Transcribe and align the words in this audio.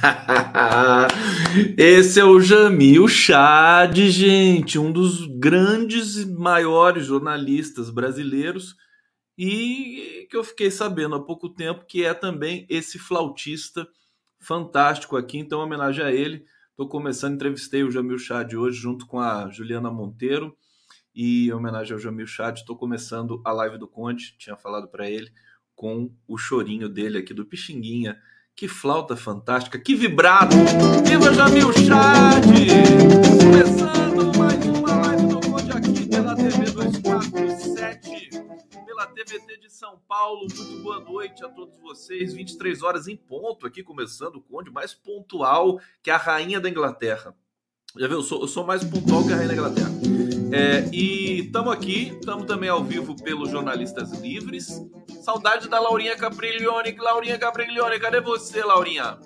Esse 1.76 2.20
é 2.20 2.24
o 2.24 2.40
Jamil 2.40 3.06
Chad, 3.08 3.96
gente, 4.08 4.78
um 4.78 4.90
dos 4.90 5.26
grandes 5.38 6.16
e 6.16 6.26
maiores 6.26 7.06
jornalistas 7.06 7.90
brasileiros 7.90 8.76
e 9.36 10.26
que 10.30 10.36
eu 10.36 10.44
fiquei 10.44 10.70
sabendo 10.70 11.14
há 11.14 11.24
pouco 11.24 11.48
tempo 11.48 11.84
que 11.86 12.04
é 12.04 12.14
também 12.14 12.66
esse 12.68 12.98
flautista 12.98 13.86
fantástico 14.38 15.16
aqui, 15.16 15.38
então 15.38 15.60
homenagem 15.60 16.04
a 16.04 16.12
ele. 16.12 16.44
Estou 16.70 16.88
começando, 16.88 17.34
entrevistei 17.34 17.82
o 17.82 17.90
Jamil 17.90 18.18
Chad 18.18 18.54
hoje 18.54 18.78
junto 18.78 19.06
com 19.06 19.20
a 19.20 19.50
Juliana 19.50 19.90
Monteiro 19.90 20.56
e 21.14 21.48
em 21.48 21.52
homenagem 21.52 21.92
ao 21.92 21.98
Jamil 21.98 22.26
Chad, 22.26 22.58
estou 22.58 22.76
começando 22.76 23.42
a 23.44 23.52
live 23.52 23.76
do 23.76 23.88
Conde, 23.88 24.34
tinha 24.38 24.56
falado 24.56 24.88
para 24.88 25.10
ele, 25.10 25.30
com 25.74 26.14
o 26.26 26.38
chorinho 26.38 26.88
dele 26.88 27.18
aqui 27.18 27.34
do 27.34 27.44
Pixinguinha 27.44 28.18
que 28.60 28.68
flauta 28.68 29.16
fantástica, 29.16 29.78
que 29.78 29.94
vibrato! 29.94 30.54
Viva 31.08 31.32
Jamil 31.32 31.72
Chad! 31.72 32.44
Começando 33.40 34.38
mais 34.38 34.66
uma 34.66 34.96
live 34.96 35.28
do 35.28 35.40
Conde 35.40 35.72
aqui 35.72 36.06
pela 36.06 36.36
TV 36.36 36.70
247, 36.70 38.28
pela 38.84 39.06
TVT 39.06 39.60
de 39.62 39.72
São 39.72 39.98
Paulo. 40.06 40.40
Muito 40.40 40.82
boa 40.82 41.00
noite 41.00 41.42
a 41.42 41.48
todos 41.48 41.80
vocês. 41.80 42.34
23 42.34 42.82
horas 42.82 43.08
em 43.08 43.16
ponto 43.16 43.66
aqui, 43.66 43.82
começando 43.82 44.36
o 44.36 44.42
Conde, 44.42 44.70
mais 44.70 44.92
pontual 44.92 45.80
que 46.02 46.10
a 46.10 46.18
Rainha 46.18 46.60
da 46.60 46.68
Inglaterra. 46.68 47.34
Já 47.96 48.06
viu? 48.08 48.18
Eu 48.18 48.22
sou, 48.22 48.42
eu 48.42 48.46
sou 48.46 48.66
mais 48.66 48.84
pontual 48.84 49.26
que 49.26 49.32
a 49.32 49.36
Rainha 49.36 49.48
da 49.48 49.54
Inglaterra. 49.54 49.90
É, 50.52 50.88
e 50.92 51.42
estamos 51.42 51.72
aqui, 51.72 52.08
estamos 52.18 52.44
também 52.44 52.68
ao 52.68 52.82
vivo 52.82 53.14
pelos 53.22 53.50
Jornalistas 53.50 54.10
Livres. 54.20 54.84
Saudade 55.22 55.68
da 55.68 55.78
Laurinha 55.78 56.16
Capriglione. 56.16 56.96
Laurinha 56.98 57.38
Capriglione, 57.38 58.00
cadê 58.00 58.20
você, 58.20 58.64
Laurinha? 58.64 59.16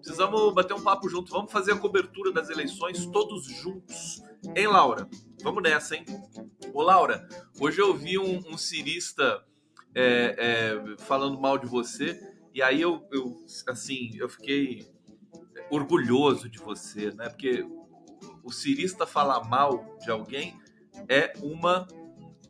Precisamos 0.00 0.52
bater 0.52 0.74
um 0.74 0.82
papo 0.82 1.08
junto. 1.08 1.30
Vamos 1.30 1.52
fazer 1.52 1.74
a 1.74 1.76
cobertura 1.76 2.32
das 2.32 2.50
eleições 2.50 3.06
todos 3.06 3.44
juntos. 3.44 4.20
Hein, 4.56 4.66
Laura? 4.66 5.08
Vamos 5.44 5.62
nessa, 5.62 5.94
hein? 5.94 6.04
Ô, 6.74 6.82
Laura, 6.82 7.28
hoje 7.60 7.80
eu 7.80 7.94
vi 7.94 8.18
um, 8.18 8.38
um 8.48 8.58
cirista 8.58 9.44
é, 9.94 10.34
é, 10.38 10.96
falando 11.04 11.40
mal 11.40 11.56
de 11.56 11.66
você. 11.66 12.20
E 12.52 12.60
aí 12.60 12.80
eu, 12.80 13.06
eu, 13.12 13.44
assim, 13.68 14.10
eu 14.16 14.28
fiquei 14.28 14.88
orgulhoso 15.70 16.48
de 16.48 16.58
você, 16.58 17.12
né? 17.12 17.28
Porque 17.28 17.64
o 18.42 18.52
cirista 18.52 19.06
falar 19.06 19.44
mal 19.44 19.96
de 20.02 20.10
alguém 20.10 20.58
é 21.08 21.32
uma 21.42 21.86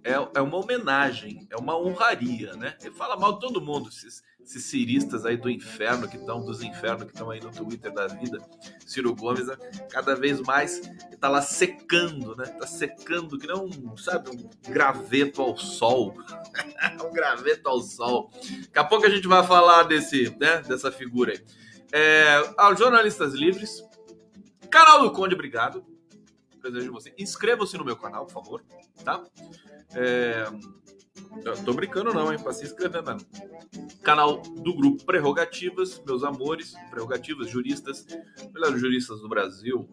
é, 0.04 0.12
é 0.12 0.40
uma 0.40 0.56
homenagem, 0.56 1.46
é 1.50 1.56
uma 1.56 1.76
honraria, 1.76 2.52
né? 2.54 2.76
Ele 2.80 2.94
fala 2.94 3.16
mal 3.16 3.34
de 3.34 3.40
todo 3.40 3.60
mundo, 3.60 3.88
esses, 3.88 4.22
esses 4.40 4.64
ciristas 4.64 5.26
aí 5.26 5.36
do 5.36 5.50
inferno 5.50 6.08
que 6.08 6.16
estão, 6.16 6.42
dos 6.42 6.62
infernos 6.62 7.04
que 7.04 7.12
estão 7.12 7.30
aí 7.30 7.40
no 7.40 7.50
Twitter 7.50 7.92
da 7.92 8.06
vida. 8.06 8.38
Ciro 8.86 9.14
Gomes, 9.14 9.46
né? 9.46 9.56
cada 9.90 10.14
vez 10.14 10.40
mais 10.40 10.80
está 11.12 11.28
lá 11.28 11.42
secando, 11.42 12.34
né? 12.36 12.46
Tá 12.46 12.66
secando, 12.66 13.38
que 13.38 13.46
não, 13.46 13.68
sabe, 13.96 14.30
um 14.30 14.72
graveto 14.72 15.42
ao 15.42 15.56
sol. 15.56 16.14
um 17.04 17.12
graveto 17.12 17.68
ao 17.68 17.80
sol. 17.80 18.30
Daqui 18.32 18.78
a 18.78 18.84
pouco 18.84 19.04
a 19.04 19.10
gente 19.10 19.28
vai 19.28 19.46
falar 19.46 19.82
desse, 19.82 20.34
né, 20.40 20.62
dessa 20.62 20.90
figura 20.90 21.32
aí. 21.32 21.44
É, 21.92 22.54
aos 22.56 22.78
jornalistas 22.78 23.32
livres, 23.32 23.82
Canal 24.70 25.02
do 25.02 25.12
Conde, 25.12 25.34
obrigado. 25.34 25.84
Desejo 26.62 26.92
você. 26.92 27.14
Inscreva-se 27.16 27.78
no 27.78 27.84
meu 27.84 27.96
canal, 27.96 28.26
por 28.26 28.32
favor, 28.32 28.64
tá? 29.04 29.24
É... 29.94 30.44
tô 31.64 31.72
brincando 31.72 32.12
não, 32.12 32.32
hein? 32.32 32.38
Pra 32.38 32.52
se 32.52 32.64
inscrever 32.64 33.02
mesmo. 33.02 33.26
Canal 34.02 34.38
do 34.38 34.74
grupo 34.74 35.04
Prerrogativas, 35.04 36.02
meus 36.04 36.22
amores, 36.22 36.74
Prerrogativas, 36.90 37.48
juristas, 37.48 38.06
melhores 38.52 38.80
juristas 38.80 39.20
do 39.20 39.28
Brasil. 39.28 39.88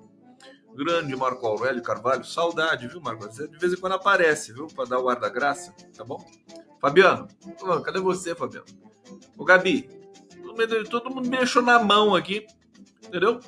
Grande 0.74 1.16
Marco 1.16 1.48
Aurélio 1.48 1.82
Carvalho, 1.82 2.26
saudade, 2.26 2.88
viu, 2.88 3.00
Marco? 3.00 3.24
Você 3.24 3.48
de 3.48 3.58
vez 3.58 3.72
em 3.72 3.78
quando 3.78 3.94
aparece, 3.94 4.52
viu? 4.52 4.68
Pra 4.68 4.84
dar 4.84 5.00
o 5.00 5.08
ar 5.08 5.20
da 5.20 5.30
graça, 5.30 5.74
tá 5.96 6.04
bom? 6.04 6.20
Fabiano, 6.82 7.28
cadê 7.84 8.00
você, 8.00 8.36
Fabiano? 8.36 8.66
O 9.38 9.46
Gabi, 9.46 9.90
todo 10.90 11.10
mundo 11.10 11.30
me 11.30 11.38
deixou 11.38 11.62
na 11.62 11.80
mão 11.80 12.14
aqui, 12.14 12.46
entendeu? 13.06 13.40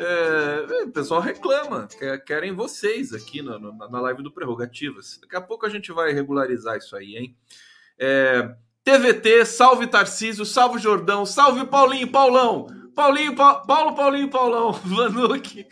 É, 0.00 0.84
o 0.84 0.92
pessoal 0.92 1.20
reclama, 1.20 1.88
querem 2.24 2.52
vocês 2.52 3.12
aqui 3.12 3.42
no, 3.42 3.58
na 3.58 4.00
live 4.00 4.22
do 4.22 4.30
Prerrogativas. 4.30 5.18
Daqui 5.20 5.34
a 5.34 5.40
pouco 5.40 5.66
a 5.66 5.68
gente 5.68 5.90
vai 5.90 6.12
regularizar 6.12 6.76
isso 6.76 6.94
aí, 6.94 7.16
hein? 7.16 7.36
É, 7.98 8.54
TVT, 8.84 9.44
salve 9.44 9.88
Tarcísio, 9.88 10.46
salve 10.46 10.78
Jordão, 10.78 11.26
salve 11.26 11.66
Paulinho, 11.66 12.12
Paulão. 12.12 12.68
Paulinho, 12.94 13.34
pa 13.34 13.56
Paulo, 13.56 13.96
Paulinho, 13.96 14.30
Paulão, 14.30 14.70
Vanuc. 14.86 15.66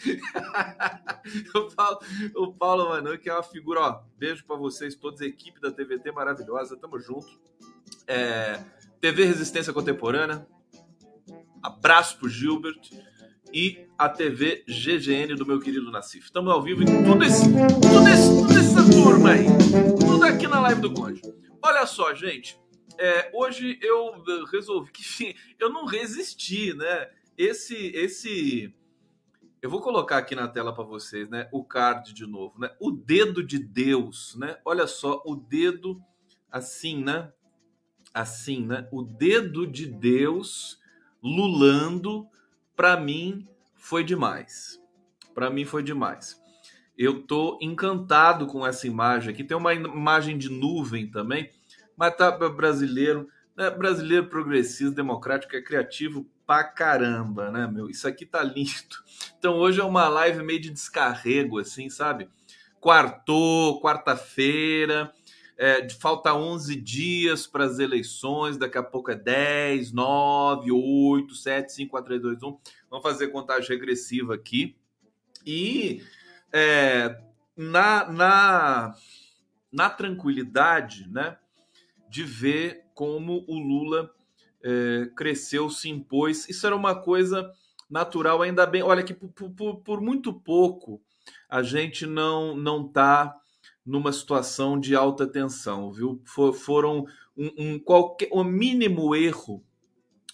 o, 1.55 1.75
Paulo, 1.75 1.99
o 2.35 2.53
Paulo 2.53 2.89
Vanuc 2.89 3.29
é 3.29 3.33
uma 3.33 3.43
figura, 3.45 3.81
ó. 3.81 4.01
Beijo 4.19 4.45
para 4.45 4.57
vocês, 4.57 4.97
todos, 4.97 5.21
equipe 5.21 5.61
da 5.61 5.71
TVT 5.71 6.11
maravilhosa, 6.11 6.77
tamo 6.77 6.99
junto. 6.99 7.29
É, 8.09 8.61
TV 9.01 9.25
Resistência 9.25 9.73
Contemporânea, 9.73 10.45
abraço 11.63 12.19
pro 12.19 12.29
Gilbert 12.29 12.91
e 13.53 13.87
a 13.99 14.09
TV 14.09 14.65
GGN 14.67 15.35
do 15.35 15.47
meu 15.47 15.61
querido 15.61 15.91
Nassif. 15.91 16.27
Estamos 16.27 16.53
ao 16.53 16.63
vivo 16.63 16.83
em 16.83 17.05
tudo 17.05 17.25
esse, 17.25 17.45
tudo 17.45 18.09
esse, 18.09 18.29
toda 18.29 18.61
essa 18.61 18.91
turma 18.91 19.31
aí. 19.31 19.47
Tudo 19.99 20.25
aqui 20.25 20.47
na 20.47 20.61
live 20.61 20.81
do 20.81 20.93
Conde. 20.93 21.23
Olha 21.63 21.87
só, 21.87 22.15
gente. 22.15 22.59
É, 22.99 23.31
hoje 23.35 23.79
eu 23.83 24.23
resolvi 24.51 24.91
que 24.93 25.37
eu 25.59 25.71
não 25.71 25.85
resisti, 25.85 26.73
né? 26.75 27.11
Esse, 27.37 27.75
esse, 27.95 28.75
eu 29.61 29.69
vou 29.69 29.81
colocar 29.81 30.19
aqui 30.19 30.35
na 30.35 30.49
tela 30.49 30.75
para 30.75 30.85
vocês, 30.85 31.29
né? 31.29 31.49
O 31.53 31.65
card 31.65 32.15
de 32.15 32.27
novo, 32.27 32.59
né? 32.59 32.71
O 32.81 32.91
dedo 32.91 33.43
de 33.43 33.59
Deus, 33.59 34.35
né? 34.37 34.59
Olha 34.65 34.87
só, 34.87 35.23
o 35.27 35.37
dedo 35.37 36.01
assim, 36.51 37.03
né? 37.03 37.33
Assim, 38.15 38.67
né? 38.67 38.89
O 38.91 39.03
dedo 39.03 39.67
de 39.67 39.87
Deus 39.87 40.79
lulando 41.23 42.29
para 42.77 42.97
mim 42.97 43.49
foi 43.75 44.05
demais. 44.05 44.81
Para 45.35 45.51
mim 45.51 45.65
foi 45.65 45.83
demais. 45.83 46.41
Eu 46.97 47.23
tô 47.23 47.59
encantado 47.61 48.47
com 48.47 48.67
essa 48.67 48.87
imagem 48.87 49.33
aqui. 49.33 49.43
Tem 49.43 49.57
uma 49.57 49.75
imagem 49.75 50.39
de 50.39 50.51
nuvem 50.51 51.11
também, 51.11 51.51
mas 51.97 52.15
tá 52.15 52.31
brasileiro, 52.31 53.29
né? 53.57 53.71
brasileiro 53.71 54.29
progressista, 54.29 54.95
democrático, 54.95 55.57
é 55.57 55.63
criativo 55.63 56.27
pra 56.47 56.65
caramba, 56.65 57.51
né, 57.51 57.67
meu? 57.67 57.91
Isso 57.91 58.07
aqui 58.07 58.25
tá 58.25 58.43
lindo. 58.43 58.97
Então 59.39 59.55
hoje 59.57 59.81
é 59.81 59.85
uma 59.85 60.09
live 60.09 60.43
meio 60.43 60.61
de 60.61 60.71
descarrego, 60.71 61.59
assim, 61.59 61.91
sabe? 61.91 62.29
Quartou, 62.81 63.81
quarta-feira, 63.81 65.13
é, 65.59 65.89
falta 65.89 66.35
11 66.35 66.77
dias 66.77 67.47
para 67.47 67.65
as 67.65 67.79
eleições, 67.79 68.59
daqui 68.59 68.77
a 68.77 68.83
pouco 68.83 69.11
é 69.11 69.15
10, 69.15 69.93
9, 69.93 70.71
8, 70.71 71.35
7, 71.35 71.73
5, 71.73 71.91
4, 71.91 72.07
3, 72.09 72.23
2, 72.23 72.43
1. 72.43 72.59
Vamos 72.91 73.03
fazer 73.03 73.29
contagem 73.29 73.69
regressiva 73.69 74.35
aqui. 74.35 74.77
E 75.45 76.03
é, 76.53 77.19
na, 77.57 78.11
na, 78.13 78.95
na 79.73 79.91
tranquilidade 79.91 81.09
né, 81.09 81.39
de 82.09 82.23
ver 82.23 82.85
como 82.95 83.45
o 83.47 83.59
Lula 83.59 84.11
é, 84.63 85.11
cresceu, 85.17 85.71
se 85.71 85.89
impôs. 85.89 86.49
Isso 86.49 86.67
era 86.67 86.77
uma 86.77 86.95
coisa 86.95 87.51
natural, 87.89 88.43
ainda 88.43 88.67
bem. 88.67 88.83
Olha 88.83 89.03
que 89.03 89.15
por, 89.15 89.51
por, 89.51 89.77
por 89.77 90.01
muito 90.01 90.33
pouco 90.33 91.01
a 91.49 91.63
gente 91.63 92.07
não 92.07 92.57
não 92.57 92.87
está 92.87 93.37
numa 93.87 94.13
situação 94.13 94.79
de 94.79 94.97
alta 94.97 95.27
tensão, 95.27 95.93
viu? 95.93 96.21
For, 96.25 96.53
foram 96.53 97.07
um, 97.37 97.51
um, 97.57 97.79
qualquer 97.79 98.29
um 98.33 98.43
mínimo 98.43 99.15
erro, 99.15 99.65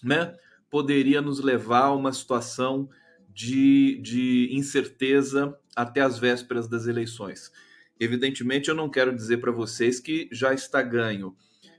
né? 0.01 0.35
Poderia 0.69 1.21
nos 1.21 1.39
levar 1.39 1.85
a 1.85 1.93
uma 1.93 2.11
situação 2.11 2.89
de, 3.29 3.99
de 4.01 4.49
incerteza 4.51 5.57
até 5.75 6.01
as 6.01 6.17
vésperas 6.17 6.67
das 6.67 6.87
eleições. 6.87 7.51
Evidentemente, 7.99 8.69
eu 8.69 8.75
não 8.75 8.89
quero 8.89 9.15
dizer 9.15 9.37
para 9.37 9.51
vocês 9.51 9.99
que 9.99 10.27
já 10.31 10.53
está 10.53 10.81
ganho. 10.81 11.35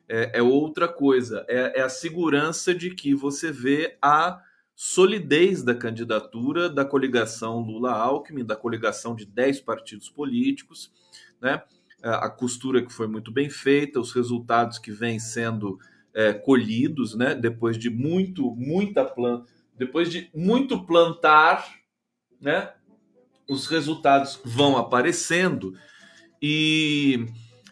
É, 0.09 0.38
é 0.38 0.43
outra 0.43 0.87
coisa, 0.87 1.44
é, 1.49 1.81
é 1.81 1.82
a 1.82 1.88
segurança 1.88 2.75
de 2.75 2.94
que 2.94 3.15
você 3.15 3.50
vê 3.50 3.97
a 4.03 4.41
solidez 4.75 5.62
da 5.62 5.75
candidatura 5.75 6.69
da 6.69 6.85
coligação 6.85 7.61
Lula-Alckmin, 7.61 8.44
da 8.44 8.56
coligação 8.56 9.15
de 9.15 9.25
10 9.25 9.61
partidos 9.61 10.11
políticos, 10.11 10.93
né? 11.44 11.62
a 12.05 12.29
costura 12.29 12.85
que 12.85 12.93
foi 12.93 13.06
muito 13.06 13.32
bem 13.32 13.49
feita, 13.49 13.99
os 13.99 14.12
resultados 14.12 14.79
que 14.79 14.93
vêm 14.93 15.19
sendo 15.19 15.79
é, 16.12 16.35
colhidos, 16.35 17.14
né? 17.14 17.35
Depois 17.35 17.79
de 17.79 17.88
muito, 17.88 18.55
muita 18.55 19.05
planta, 19.05 19.50
depois 19.76 20.11
de 20.11 20.31
muito 20.35 20.85
plantar, 20.85 21.67
né? 22.38 22.70
Os 23.49 23.67
resultados 23.67 24.38
vão 24.44 24.76
aparecendo 24.76 25.75
e, 26.43 27.26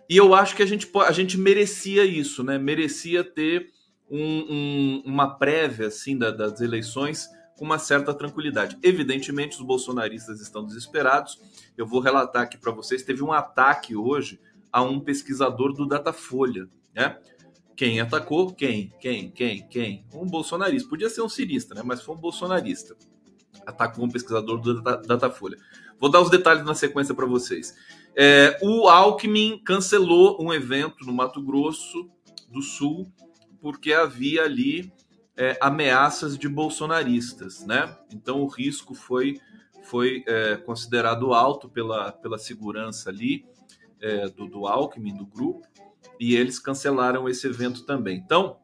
e 0.08 0.16
eu 0.16 0.34
acho 0.34 0.56
que 0.56 0.62
a 0.62 0.66
gente, 0.66 0.90
a 1.06 1.12
gente 1.12 1.36
merecia 1.36 2.04
isso, 2.04 2.42
né? 2.42 2.58
Merecia 2.58 3.22
ter 3.22 3.70
um, 4.10 4.18
um, 4.18 5.02
uma 5.04 5.38
prévia 5.38 5.88
assim 5.88 6.16
da, 6.16 6.30
das 6.30 6.60
eleições 6.62 7.28
com 7.62 7.66
uma 7.66 7.78
certa 7.78 8.12
tranquilidade. 8.12 8.76
Evidentemente, 8.82 9.56
os 9.56 9.62
bolsonaristas 9.62 10.40
estão 10.40 10.66
desesperados. 10.66 11.40
Eu 11.78 11.86
vou 11.86 12.00
relatar 12.00 12.42
aqui 12.42 12.58
para 12.58 12.72
vocês: 12.72 13.04
teve 13.04 13.22
um 13.22 13.30
ataque 13.30 13.94
hoje 13.94 14.40
a 14.72 14.82
um 14.82 14.98
pesquisador 14.98 15.72
do 15.72 15.86
Datafolha, 15.86 16.68
né? 16.92 17.16
Quem 17.76 18.00
atacou? 18.00 18.52
Quem? 18.52 18.92
Quem? 19.00 19.30
Quem? 19.30 19.64
Quem? 19.68 20.04
Um 20.12 20.26
bolsonarista. 20.26 20.88
Podia 20.88 21.08
ser 21.08 21.22
um 21.22 21.28
cirista, 21.28 21.72
né? 21.72 21.82
Mas 21.84 22.02
foi 22.02 22.16
um 22.16 22.18
bolsonarista. 22.18 22.96
Atacou 23.64 24.06
um 24.06 24.10
pesquisador 24.10 24.60
do 24.60 24.82
Datafolha. 24.82 25.56
Vou 26.00 26.10
dar 26.10 26.20
os 26.20 26.30
detalhes 26.30 26.64
na 26.64 26.74
sequência 26.74 27.14
para 27.14 27.26
vocês. 27.26 27.76
É, 28.16 28.58
o 28.60 28.88
Alckmin 28.88 29.62
cancelou 29.64 30.36
um 30.42 30.52
evento 30.52 31.06
no 31.06 31.12
Mato 31.12 31.40
Grosso 31.40 32.10
do 32.50 32.60
Sul 32.60 33.08
porque 33.60 33.92
havia 33.92 34.42
ali 34.42 34.92
é, 35.36 35.56
ameaças 35.60 36.36
de 36.36 36.48
bolsonaristas, 36.48 37.64
né? 37.64 37.96
Então 38.12 38.42
o 38.42 38.46
risco 38.46 38.94
foi, 38.94 39.40
foi 39.82 40.22
é, 40.26 40.56
considerado 40.56 41.32
alto 41.32 41.68
pela, 41.68 42.12
pela 42.12 42.38
segurança 42.38 43.10
ali 43.10 43.44
é, 44.00 44.28
do, 44.28 44.46
do 44.46 44.66
Alckmin, 44.66 45.16
do 45.16 45.26
grupo, 45.26 45.66
e 46.18 46.34
eles 46.34 46.58
cancelaram 46.58 47.28
esse 47.28 47.46
evento 47.46 47.84
também. 47.84 48.18
Então, 48.18 48.58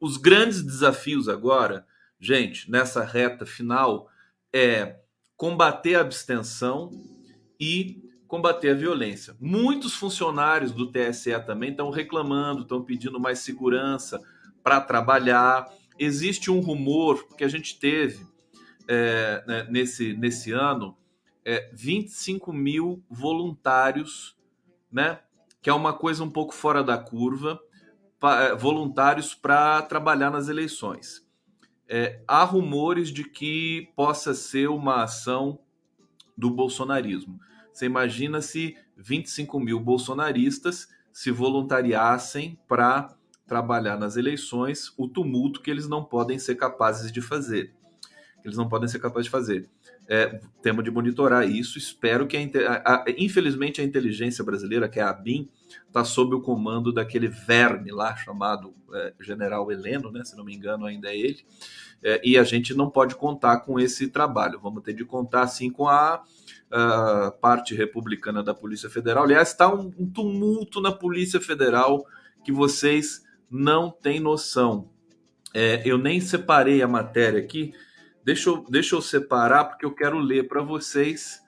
os 0.00 0.16
grandes 0.16 0.62
desafios 0.62 1.28
agora, 1.28 1.86
gente, 2.18 2.70
nessa 2.70 3.04
reta 3.04 3.44
final, 3.44 4.08
é 4.52 4.96
combater 5.36 5.94
a 5.94 6.00
abstenção 6.00 6.90
e 7.58 8.02
combater 8.26 8.70
a 8.70 8.74
violência. 8.74 9.36
Muitos 9.40 9.94
funcionários 9.94 10.72
do 10.72 10.90
TSE 10.90 11.38
também 11.44 11.70
estão 11.70 11.90
reclamando, 11.90 12.62
estão 12.62 12.82
pedindo 12.82 13.18
mais 13.18 13.40
segurança 13.40 14.20
para 14.62 14.80
trabalhar. 14.80 15.66
Existe 16.02 16.50
um 16.50 16.60
rumor 16.60 17.28
que 17.36 17.44
a 17.44 17.48
gente 17.48 17.78
teve 17.78 18.26
é, 18.88 19.44
né, 19.46 19.66
nesse, 19.70 20.14
nesse 20.14 20.50
ano, 20.50 20.96
é, 21.44 21.70
25 21.74 22.54
mil 22.54 23.04
voluntários, 23.10 24.34
né? 24.90 25.20
Que 25.60 25.68
é 25.68 25.74
uma 25.74 25.92
coisa 25.92 26.24
um 26.24 26.30
pouco 26.30 26.54
fora 26.54 26.82
da 26.82 26.96
curva, 26.96 27.60
é, 28.22 28.56
voluntários 28.56 29.34
para 29.34 29.82
trabalhar 29.82 30.30
nas 30.30 30.48
eleições. 30.48 31.22
É, 31.86 32.22
há 32.26 32.44
rumores 32.44 33.10
de 33.10 33.24
que 33.24 33.92
possa 33.94 34.32
ser 34.32 34.70
uma 34.70 35.02
ação 35.02 35.60
do 36.34 36.50
bolsonarismo. 36.50 37.38
Você 37.72 37.84
imagina 37.84 38.40
se 38.40 38.74
25 38.96 39.60
mil 39.60 39.78
bolsonaristas 39.78 40.88
se 41.12 41.30
voluntariassem 41.30 42.58
para 42.66 43.14
trabalhar 43.50 43.98
nas 43.98 44.16
eleições, 44.16 44.94
o 44.96 45.08
tumulto 45.08 45.60
que 45.60 45.68
eles 45.68 45.88
não 45.88 46.04
podem 46.04 46.38
ser 46.38 46.54
capazes 46.54 47.10
de 47.10 47.20
fazer. 47.20 47.74
Eles 48.44 48.56
não 48.56 48.68
podem 48.68 48.88
ser 48.88 49.00
capazes 49.00 49.24
de 49.24 49.30
fazer. 49.30 49.68
É, 50.08 50.40
temos 50.62 50.84
de 50.84 50.90
monitorar 50.90 51.48
isso. 51.50 51.76
Espero 51.76 52.28
que 52.28 52.36
a, 52.36 52.72
a, 52.84 52.94
a, 52.94 53.04
infelizmente 53.18 53.80
a 53.80 53.84
inteligência 53.84 54.44
brasileira, 54.44 54.88
que 54.88 55.00
é 55.00 55.02
a 55.02 55.10
ABIN, 55.10 55.50
está 55.84 56.04
sob 56.04 56.36
o 56.36 56.40
comando 56.40 56.92
daquele 56.92 57.26
verme 57.26 57.90
lá 57.90 58.14
chamado 58.14 58.72
é, 58.94 59.14
General 59.20 59.70
Heleno, 59.70 60.12
né? 60.12 60.24
Se 60.24 60.36
não 60.36 60.44
me 60.44 60.54
engano, 60.54 60.86
ainda 60.86 61.08
é 61.08 61.18
ele. 61.18 61.44
É, 62.04 62.20
e 62.24 62.38
a 62.38 62.44
gente 62.44 62.72
não 62.72 62.88
pode 62.88 63.16
contar 63.16 63.58
com 63.62 63.80
esse 63.80 64.06
trabalho. 64.06 64.60
Vamos 64.60 64.84
ter 64.84 64.92
de 64.92 65.04
contar 65.04 65.48
sim 65.48 65.70
com 65.70 65.88
a 65.88 66.22
uh, 66.70 67.32
parte 67.40 67.74
republicana 67.74 68.44
da 68.44 68.54
Polícia 68.54 68.88
Federal. 68.88 69.24
Aliás, 69.24 69.48
está 69.48 69.74
um, 69.74 69.92
um, 69.98 70.08
tumulto 70.08 70.80
na 70.80 70.92
Polícia 70.92 71.40
Federal 71.40 72.06
que 72.44 72.52
vocês 72.52 73.28
não 73.50 73.90
têm 73.90 74.20
noção. 74.20 74.88
É, 75.52 75.82
eu 75.84 75.98
nem 75.98 76.20
separei 76.20 76.82
a 76.82 76.88
matéria 76.88 77.40
aqui. 77.40 77.74
Deixa 78.24 78.50
eu, 78.50 78.64
deixa 78.68 78.94
eu 78.94 79.02
separar 79.02 79.64
porque 79.64 79.84
eu 79.84 79.94
quero 79.94 80.18
ler 80.18 80.46
para 80.46 80.62
vocês 80.62 81.40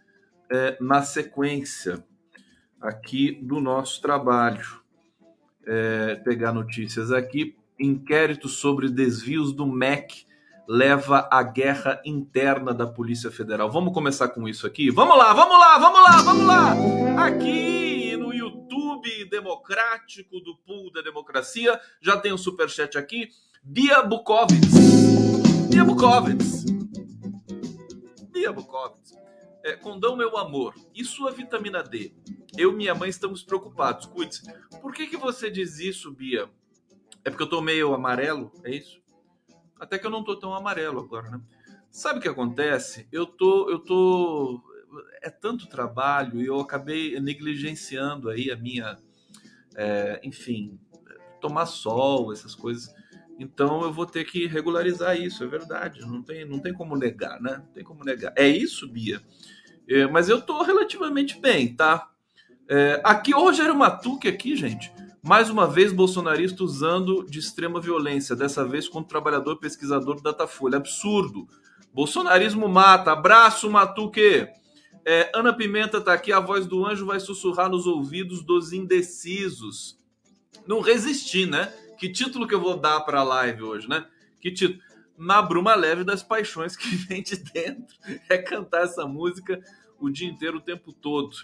é, 0.51 0.77
na 0.81 1.03
sequência 1.03 2.05
aqui 2.81 3.39
do 3.43 3.61
nosso 3.61 4.03
trabalho. 4.03 4.83
É, 5.65 6.17
pegar 6.17 6.53
notícias 6.53 7.13
aqui. 7.13 7.57
Inquérito 7.79 8.49
sobre 8.49 8.89
desvios 8.89 9.53
do 9.53 9.67
MEC 9.67 10.27
leva 10.69 11.29
à 11.31 11.43
guerra 11.43 12.01
interna 12.05 12.73
da 12.73 12.87
Polícia 12.87 13.31
Federal. 13.31 13.71
Vamos 13.71 13.93
começar 13.93 14.29
com 14.29 14.49
isso 14.49 14.67
aqui? 14.67 14.91
Vamos 14.91 15.17
lá, 15.17 15.33
vamos 15.33 15.59
lá, 15.59 15.79
vamos 15.79 16.03
lá, 16.03 16.23
vamos 16.23 16.47
lá! 16.47 17.27
Aqui 17.27 17.92
YouTube 18.53 19.25
democrático 19.31 20.39
do 20.41 20.57
Pool 20.59 20.91
da 20.93 21.01
Democracia, 21.01 21.81
já 22.01 22.17
tem 22.17 22.33
um 22.33 22.39
superchat 22.39 22.99
aqui. 22.99 23.29
Bia 23.63 24.03
Bukovitz. 24.03 24.69
Bia 25.71 25.85
Bukovitz. 25.85 26.65
Bia 28.31 28.53
Bukovitz. 28.53 29.15
É, 29.65 29.77
condão 29.77 30.17
meu 30.17 30.37
amor 30.37 30.75
e 30.95 31.05
sua 31.05 31.31
vitamina 31.31 31.83
D. 31.83 32.13
Eu 32.57 32.73
e 32.73 32.77
minha 32.77 32.95
mãe 32.95 33.09
estamos 33.09 33.43
preocupados. 33.43 34.07
Cuide-se. 34.07 34.43
Por 34.81 34.93
que, 34.93 35.07
que 35.07 35.17
você 35.17 35.51
diz 35.51 35.79
isso, 35.79 36.11
Bia? 36.11 36.51
É 37.25 37.31
porque 37.31 37.45
eu 37.45 37.49
tô 37.49 37.61
meio 37.61 37.95
amarelo? 37.95 38.51
É 38.65 38.75
isso? 38.75 39.01
Até 39.79 39.99
que 39.99 40.07
eu 40.07 40.11
não 40.11 40.25
tô 40.25 40.37
tão 40.37 40.53
amarelo 40.55 41.01
agora, 41.01 41.31
né? 41.31 41.41
Sabe 41.91 42.19
o 42.19 42.23
que 42.23 42.29
acontece? 42.29 43.07
Eu 43.13 43.27
tô, 43.27 43.71
eu 43.71 43.79
tô 43.79 44.61
é 45.23 45.31
tanto 45.31 45.69
trabalho 45.69 46.41
e 46.41 46.47
eu 46.47 46.61
acabei 46.61 47.19
negligenciando 47.21 48.29
aí 48.29 48.51
a 48.51 48.57
minha, 48.57 48.99
é, 49.75 50.21
enfim, 50.23 50.79
tomar 51.41 51.67
sol, 51.67 52.33
essas 52.33 52.55
coisas. 52.55 52.93
Então 53.39 53.83
eu 53.83 53.93
vou 53.93 54.07
ter 54.07 54.25
que 54.25 54.47
regularizar 54.47 55.21
isso, 55.21 55.43
é 55.43 55.47
verdade. 55.47 56.01
Não 56.01 56.23
tem, 56.23 56.45
não 56.45 56.59
tem 56.59 56.73
como 56.73 56.97
negar, 56.97 57.41
né? 57.41 57.57
Não 57.59 57.73
tem 57.73 57.83
como 57.83 58.05
negar. 58.05 58.33
É 58.37 58.47
isso, 58.47 58.89
Bia. 58.89 59.21
É, 59.89 60.07
mas 60.07 60.29
eu 60.29 60.41
tô 60.41 60.63
relativamente 60.63 61.41
bem, 61.41 61.75
tá? 61.75 62.09
É, 62.69 63.01
aqui 63.05 63.35
o 63.35 63.41
Rogério 63.41 63.75
Matuque 63.75 64.29
aqui, 64.29 64.57
gente. 64.57 64.93
Mais 65.23 65.51
uma 65.51 65.69
vez, 65.69 65.93
bolsonarista 65.93 66.65
usando 66.65 67.25
de 67.25 67.39
extrema 67.39 67.81
violência, 67.81 68.35
dessa 68.35 68.65
vez 68.65 68.89
contra 68.89 69.07
o 69.07 69.09
trabalhador 69.09 69.57
pesquisador 69.57 70.17
do 70.17 70.23
Datafolha. 70.23 70.79
Absurdo. 70.79 71.47
Bolsonarismo 71.93 72.69
mata. 72.69 73.13
Abraço, 73.13 73.71
Matuque. 73.71 74.49
É, 75.05 75.31
Ana 75.35 75.53
Pimenta 75.53 76.01
tá 76.01 76.13
aqui, 76.13 76.33
a 76.33 76.39
voz 76.39 76.67
do 76.67 76.87
anjo 76.87 77.07
vai 77.07 77.19
sussurrar 77.19 77.69
nos 77.69 77.87
ouvidos 77.87 78.43
dos 78.43 78.73
indecisos. 78.73 79.99
Não 80.67 80.81
resisti, 80.81 81.45
né? 81.47 81.73
Que 81.99 82.09
título 82.09 82.47
que 82.47 82.55
eu 82.55 82.61
vou 82.61 82.77
dar 82.77 83.01
para 83.01 83.21
a 83.21 83.25
live 83.25 83.63
hoje, 83.63 83.89
né? 83.89 84.07
Que 84.41 84.51
título? 84.51 84.81
Na 85.19 85.43
bruma 85.43 85.75
leve 85.75 86.05
das 86.05 86.23
paixões 86.23 86.77
que 86.77 86.89
vem 87.07 87.23
de 87.23 87.37
dentro. 87.37 87.97
É 88.29 88.39
cantar 88.39 88.85
essa 88.85 89.07
música 89.07 89.61
o 89.99 90.09
dia 90.11 90.29
inteiro, 90.29 90.59
o 90.59 90.61
tempo 90.61 90.93
todo. 90.93 91.37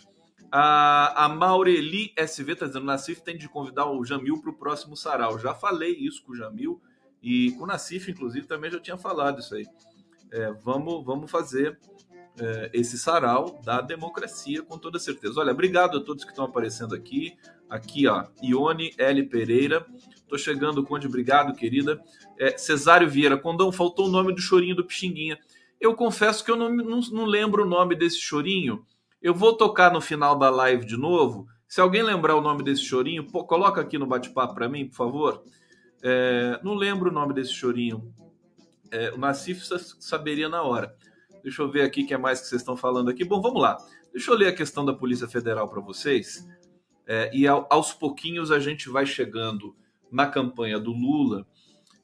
A, 0.50 1.24
a 1.24 1.28
Maureli 1.28 2.12
SV 2.16 2.52
está 2.52 2.66
dizendo: 2.66 2.86
Nassif 2.86 3.22
tem 3.22 3.36
de 3.36 3.48
convidar 3.48 3.90
o 3.90 4.04
Jamil 4.04 4.40
para 4.40 4.50
o 4.50 4.56
próximo 4.56 4.96
sarau. 4.96 5.38
Já 5.38 5.54
falei 5.54 5.94
isso 5.94 6.24
com 6.24 6.32
o 6.32 6.36
Jamil 6.36 6.80
e 7.22 7.52
com 7.52 7.64
o 7.64 7.66
Nassif, 7.66 8.10
inclusive, 8.10 8.46
também 8.46 8.70
já 8.70 8.80
tinha 8.80 8.96
falado 8.96 9.40
isso 9.40 9.54
aí. 9.54 9.66
É, 10.30 10.52
vamos, 10.52 11.04
vamos 11.04 11.30
fazer 11.30 11.78
é, 12.40 12.70
esse 12.72 12.98
sarau 12.98 13.60
da 13.64 13.80
democracia 13.80 14.62
com 14.62 14.78
toda 14.78 14.98
certeza. 14.98 15.40
Olha, 15.40 15.52
obrigado 15.52 15.98
a 15.98 16.00
todos 16.00 16.24
que 16.24 16.30
estão 16.30 16.44
aparecendo 16.44 16.94
aqui. 16.94 17.36
Aqui, 17.68 18.06
ó, 18.06 18.24
Ione 18.42 18.94
L. 18.96 19.22
Pereira. 19.24 19.86
Tô 20.28 20.38
chegando, 20.38 20.84
Conde, 20.84 21.06
obrigado, 21.06 21.54
querida. 21.54 22.00
É, 22.38 22.56
Cesário 22.56 23.08
Vieira, 23.08 23.36
Condão, 23.36 23.72
faltou 23.72 24.06
o 24.06 24.10
nome 24.10 24.34
do 24.34 24.40
chorinho 24.40 24.76
do 24.76 24.84
Pixinguinha. 24.84 25.38
Eu 25.80 25.94
confesso 25.94 26.44
que 26.44 26.50
eu 26.50 26.56
não, 26.56 26.74
não, 26.74 27.00
não 27.00 27.24
lembro 27.24 27.64
o 27.64 27.68
nome 27.68 27.94
desse 27.94 28.20
chorinho. 28.20 28.84
Eu 29.20 29.34
vou 29.34 29.56
tocar 29.56 29.92
no 29.92 30.00
final 30.00 30.38
da 30.38 30.50
live 30.50 30.84
de 30.84 30.96
novo. 30.96 31.46
Se 31.68 31.80
alguém 31.80 32.02
lembrar 32.02 32.36
o 32.36 32.40
nome 32.40 32.62
desse 32.62 32.82
chorinho, 32.82 33.26
pô, 33.26 33.44
coloca 33.44 33.80
aqui 33.80 33.98
no 33.98 34.06
bate-papo 34.06 34.54
para 34.54 34.68
mim, 34.68 34.88
por 34.88 34.96
favor. 34.96 35.42
É, 36.02 36.58
não 36.62 36.74
lembro 36.74 37.10
o 37.10 37.12
nome 37.12 37.34
desse 37.34 37.52
chorinho. 37.52 38.12
É, 38.90 39.12
o 39.12 39.18
Nassif 39.18 39.62
saberia 40.00 40.48
na 40.48 40.62
hora. 40.62 40.94
Deixa 41.48 41.62
eu 41.62 41.70
ver 41.70 41.80
aqui 41.80 42.02
o 42.02 42.06
que 42.06 42.12
é 42.12 42.18
mais 42.18 42.42
que 42.42 42.46
vocês 42.46 42.60
estão 42.60 42.76
falando 42.76 43.08
aqui. 43.08 43.24
Bom, 43.24 43.40
vamos 43.40 43.62
lá. 43.62 43.78
Deixa 44.12 44.30
eu 44.30 44.36
ler 44.36 44.48
a 44.48 44.54
questão 44.54 44.84
da 44.84 44.92
Polícia 44.92 45.26
Federal 45.26 45.66
para 45.66 45.80
vocês. 45.80 46.46
É, 47.06 47.34
e 47.34 47.46
ao, 47.46 47.66
aos 47.70 47.90
pouquinhos 47.90 48.50
a 48.50 48.60
gente 48.60 48.90
vai 48.90 49.06
chegando 49.06 49.74
na 50.12 50.26
campanha 50.26 50.78
do 50.78 50.92
Lula 50.92 51.46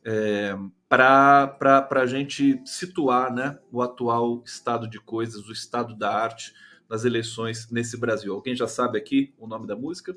é, 0.03 0.57
para 0.89 1.87
a 1.91 2.07
gente 2.07 2.59
situar 2.65 3.35
né, 3.35 3.59
o 3.71 3.83
atual 3.83 4.43
estado 4.47 4.89
de 4.89 4.99
coisas, 4.99 5.47
o 5.47 5.53
estado 5.53 5.95
da 5.95 6.11
arte 6.11 6.55
nas 6.89 7.05
eleições 7.05 7.71
nesse 7.71 7.99
Brasil. 7.99 8.33
Alguém 8.33 8.57
já 8.57 8.67
sabe 8.67 8.97
aqui 8.97 9.35
o 9.39 9.47
nome 9.47 9.67
da 9.67 9.77
música? 9.77 10.17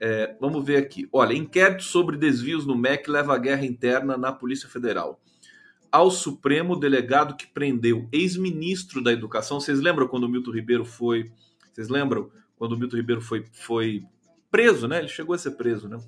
É, 0.00 0.34
vamos 0.40 0.64
ver 0.64 0.78
aqui. 0.78 1.06
Olha, 1.12 1.34
inquérito 1.34 1.82
sobre 1.82 2.16
desvios 2.16 2.64
no 2.64 2.74
MEC 2.74 3.10
leva 3.10 3.34
à 3.34 3.38
guerra 3.38 3.66
interna 3.66 4.16
na 4.16 4.32
Polícia 4.32 4.66
Federal. 4.66 5.20
Ao 5.90 6.10
Supremo, 6.10 6.76
delegado 6.76 7.36
que 7.36 7.46
prendeu 7.46 8.08
ex-ministro 8.12 9.02
da 9.02 9.12
Educação. 9.12 9.60
Vocês 9.60 9.80
lembram 9.80 10.08
quando 10.08 10.24
o 10.24 10.28
Milton 10.28 10.50
Ribeiro 10.50 10.84
foi. 10.84 11.30
Vocês 11.72 11.88
lembram 11.88 12.30
quando 12.56 12.72
o 12.72 12.78
Milton 12.78 12.96
Ribeiro 12.96 13.20
foi, 13.20 13.44
foi 13.52 14.04
preso, 14.50 14.88
né? 14.88 14.98
Ele 14.98 15.08
chegou 15.08 15.34
a 15.34 15.38
ser 15.38 15.52
preso, 15.52 15.88
né? 15.88 15.98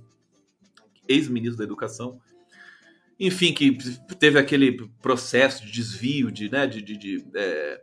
Ex-ministro 1.08 1.58
da 1.58 1.64
Educação. 1.64 2.20
enfim, 3.18 3.52
que 3.52 3.76
teve 4.18 4.38
aquele 4.38 4.88
processo 5.02 5.64
de 5.64 5.72
desvio, 5.72 6.30
de, 6.30 6.48
né, 6.50 6.66
de, 6.66 6.80
de, 6.80 6.96
de 6.96 7.26
é, 7.34 7.82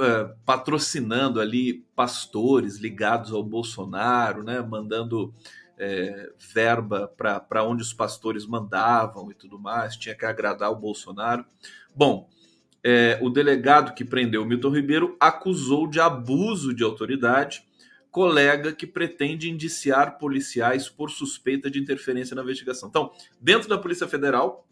é, 0.00 0.34
patrocinando 0.44 1.40
ali 1.40 1.84
pastores 1.94 2.78
ligados 2.78 3.32
ao 3.32 3.44
Bolsonaro, 3.44 4.42
né, 4.42 4.60
mandando 4.60 5.32
é, 5.78 6.32
verba 6.38 7.12
para 7.16 7.64
onde 7.64 7.82
os 7.82 7.92
pastores 7.92 8.46
mandavam 8.46 9.30
e 9.30 9.34
tudo 9.34 9.58
mais, 9.58 9.96
tinha 9.96 10.14
que 10.14 10.24
agradar 10.24 10.70
o 10.70 10.76
Bolsonaro. 10.76 11.44
Bom, 11.94 12.28
é, 12.82 13.18
o 13.20 13.28
delegado 13.28 13.94
que 13.94 14.04
prendeu 14.04 14.44
Milton 14.44 14.70
Ribeiro 14.70 15.16
acusou 15.20 15.86
de 15.86 16.00
abuso 16.00 16.72
de 16.72 16.84
autoridade 16.84 17.66
colega 18.16 18.72
que 18.72 18.86
pretende 18.86 19.50
indiciar 19.50 20.16
policiais 20.16 20.88
por 20.88 21.10
suspeita 21.10 21.70
de 21.70 21.78
interferência 21.78 22.34
na 22.34 22.42
investigação. 22.42 22.88
Então, 22.88 23.12
dentro 23.38 23.68
da 23.68 23.76
Polícia 23.76 24.08
Federal, 24.08 24.66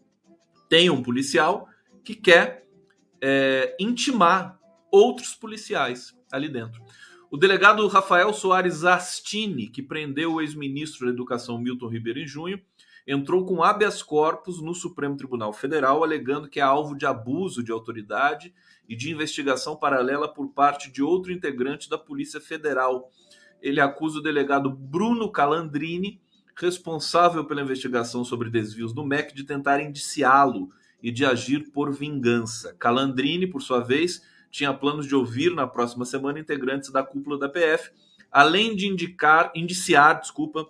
tem 0.67 0.89
um 0.89 1.03
policial 1.03 1.69
que 2.03 2.15
quer 2.15 2.65
é, 3.21 3.75
intimar 3.79 4.59
outros 4.91 5.35
policiais 5.35 6.15
ali 6.31 6.49
dentro. 6.49 6.81
O 7.35 7.37
delegado 7.37 7.85
Rafael 7.87 8.31
Soares 8.31 8.85
Astini, 8.85 9.67
que 9.67 9.83
prendeu 9.83 10.35
o 10.35 10.41
ex-ministro 10.41 11.05
da 11.05 11.11
Educação 11.11 11.57
Milton 11.57 11.89
Ribeiro 11.89 12.19
em 12.19 12.25
junho, 12.25 12.61
entrou 13.05 13.45
com 13.45 13.61
habeas 13.61 14.01
corpus 14.01 14.61
no 14.61 14.73
Supremo 14.73 15.17
Tribunal 15.17 15.51
Federal, 15.51 16.01
alegando 16.01 16.47
que 16.47 16.61
é 16.61 16.63
alvo 16.63 16.95
de 16.95 17.05
abuso 17.05 17.61
de 17.61 17.73
autoridade 17.73 18.53
e 18.87 18.95
de 18.95 19.11
investigação 19.11 19.75
paralela 19.75 20.33
por 20.33 20.47
parte 20.53 20.89
de 20.89 21.03
outro 21.03 21.33
integrante 21.33 21.89
da 21.89 21.97
Polícia 21.97 22.39
Federal. 22.39 23.11
Ele 23.61 23.81
acusa 23.81 24.19
o 24.19 24.23
delegado 24.23 24.69
Bruno 24.69 25.29
Calandrini, 25.29 26.21
responsável 26.55 27.43
pela 27.43 27.63
investigação 27.63 28.23
sobre 28.23 28.49
desvios 28.49 28.93
do 28.93 29.03
MEC, 29.03 29.35
de 29.35 29.43
tentar 29.43 29.81
indiciá-lo 29.81 30.69
e 31.03 31.11
de 31.11 31.25
agir 31.25 31.69
por 31.73 31.91
vingança. 31.91 32.73
Calandrini, 32.79 33.45
por 33.45 33.61
sua 33.61 33.81
vez, 33.81 34.21
tinha 34.55 34.73
planos 34.73 35.05
de 35.05 35.13
ouvir 35.13 35.53
na 35.53 35.67
próxima 35.67 36.05
semana 36.05 36.39
integrantes 36.39 36.89
da 36.89 37.03
cúpula 37.03 37.37
da 37.37 37.49
PF, 37.49 37.91
além 38.31 38.73
de 38.73 38.87
indicar, 38.87 39.51
indiciar, 39.53 40.21
desculpa, 40.21 40.65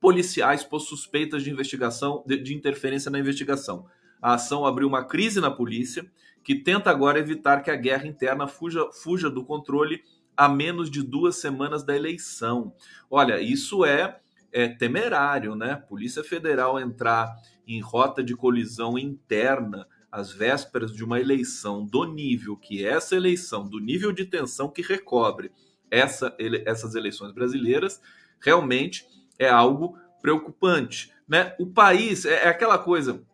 policiais 0.00 0.62
por 0.62 0.78
suspeitas 0.78 1.42
de 1.42 1.50
investigação 1.50 2.22
de, 2.24 2.36
de 2.38 2.54
interferência 2.54 3.10
na 3.10 3.18
investigação. 3.18 3.86
A 4.20 4.34
ação 4.34 4.64
abriu 4.64 4.86
uma 4.86 5.04
crise 5.04 5.40
na 5.40 5.50
polícia, 5.50 6.08
que 6.44 6.54
tenta 6.54 6.90
agora 6.90 7.18
evitar 7.18 7.62
que 7.62 7.72
a 7.72 7.76
guerra 7.76 8.06
interna 8.06 8.46
fuja, 8.46 8.88
fuja 8.92 9.28
do 9.28 9.44
controle 9.44 10.04
a 10.36 10.48
menos 10.48 10.88
de 10.88 11.02
duas 11.02 11.34
semanas 11.36 11.82
da 11.82 11.96
eleição. 11.96 12.72
Olha, 13.10 13.40
isso 13.40 13.84
é, 13.84 14.20
é 14.52 14.68
temerário, 14.68 15.56
né? 15.56 15.74
Polícia 15.88 16.22
Federal 16.22 16.78
entrar 16.78 17.34
em 17.66 17.80
rota 17.80 18.22
de 18.22 18.36
colisão 18.36 18.96
interna 18.96 19.88
às 20.12 20.30
vésperas 20.30 20.92
de 20.92 21.02
uma 21.02 21.18
eleição 21.18 21.86
do 21.86 22.04
nível 22.04 22.54
que 22.54 22.84
essa 22.84 23.16
eleição, 23.16 23.66
do 23.66 23.78
nível 23.78 24.12
de 24.12 24.26
tensão 24.26 24.68
que 24.68 24.82
recobre 24.82 25.50
essa, 25.90 26.36
ele, 26.38 26.62
essas 26.66 26.94
eleições 26.94 27.32
brasileiras, 27.32 27.98
realmente 28.38 29.06
é 29.38 29.48
algo 29.48 29.98
preocupante. 30.20 31.10
Né? 31.26 31.56
O 31.58 31.66
país 31.66 32.26
é, 32.26 32.44
é 32.44 32.48
aquela 32.48 32.78
coisa, 32.78 33.24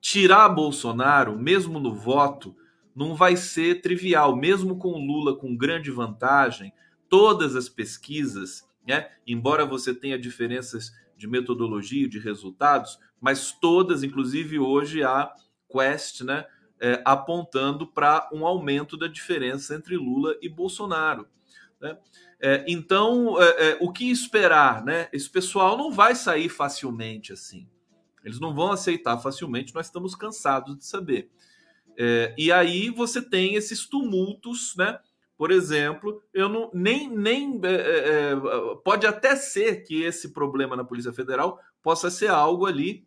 tirar 0.00 0.48
Bolsonaro, 0.48 1.38
mesmo 1.38 1.78
no 1.78 1.94
voto, 1.94 2.56
não 2.94 3.14
vai 3.14 3.36
ser 3.36 3.80
trivial, 3.80 4.34
mesmo 4.34 4.76
com 4.76 4.98
Lula 4.98 5.36
com 5.36 5.56
grande 5.56 5.88
vantagem, 5.88 6.72
todas 7.08 7.54
as 7.54 7.68
pesquisas, 7.68 8.68
né, 8.86 9.08
embora 9.26 9.64
você 9.64 9.94
tenha 9.94 10.18
diferenças 10.18 10.92
de 11.16 11.28
metodologia 11.28 12.08
de 12.08 12.18
resultados, 12.18 12.98
mas 13.20 13.52
todas, 13.52 14.02
inclusive 14.02 14.58
hoje 14.58 15.02
a 15.02 15.32
Quest, 15.70 16.22
né, 16.22 16.44
é, 16.80 17.02
apontando 17.04 17.86
para 17.86 18.28
um 18.32 18.46
aumento 18.46 18.96
da 18.96 19.06
diferença 19.06 19.74
entre 19.74 19.96
Lula 19.96 20.36
e 20.40 20.48
Bolsonaro. 20.48 21.26
Né? 21.80 21.96
É, 22.40 22.64
então, 22.68 23.40
é, 23.40 23.70
é, 23.70 23.78
o 23.80 23.92
que 23.92 24.10
esperar? 24.10 24.84
Né? 24.84 25.08
Esse 25.12 25.28
pessoal 25.28 25.76
não 25.76 25.90
vai 25.90 26.14
sair 26.14 26.48
facilmente 26.48 27.32
assim. 27.32 27.68
Eles 28.24 28.40
não 28.40 28.54
vão 28.54 28.72
aceitar 28.72 29.18
facilmente, 29.18 29.74
nós 29.74 29.86
estamos 29.86 30.14
cansados 30.14 30.76
de 30.76 30.84
saber. 30.84 31.30
É, 31.96 32.34
e 32.36 32.52
aí 32.52 32.90
você 32.90 33.22
tem 33.22 33.54
esses 33.54 33.86
tumultos, 33.86 34.74
né? 34.76 34.98
Por 35.36 35.52
exemplo, 35.52 36.20
eu 36.34 36.48
não 36.48 36.68
nem 36.74 37.08
nem 37.08 37.60
é, 37.62 38.34
pode 38.84 39.06
até 39.06 39.36
ser 39.36 39.84
que 39.84 40.02
esse 40.02 40.32
problema 40.32 40.74
na 40.74 40.84
Polícia 40.84 41.12
Federal 41.12 41.60
possa 41.80 42.10
ser 42.10 42.28
algo 42.28 42.66
ali 42.66 43.06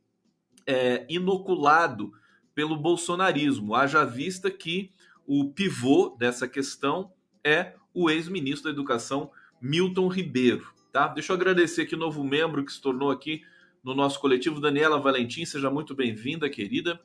inoculado 1.09 2.13
pelo 2.53 2.75
bolsonarismo, 2.75 3.75
haja 3.75 4.03
vista 4.05 4.51
que 4.51 4.91
o 5.25 5.51
pivô 5.51 6.15
dessa 6.17 6.47
questão 6.47 7.11
é 7.43 7.73
o 7.93 8.09
ex-ministro 8.09 8.65
da 8.65 8.69
Educação, 8.71 9.31
Milton 9.61 10.07
Ribeiro. 10.07 10.67
Tá? 10.91 11.07
Deixa 11.07 11.31
eu 11.31 11.35
agradecer 11.35 11.83
aqui 11.83 11.95
o 11.95 11.99
novo 11.99 12.23
membro 12.23 12.65
que 12.65 12.73
se 12.73 12.81
tornou 12.81 13.11
aqui 13.11 13.43
no 13.83 13.95
nosso 13.95 14.19
coletivo, 14.19 14.59
Daniela 14.59 14.99
Valentim, 14.99 15.45
seja 15.45 15.69
muito 15.69 15.95
bem-vinda, 15.95 16.49
querida. 16.49 16.99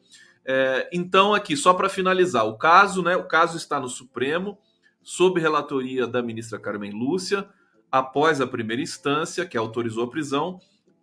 É, 0.44 0.88
então, 0.92 1.34
aqui, 1.34 1.56
só 1.56 1.72
para 1.72 1.88
finalizar, 1.88 2.46
o 2.46 2.58
caso, 2.58 3.02
né? 3.02 3.16
O 3.16 3.24
caso 3.24 3.56
está 3.56 3.80
no 3.80 3.88
Supremo, 3.88 4.58
sob 5.02 5.40
relatoria 5.40 6.06
da 6.06 6.22
ministra 6.22 6.58
Carmen 6.58 6.92
Lúcia, 6.92 7.48
após 7.90 8.40
a 8.40 8.46
primeira 8.46 8.82
instância, 8.82 9.46
que 9.46 9.56
autorizou 9.56 10.04
a 10.04 10.10
prisão, 10.10 10.60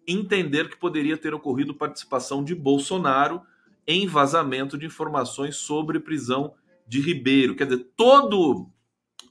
entender 0.08 0.70
que 0.70 0.78
poderia 0.78 1.18
ter 1.18 1.34
ocorrido 1.34 1.74
participação 1.74 2.44
de 2.44 2.54
Bolsonaro 2.54 3.42
em 3.88 4.08
vazamento 4.08 4.78
de 4.78 4.86
informações 4.86 5.56
sobre 5.56 6.00
prisão 6.00 6.54
de 6.88 7.02
Ribeiro. 7.02 7.56
Quer 7.56 7.66
dizer, 7.66 7.88
todo, 7.96 8.70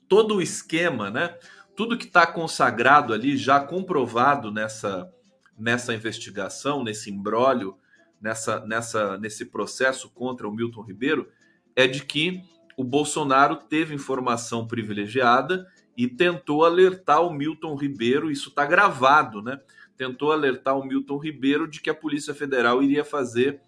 todo 0.09 0.37
o 0.37 0.43
esquema, 0.43 1.11
né? 1.11 1.37
Tudo 1.77 1.97
que 1.97 2.05
está 2.05 2.27
consagrado 2.27 3.15
ali, 3.15 3.37
já 3.37 3.59
comprovado 3.59 4.51
nessa, 4.51 5.11
nessa 5.59 5.95
investigação, 5.95 6.85
nesse 6.85 7.11
imbróglio, 7.11 7.77
nessa, 8.21 8.61
nessa, 8.67 9.19
nesse 9.19 9.47
processo 9.47 10.11
contra 10.11 10.47
o 10.47 10.53
Milton 10.53 10.83
Ribeiro, 10.83 11.29
é 11.75 11.87
de 11.87 12.05
que 12.05 12.43
o 12.77 12.85
Bolsonaro 12.85 13.57
teve 13.57 13.95
informação 13.95 14.67
privilegiada 14.67 15.67
e 15.97 16.09
tentou 16.09 16.65
alertar 16.65 17.23
o 17.23 17.33
Milton 17.33 17.75
Ribeiro, 17.75 18.31
isso 18.31 18.49
está 18.49 18.65
gravado, 18.65 19.43
né? 19.43 19.61
Tentou 19.97 20.33
alertar 20.33 20.77
o 20.79 20.85
Milton 20.85 21.19
Ribeiro 21.19 21.69
de 21.69 21.81
que 21.81 21.91
a 21.91 21.95
Polícia 21.95 22.35
Federal 22.35 22.83
iria 22.83 23.05
fazer 23.05 23.61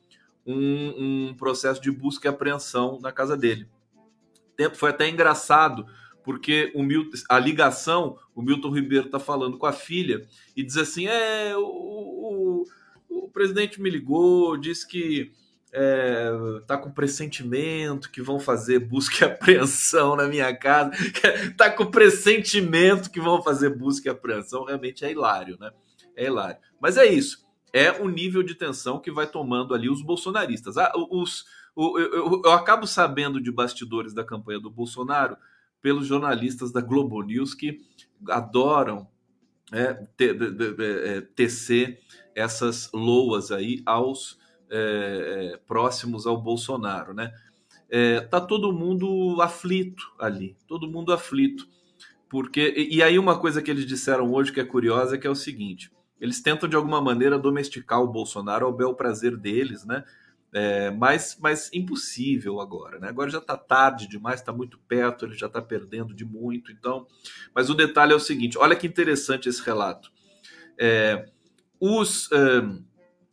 um, 0.47 1.29
um 1.29 1.35
processo 1.35 1.81
de 1.81 1.91
busca 1.91 2.29
e 2.29 2.31
apreensão 2.31 2.99
na 3.01 3.13
casa 3.13 3.37
dele. 3.37 3.69
Tempo 4.57 4.77
foi 4.77 4.91
até 4.91 5.09
engraçado, 5.09 5.87
porque 6.23 6.71
o 6.75 6.83
Milton, 6.83 7.17
a 7.29 7.39
ligação, 7.39 8.19
o 8.35 8.43
Milton 8.43 8.71
Ribeiro 8.71 9.07
está 9.07 9.19
falando 9.19 9.59
com 9.59 9.67
a 9.67 9.73
filha 9.73 10.27
e 10.57 10.63
diz 10.63 10.77
assim: 10.77 11.07
é, 11.07 11.57
o, 11.57 11.65
o, 11.65 12.65
o 13.09 13.29
presidente 13.31 13.81
me 13.81 13.91
ligou, 13.91 14.57
disse 14.57 14.87
que 14.87 15.33
é, 15.73 16.31
tá 16.69 16.79
com 16.79 16.93
pressentimento 16.93 18.11
que 18.11 18.23
vão 18.23 18.39
fazer 18.39 18.79
busca 18.79 19.25
e 19.25 19.29
apreensão 19.29 20.15
na 20.15 20.29
minha 20.29 20.55
casa, 20.57 20.93
tá 21.59 21.69
com 21.69 21.87
pressentimento 21.87 23.11
que 23.11 23.21
vão 23.21 23.43
fazer 23.43 23.71
busca 23.71 24.09
e 24.09 24.13
apreensão, 24.13 24.65
realmente 24.65 25.05
é 25.05 25.11
hilário, 25.11 25.59
né? 25.59 25.73
É 26.17 26.27
hilário. 26.27 26.59
Mas 26.81 26.97
é 26.97 27.07
isso 27.07 27.44
é 27.75 27.91
o 27.91 28.09
nível 28.09 28.45
de 28.45 28.55
tensão 28.55 29.01
que 29.01 29.11
vai 29.11 29.27
tomando 29.27 29.75
ali 29.75 29.91
os 29.91 30.01
bolsonaristas. 30.01 30.79
Ah, 30.79 30.93
os, 31.11 31.45
o, 31.75 31.99
eu, 31.99 32.43
eu, 32.45 32.53
acabo 32.53 32.87
sabendo 32.87 33.41
de 33.41 33.51
bastidores 33.51 34.15
da 34.15 34.23
campanha 34.23 34.61
do 34.61 34.71
Bolsonaro 34.71 35.37
pelos 35.83 36.07
jornalistas 36.07 36.71
da 36.71 36.81
Globo 36.81 37.21
News 37.21 37.53
que 37.53 37.81
adoram 38.29 39.09
é, 39.73 39.93
te, 40.17 40.33
de, 40.33 40.85
é, 40.85 41.21
tecer 41.21 42.01
essas 42.33 42.89
loas 42.95 43.51
aí 43.51 43.83
aos 43.85 44.39
é, 44.71 45.55
é, 45.55 45.57
próximos 45.67 46.29
ao 46.29 46.41
Bolsonaro, 46.41 47.13
né? 47.13 47.35
É, 47.91 48.21
tá 48.21 48.41
todo 48.41 48.73
mundo 48.73 49.43
aflito 49.43 50.13
ali, 50.19 50.57
todo 50.69 50.89
mundo 50.89 51.13
aflito, 51.13 51.69
porque 52.29 52.73
e, 52.77 52.97
e 52.97 53.03
aí 53.03 53.19
uma 53.19 53.39
coisa 53.39 53.61
que 53.61 53.71
eles 53.71 53.85
disseram 53.85 54.33
hoje 54.33 54.53
que 54.53 54.61
é 54.61 54.65
curiosa 54.65 55.19
que 55.19 55.27
é 55.27 55.31
o 55.31 55.35
seguinte: 55.35 55.91
eles 56.21 56.41
tentam 56.41 56.69
de 56.69 56.77
alguma 56.77 57.01
maneira 57.01 57.39
domesticar 57.39 58.01
o 58.01 58.09
Bolsonaro 58.09 58.67
ao 58.67 58.73
bel 58.73 58.95
prazer 58.95 59.37
deles, 59.37 59.85
né? 59.85 60.05
É, 60.53 60.89
mas, 60.93 61.37
mas 61.41 61.69
impossível 61.73 62.61
agora, 62.61 63.01
né? 63.01 63.09
Agora 63.09 63.29
já 63.29 63.39
está 63.39 63.57
tarde 63.57 64.07
demais, 64.07 64.39
está 64.39 64.53
muito 64.53 64.79
perto, 64.87 65.25
ele 65.25 65.35
já 65.35 65.49
está 65.49 65.61
perdendo 65.61 66.15
de 66.15 66.25
muito. 66.25 66.71
Então, 66.71 67.09
mas 67.53 67.69
o 67.69 67.75
detalhe 67.75 68.13
é 68.13 68.17
o 68.17 68.21
seguinte: 68.21 68.57
olha 68.57 68.77
que 68.77 68.87
interessante 68.87 69.49
esse 69.49 69.61
relato. 69.61 70.13
É, 70.79 71.29
os 71.81 72.31
é, 72.31 72.63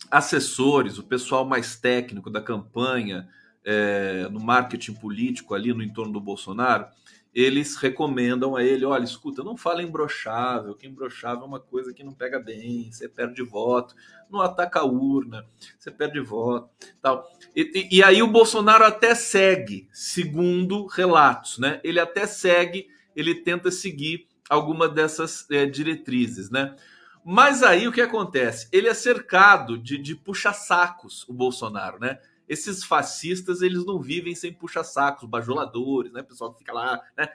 assessores, 0.09 0.97
o 0.97 1.03
pessoal 1.03 1.45
mais 1.45 1.79
técnico 1.79 2.29
da 2.29 2.41
campanha, 2.41 3.29
é, 3.63 4.27
no 4.31 4.39
marketing 4.39 4.93
político 4.95 5.53
ali 5.53 5.73
no 5.73 5.83
entorno 5.83 6.13
do 6.13 6.19
Bolsonaro, 6.19 6.87
eles 7.33 7.75
recomendam 7.75 8.55
a 8.55 8.63
ele: 8.63 8.85
olha, 8.85 9.03
escuta, 9.03 9.43
não 9.43 9.55
fala 9.55 9.81
imbrochável, 9.81 10.75
que 10.75 10.87
imbrochável 10.87 11.43
é 11.43 11.47
uma 11.47 11.59
coisa 11.59 11.93
que 11.93 12.03
não 12.03 12.13
pega 12.13 12.39
bem, 12.39 12.91
você 12.91 13.07
perde 13.07 13.41
voto, 13.41 13.95
não 14.29 14.41
ataca 14.41 14.79
a 14.79 14.85
urna, 14.85 15.45
você 15.77 15.89
perde 15.89 16.19
voto. 16.19 16.69
tal. 17.01 17.25
E, 17.55 17.87
e, 17.91 17.97
e 17.97 18.03
aí 18.03 18.21
o 18.21 18.27
Bolsonaro 18.27 18.83
até 18.83 19.15
segue, 19.15 19.87
segundo 19.91 20.85
relatos, 20.87 21.57
né? 21.57 21.79
Ele 21.83 21.99
até 21.99 22.27
segue, 22.27 22.87
ele 23.15 23.35
tenta 23.35 23.71
seguir 23.71 24.27
alguma 24.49 24.89
dessas 24.89 25.49
é, 25.49 25.65
diretrizes, 25.65 26.49
né? 26.49 26.75
Mas 27.23 27.61
aí 27.61 27.87
o 27.87 27.91
que 27.91 28.01
acontece? 28.01 28.67
Ele 28.71 28.87
é 28.87 28.93
cercado 28.93 29.77
de, 29.77 29.97
de 29.97 30.15
puxa-sacos, 30.15 31.23
o 31.29 31.33
Bolsonaro, 31.33 31.99
né? 31.99 32.19
Esses 32.51 32.83
fascistas 32.83 33.61
eles 33.61 33.85
não 33.85 34.01
vivem 34.01 34.35
sem 34.35 34.51
puxa-sacos, 34.51 35.23
bajuladores, 35.27 36.11
né? 36.11 36.21
Pessoal 36.21 36.51
que 36.51 36.59
fica 36.59 36.73
lá, 36.73 37.01
né? 37.17 37.29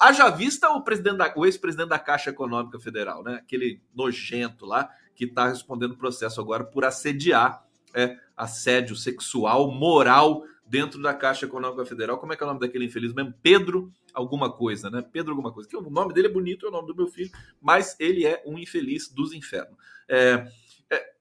Haja 0.00 0.30
vista 0.30 0.70
o 0.70 0.80
presidente 0.80 1.18
da, 1.18 1.30
o 1.36 1.44
ex-presidente 1.44 1.90
da 1.90 1.98
Caixa 1.98 2.30
Econômica 2.30 2.80
Federal, 2.80 3.22
né? 3.22 3.34
Aquele 3.34 3.82
nojento 3.94 4.64
lá 4.64 4.90
que 5.14 5.24
está 5.26 5.48
respondendo 5.48 5.94
processo 5.94 6.40
agora 6.40 6.64
por 6.64 6.86
assediar, 6.86 7.66
é, 7.94 8.18
assédio 8.34 8.96
sexual, 8.96 9.70
moral 9.70 10.42
dentro 10.64 11.02
da 11.02 11.12
Caixa 11.12 11.44
Econômica 11.44 11.84
Federal. 11.84 12.16
Como 12.16 12.32
é 12.32 12.36
que 12.36 12.42
é 12.42 12.46
o 12.46 12.48
nome 12.48 12.60
daquele 12.60 12.86
infeliz 12.86 13.12
mesmo? 13.12 13.34
Pedro 13.42 13.92
alguma 14.14 14.50
coisa, 14.50 14.88
né? 14.88 15.02
Pedro 15.02 15.32
alguma 15.32 15.52
coisa. 15.52 15.68
Que 15.68 15.76
o 15.76 15.82
nome 15.82 16.14
dele 16.14 16.28
é 16.28 16.32
bonito, 16.32 16.64
é 16.64 16.70
o 16.70 16.72
nome 16.72 16.88
do 16.88 16.96
meu 16.96 17.08
filho, 17.08 17.30
mas 17.60 17.94
ele 18.00 18.24
é 18.24 18.42
um 18.46 18.58
infeliz 18.58 19.10
dos 19.10 19.34
infernos. 19.34 19.76
É, 20.08 20.50
é, 20.90 21.12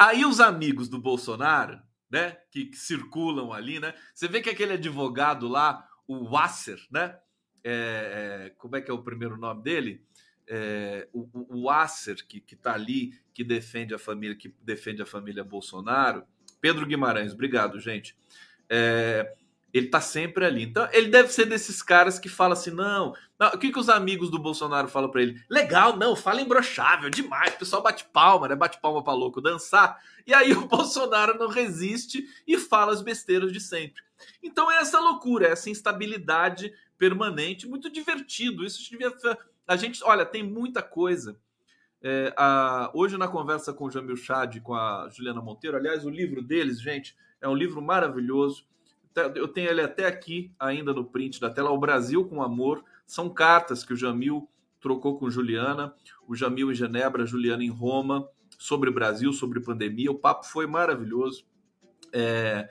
aí 0.00 0.24
os 0.24 0.40
amigos 0.40 0.88
do 0.88 0.98
Bolsonaro 0.98 1.78
né? 2.14 2.36
Que, 2.48 2.66
que, 2.66 2.76
circulam 2.76 3.52
ali, 3.52 3.80
né? 3.80 3.92
Você 4.14 4.28
vê 4.28 4.40
que 4.40 4.48
aquele 4.48 4.74
advogado 4.74 5.48
lá, 5.48 5.84
o 6.06 6.30
Wasser, 6.30 6.78
né? 6.88 7.18
É, 7.64 8.46
é, 8.46 8.50
como 8.50 8.76
é 8.76 8.80
que 8.80 8.88
é 8.88 8.94
o 8.94 9.02
primeiro 9.02 9.36
nome 9.36 9.64
dele? 9.64 10.00
É, 10.46 11.08
o, 11.12 11.28
o, 11.32 11.62
Wasser, 11.64 12.24
que, 12.24 12.40
que 12.40 12.54
tá 12.54 12.72
ali, 12.72 13.18
que 13.32 13.42
defende 13.42 13.92
a 13.92 13.98
família, 13.98 14.36
que 14.36 14.54
defende 14.62 15.02
a 15.02 15.06
família 15.06 15.42
Bolsonaro. 15.42 16.24
Pedro 16.60 16.86
Guimarães, 16.86 17.32
obrigado, 17.32 17.80
gente. 17.80 18.16
É, 18.68 19.34
ele 19.74 19.88
tá 19.88 20.00
sempre 20.00 20.46
ali. 20.46 20.62
Então, 20.62 20.88
ele 20.92 21.08
deve 21.08 21.30
ser 21.30 21.46
desses 21.46 21.82
caras 21.82 22.16
que 22.16 22.28
fala 22.28 22.52
assim: 22.52 22.70
não, 22.70 23.12
não 23.38 23.48
o 23.48 23.58
que, 23.58 23.72
que 23.72 23.78
os 23.78 23.88
amigos 23.88 24.30
do 24.30 24.38
Bolsonaro 24.38 24.86
falam 24.86 25.10
para 25.10 25.22
ele? 25.22 25.42
Legal, 25.50 25.96
não, 25.96 26.14
fala 26.14 26.40
imbrochável, 26.40 27.10
demais. 27.10 27.54
O 27.54 27.58
pessoal 27.58 27.82
bate 27.82 28.04
palma, 28.04 28.46
né? 28.46 28.54
Bate 28.54 28.80
palma 28.80 29.02
para 29.02 29.12
louco 29.12 29.40
dançar. 29.40 30.00
E 30.24 30.32
aí 30.32 30.52
o 30.52 30.64
Bolsonaro 30.68 31.36
não 31.36 31.48
resiste 31.48 32.24
e 32.46 32.56
fala 32.56 32.92
as 32.92 33.02
besteiras 33.02 33.52
de 33.52 33.58
sempre. 33.58 34.00
Então 34.40 34.70
é 34.70 34.76
essa 34.76 35.00
loucura, 35.00 35.48
essa 35.48 35.68
instabilidade 35.68 36.72
permanente, 36.96 37.66
muito 37.66 37.90
divertido. 37.90 38.64
Isso 38.64 38.88
devia. 38.88 39.12
A 39.66 39.76
gente, 39.76 40.04
olha, 40.04 40.24
tem 40.24 40.44
muita 40.44 40.82
coisa. 40.82 41.36
É, 42.00 42.32
a, 42.36 42.92
hoje, 42.94 43.16
na 43.16 43.26
conversa 43.26 43.72
com 43.72 43.86
o 43.86 43.90
Jamil 43.90 44.16
Chad 44.16 44.54
e 44.54 44.60
com 44.60 44.74
a 44.74 45.08
Juliana 45.10 45.40
Monteiro, 45.40 45.76
aliás, 45.76 46.04
o 46.04 46.10
livro 46.10 46.42
deles, 46.42 46.80
gente, 46.80 47.16
é 47.40 47.48
um 47.48 47.54
livro 47.54 47.82
maravilhoso 47.82 48.64
eu 49.34 49.48
tenho 49.48 49.70
ele 49.70 49.80
até 49.80 50.06
aqui, 50.06 50.52
ainda 50.58 50.92
no 50.92 51.04
print 51.04 51.40
da 51.40 51.50
tela, 51.50 51.70
O 51.70 51.78
Brasil 51.78 52.24
com 52.24 52.42
Amor. 52.42 52.84
São 53.06 53.28
cartas 53.28 53.84
que 53.84 53.92
o 53.92 53.96
Jamil 53.96 54.48
trocou 54.80 55.18
com 55.18 55.30
Juliana, 55.30 55.94
o 56.26 56.34
Jamil 56.34 56.70
em 56.70 56.74
Genebra, 56.74 57.24
Juliana 57.24 57.64
em 57.64 57.70
Roma, 57.70 58.28
sobre 58.58 58.90
o 58.90 58.92
Brasil, 58.92 59.32
sobre 59.32 59.60
pandemia. 59.60 60.10
O 60.10 60.18
papo 60.18 60.46
foi 60.46 60.66
maravilhoso. 60.66 61.46
É, 62.12 62.68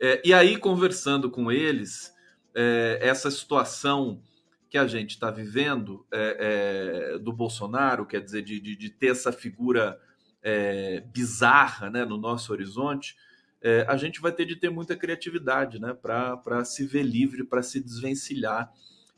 é, 0.00 0.22
e 0.24 0.32
aí, 0.32 0.56
conversando 0.56 1.30
com 1.30 1.50
eles, 1.50 2.14
é, 2.54 2.98
essa 3.00 3.30
situação 3.30 4.20
que 4.68 4.78
a 4.78 4.86
gente 4.86 5.10
está 5.10 5.30
vivendo 5.30 6.04
é, 6.12 7.14
é, 7.14 7.18
do 7.18 7.32
Bolsonaro, 7.32 8.04
quer 8.04 8.20
dizer, 8.20 8.42
de, 8.42 8.60
de, 8.60 8.76
de 8.76 8.90
ter 8.90 9.08
essa 9.08 9.32
figura 9.32 10.00
é, 10.42 11.00
bizarra 11.00 11.88
né, 11.88 12.04
no 12.04 12.18
nosso 12.18 12.52
horizonte, 12.52 13.16
é, 13.64 13.86
a 13.88 13.96
gente 13.96 14.20
vai 14.20 14.30
ter 14.30 14.44
de 14.44 14.56
ter 14.56 14.68
muita 14.68 14.94
criatividade 14.94 15.80
né, 15.80 15.94
para 15.94 16.62
se 16.66 16.84
ver 16.84 17.02
livre, 17.02 17.42
para 17.42 17.62
se 17.62 17.80
desvencilhar 17.80 18.70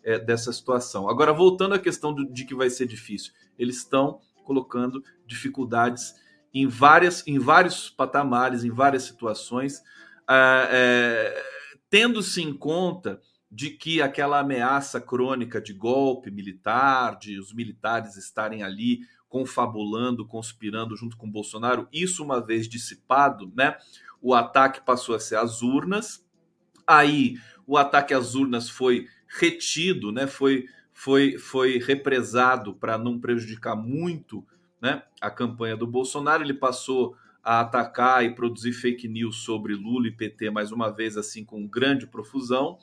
é, 0.04 0.20
dessa 0.20 0.52
situação. 0.52 1.10
Agora, 1.10 1.32
voltando 1.32 1.74
à 1.74 1.80
questão 1.80 2.14
do, 2.14 2.24
de 2.24 2.44
que 2.44 2.54
vai 2.54 2.70
ser 2.70 2.86
difícil, 2.86 3.32
eles 3.58 3.78
estão 3.78 4.20
colocando 4.44 5.02
dificuldades 5.26 6.14
em, 6.54 6.68
várias, 6.68 7.26
em 7.26 7.40
vários 7.40 7.90
patamares, 7.90 8.62
em 8.62 8.70
várias 8.70 9.02
situações, 9.02 9.82
é, 10.30 10.68
é, 10.70 11.44
tendo-se 11.90 12.40
em 12.40 12.54
conta 12.54 13.20
de 13.50 13.70
que 13.70 14.00
aquela 14.00 14.38
ameaça 14.38 15.00
crônica 15.00 15.60
de 15.60 15.72
golpe 15.72 16.30
militar, 16.30 17.18
de 17.18 17.36
os 17.40 17.52
militares 17.52 18.16
estarem 18.16 18.62
ali 18.62 19.00
confabulando, 19.28 20.26
conspirando 20.26 20.96
junto 20.96 21.16
com 21.16 21.30
Bolsonaro, 21.30 21.88
isso 21.92 22.22
uma 22.22 22.40
vez 22.40 22.68
dissipado, 22.68 23.52
né? 23.54 23.76
o 24.20 24.34
ataque 24.34 24.80
passou 24.84 25.14
a 25.14 25.20
ser 25.20 25.36
às 25.36 25.62
urnas. 25.62 26.24
Aí 26.86 27.36
o 27.66 27.76
ataque 27.76 28.14
às 28.14 28.34
urnas 28.34 28.68
foi 28.68 29.06
retido, 29.28 30.12
né? 30.12 30.26
Foi 30.26 30.66
foi 30.92 31.38
foi 31.38 31.78
represado 31.78 32.74
para 32.74 32.96
não 32.96 33.18
prejudicar 33.20 33.76
muito, 33.76 34.44
né, 34.80 35.02
a 35.20 35.30
campanha 35.30 35.76
do 35.76 35.86
Bolsonaro. 35.86 36.42
Ele 36.42 36.54
passou 36.54 37.16
a 37.42 37.60
atacar 37.60 38.24
e 38.24 38.34
produzir 38.34 38.72
fake 38.72 39.06
news 39.06 39.44
sobre 39.44 39.74
Lula 39.74 40.08
e 40.08 40.12
PT 40.12 40.50
mais 40.50 40.72
uma 40.72 40.90
vez 40.90 41.16
assim 41.16 41.44
com 41.44 41.66
grande 41.66 42.06
profusão. 42.06 42.78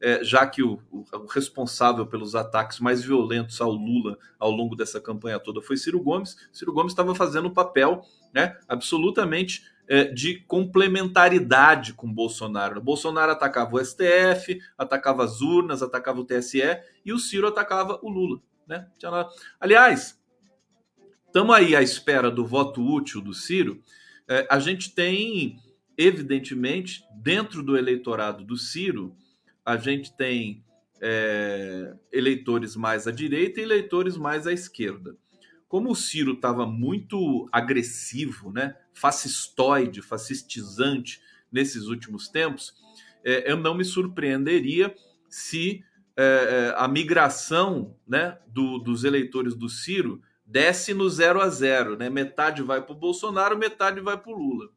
É, 0.00 0.22
já 0.22 0.46
que 0.46 0.62
o, 0.62 0.80
o, 0.92 1.26
responsável 1.26 2.06
pelos 2.06 2.36
ataques 2.36 2.78
mais 2.78 3.02
violentos 3.02 3.60
ao 3.60 3.72
Lula 3.72 4.16
ao 4.38 4.50
longo 4.50 4.76
dessa 4.76 5.00
campanha 5.00 5.40
toda 5.40 5.60
foi 5.60 5.76
Ciro 5.76 6.00
Gomes. 6.00 6.36
Ciro 6.52 6.72
Gomes 6.72 6.92
estava 6.92 7.14
fazendo 7.14 7.48
um 7.48 7.52
papel 7.52 8.02
né, 8.32 8.56
absolutamente 8.68 9.64
é, 9.88 10.04
de 10.04 10.40
complementaridade 10.40 11.94
com 11.94 12.12
Bolsonaro. 12.12 12.78
O 12.78 12.82
Bolsonaro 12.82 13.32
atacava 13.32 13.74
o 13.74 13.84
STF, 13.84 14.60
atacava 14.76 15.24
as 15.24 15.40
urnas, 15.40 15.82
atacava 15.82 16.20
o 16.20 16.24
TSE 16.24 16.62
e 17.04 17.12
o 17.12 17.18
Ciro 17.18 17.48
atacava 17.48 17.98
o 18.02 18.08
Lula. 18.08 18.40
Né? 18.66 18.86
Aliás, 19.58 20.20
estamos 21.26 21.56
aí 21.56 21.74
à 21.74 21.82
espera 21.82 22.30
do 22.30 22.46
voto 22.46 22.82
útil 22.82 23.22
do 23.22 23.32
Ciro. 23.32 23.82
É, 24.28 24.46
a 24.50 24.58
gente 24.58 24.94
tem, 24.94 25.58
evidentemente, 25.96 27.02
dentro 27.14 27.62
do 27.62 27.78
eleitorado 27.78 28.44
do 28.44 28.58
Ciro, 28.58 29.16
a 29.68 29.76
gente 29.76 30.16
tem 30.16 30.64
é, 30.98 31.94
eleitores 32.10 32.74
mais 32.74 33.06
à 33.06 33.10
direita 33.10 33.60
e 33.60 33.64
eleitores 33.64 34.16
mais 34.16 34.46
à 34.46 34.52
esquerda. 34.52 35.14
Como 35.68 35.90
o 35.90 35.94
Ciro 35.94 36.32
estava 36.32 36.66
muito 36.66 37.46
agressivo, 37.52 38.50
né, 38.50 38.74
fascistoide, 38.94 40.00
fascistizante 40.00 41.20
nesses 41.52 41.84
últimos 41.84 42.28
tempos, 42.28 42.74
é, 43.22 43.52
eu 43.52 43.58
não 43.58 43.74
me 43.74 43.84
surpreenderia 43.84 44.94
se 45.28 45.84
é, 46.16 46.22
é, 46.24 46.74
a 46.74 46.88
migração 46.88 47.94
né, 48.06 48.38
do, 48.46 48.78
dos 48.78 49.04
eleitores 49.04 49.54
do 49.54 49.68
Ciro 49.68 50.22
desce 50.46 50.94
no 50.94 51.10
zero 51.10 51.42
a 51.42 51.50
zero, 51.50 51.94
né? 51.94 52.08
Metade 52.08 52.62
vai 52.62 52.80
para 52.80 52.94
o 52.94 52.98
Bolsonaro, 52.98 53.58
metade 53.58 54.00
vai 54.00 54.16
para 54.16 54.32
o 54.32 54.34
Lula. 54.34 54.70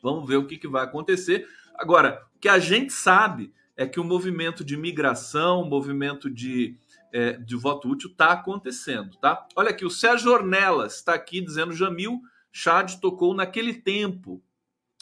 Vamos 0.00 0.28
ver 0.28 0.36
o 0.36 0.46
que, 0.46 0.56
que 0.56 0.68
vai 0.68 0.84
acontecer. 0.84 1.44
Agora, 1.74 2.24
o 2.36 2.38
que 2.38 2.48
a 2.48 2.60
gente 2.60 2.92
sabe 2.92 3.52
é 3.76 3.86
que 3.86 4.00
o 4.00 4.04
movimento 4.04 4.64
de 4.64 4.76
migração, 4.76 5.62
o 5.62 5.68
movimento 5.68 6.30
de 6.30 6.76
é, 7.12 7.34
de 7.34 7.54
voto 7.54 7.88
útil 7.88 8.10
está 8.10 8.32
acontecendo, 8.32 9.16
tá? 9.18 9.46
Olha 9.54 9.70
aqui, 9.70 9.84
o 9.84 9.90
Sérgio 9.90 10.32
Ornelas 10.32 10.96
está 10.96 11.14
aqui 11.14 11.40
dizendo: 11.40 11.72
Jamil 11.72 12.22
Chad 12.50 12.94
tocou 13.00 13.34
naquele 13.34 13.74
tempo 13.74 14.42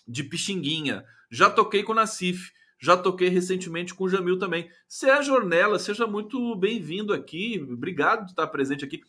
de 0.06 0.24
Pixinguinha. 0.24 1.04
Já 1.30 1.48
toquei 1.48 1.85
com 1.85 1.92
o 1.92 1.94
Nacif, 1.94 2.50
já 2.80 2.96
toquei 2.96 3.28
recentemente 3.28 3.94
com 3.94 4.04
o 4.04 4.09
Jamil 4.09 4.38
também. 4.38 4.68
Sérgio 4.88 5.35
Ornelas, 5.35 5.83
seja 5.83 6.06
muito 6.06 6.56
bem-vindo 6.56 7.12
aqui, 7.12 7.61
obrigado 7.70 8.24
de 8.24 8.33
estar 8.33 8.46
presente 8.48 8.85
aqui. 8.85 9.02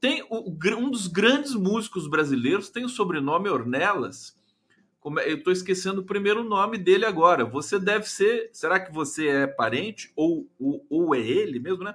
Tem 0.00 0.22
o, 0.30 0.50
um 0.78 0.90
dos 0.90 1.06
grandes 1.06 1.54
músicos 1.54 2.08
brasileiros, 2.08 2.70
tem 2.70 2.84
o 2.84 2.88
sobrenome 2.88 3.48
Ornelas. 3.48 4.35
Eu 5.24 5.36
estou 5.36 5.52
esquecendo 5.52 6.00
o 6.00 6.04
primeiro 6.04 6.42
nome 6.42 6.76
dele 6.78 7.04
agora. 7.04 7.44
Você 7.44 7.78
deve 7.78 8.08
ser. 8.08 8.50
Será 8.52 8.80
que 8.80 8.92
você 8.92 9.28
é 9.28 9.46
parente? 9.46 10.12
Ou, 10.16 10.50
ou, 10.58 10.84
ou 10.90 11.14
é 11.14 11.20
ele 11.20 11.60
mesmo, 11.60 11.84
né? 11.84 11.94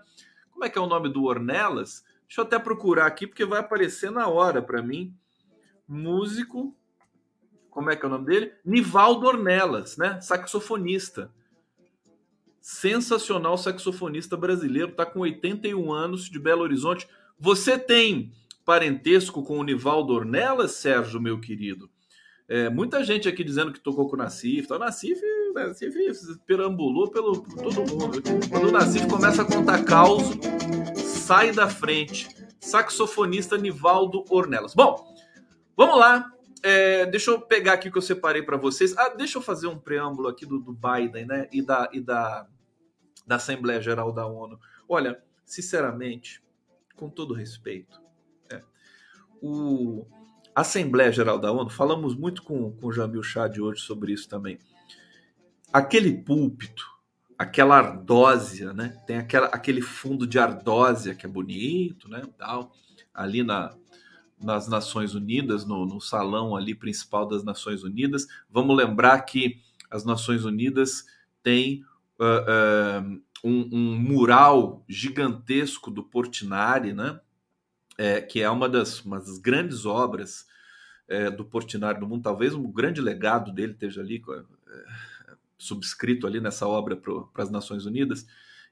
Como 0.49 0.63
é 0.63 0.69
que 0.69 0.77
é 0.77 0.81
o 0.81 0.87
nome 0.87 1.09
do 1.09 1.25
Ornelas? 1.25 2.05
Deixa 2.25 2.39
eu 2.39 2.45
até 2.45 2.57
procurar 2.57 3.07
aqui, 3.07 3.27
porque 3.27 3.43
vai 3.43 3.59
aparecer 3.59 4.09
na 4.09 4.27
hora 4.27 4.61
para 4.61 4.81
mim. 4.81 5.13
Músico. 5.85 6.73
Como 7.69 7.89
é 7.89 7.95
que 7.95 8.05
é 8.05 8.07
o 8.07 8.11
nome 8.11 8.25
dele? 8.25 8.53
Nivaldo 8.63 9.27
Ornelas, 9.27 9.97
né? 9.97 10.21
Saxofonista. 10.21 11.33
Sensacional 12.61 13.57
saxofonista 13.57 14.37
brasileiro, 14.37 14.93
tá 14.93 15.05
com 15.05 15.21
81 15.21 15.91
anos 15.91 16.29
de 16.29 16.39
Belo 16.39 16.61
Horizonte. 16.61 17.09
Você 17.37 17.77
tem 17.77 18.31
parentesco 18.63 19.43
com 19.43 19.57
o 19.57 19.63
Nivaldo 19.63 20.13
Ornelas, 20.13 20.73
Sérgio, 20.73 21.19
meu 21.19 21.41
querido? 21.41 21.89
É, 22.51 22.69
muita 22.69 23.01
gente 23.01 23.29
aqui 23.29 23.45
dizendo 23.45 23.71
que 23.71 23.79
tocou 23.79 24.09
com 24.09 24.17
o 24.17 24.19
Nassif. 24.19 24.65
Então, 24.65 24.75
o 24.75 24.79
Nassif, 24.81 25.21
Nassif 25.55 25.95
perambulou 26.45 27.09
pelo 27.09 27.41
por 27.43 27.63
todo 27.63 27.89
mundo. 27.89 28.21
Quando 28.49 28.67
o 28.67 28.71
Nassif 28.73 29.07
começa 29.07 29.41
a 29.41 29.45
contar 29.45 29.85
caos, 29.85 30.23
sai 30.97 31.53
da 31.53 31.69
frente. 31.69 32.27
Saxofonista 32.59 33.57
Nivaldo 33.57 34.25
Ornelas. 34.29 34.75
Bom, 34.75 35.15
vamos 35.77 35.97
lá. 35.97 36.29
É, 36.61 37.05
deixa 37.05 37.31
eu 37.31 37.39
pegar 37.39 37.71
aqui 37.71 37.87
o 37.87 37.91
que 37.93 37.97
eu 37.97 38.01
separei 38.01 38.41
para 38.41 38.57
vocês. 38.57 38.97
Ah, 38.97 39.07
deixa 39.07 39.37
eu 39.37 39.41
fazer 39.41 39.67
um 39.67 39.79
preâmbulo 39.79 40.27
aqui 40.27 40.45
do, 40.45 40.59
do 40.59 40.73
Biden, 40.73 41.25
né? 41.25 41.47
E 41.53 41.61
da, 41.61 41.89
e 41.93 42.01
da, 42.01 42.45
da 43.25 43.37
Assembleia 43.37 43.79
Geral 43.79 44.11
da 44.11 44.27
ONU. 44.27 44.59
Olha, 44.89 45.23
sinceramente, 45.45 46.43
com 46.97 47.09
todo 47.09 47.33
respeito, 47.33 48.01
é, 48.49 48.61
o 49.41 50.05
Assembleia 50.55 51.11
Geral 51.11 51.39
da 51.39 51.51
ONU, 51.51 51.69
falamos 51.69 52.15
muito 52.15 52.43
com, 52.43 52.71
com 52.71 52.87
o 52.87 52.91
Jamil 52.91 53.23
Chad 53.23 53.57
hoje 53.59 53.81
sobre 53.81 54.13
isso 54.13 54.27
também. 54.27 54.59
Aquele 55.71 56.13
púlpito, 56.13 56.85
aquela 57.37 57.77
ardósia, 57.77 58.73
né? 58.73 59.01
Tem 59.07 59.17
aquela, 59.17 59.47
aquele 59.47 59.81
fundo 59.81 60.27
de 60.27 60.37
ardósia 60.37 61.15
que 61.15 61.25
é 61.25 61.29
bonito, 61.29 62.09
né? 62.09 62.21
Tal, 62.37 62.73
ali 63.13 63.43
na, 63.43 63.73
nas 64.39 64.67
Nações 64.67 65.13
Unidas, 65.13 65.65
no, 65.65 65.85
no 65.85 66.01
salão 66.01 66.55
ali 66.55 66.75
principal 66.75 67.27
das 67.27 67.43
Nações 67.43 67.83
Unidas. 67.83 68.27
Vamos 68.49 68.75
lembrar 68.75 69.21
que 69.21 69.59
as 69.89 70.03
Nações 70.03 70.45
Unidas 70.45 71.05
têm 71.43 71.83
uh, 72.19 73.03
uh, 73.03 73.21
um, 73.43 73.69
um, 73.71 73.95
mural 73.99 74.83
gigantesco 74.87 75.91
do 75.91 76.03
Portinari, 76.03 76.93
né? 76.93 77.19
É, 78.01 78.19
que 78.19 78.41
é 78.41 78.49
uma 78.49 78.67
das, 78.67 79.05
uma 79.05 79.19
das 79.19 79.37
grandes 79.37 79.85
obras 79.85 80.47
é, 81.07 81.29
do 81.29 81.45
Portinari 81.45 81.99
no 81.99 82.07
mundo, 82.07 82.23
talvez 82.23 82.55
um 82.55 82.71
grande 82.71 82.99
legado 82.99 83.51
dele 83.51 83.73
esteja 83.73 84.01
ali, 84.01 84.23
é, 84.27 84.43
subscrito 85.55 86.25
ali 86.25 86.41
nessa 86.41 86.67
obra 86.67 86.97
para 86.97 87.43
as 87.43 87.51
Nações 87.51 87.85
Unidas. 87.85 88.25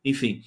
Enfim, 0.04 0.42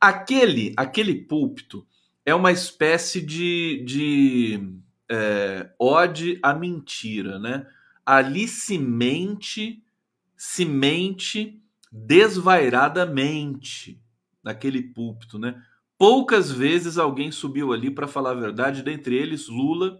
aquele, 0.00 0.74
aquele 0.76 1.14
púlpito 1.14 1.86
é 2.24 2.34
uma 2.34 2.50
espécie 2.50 3.22
de, 3.22 3.84
de 3.86 4.76
é, 5.08 5.70
ode 5.78 6.40
à 6.42 6.52
mentira, 6.52 7.38
né? 7.38 7.64
Ali 8.04 8.48
se 8.48 8.76
mente, 8.76 9.84
se 10.36 10.64
mente 10.64 11.62
desvairadamente 11.92 14.02
naquele 14.42 14.82
púlpito, 14.82 15.38
né? 15.38 15.62
Poucas 15.98 16.50
vezes 16.50 16.98
alguém 16.98 17.32
subiu 17.32 17.72
ali 17.72 17.90
para 17.90 18.06
falar 18.06 18.32
a 18.32 18.40
verdade, 18.40 18.82
dentre 18.82 19.16
eles 19.16 19.48
Lula, 19.48 19.98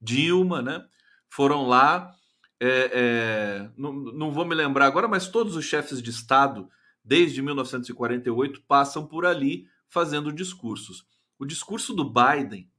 Dilma, 0.00 0.60
né? 0.60 0.84
Foram 1.30 1.66
lá, 1.66 2.14
é, 2.58 2.90
é, 2.92 3.70
não, 3.76 3.92
não 3.92 4.32
vou 4.32 4.44
me 4.44 4.54
lembrar 4.54 4.86
agora, 4.86 5.08
mas 5.08 5.28
todos 5.28 5.56
os 5.56 5.64
chefes 5.64 6.02
de 6.02 6.10
Estado, 6.10 6.68
desde 7.02 7.40
1948, 7.40 8.62
passam 8.68 9.06
por 9.06 9.24
ali 9.24 9.66
fazendo 9.88 10.32
discursos. 10.32 11.06
O 11.38 11.46
discurso 11.46 11.94
do 11.94 12.04
Biden, 12.04 12.70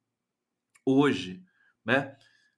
hoje, 0.86 1.44
né? 1.84 2.16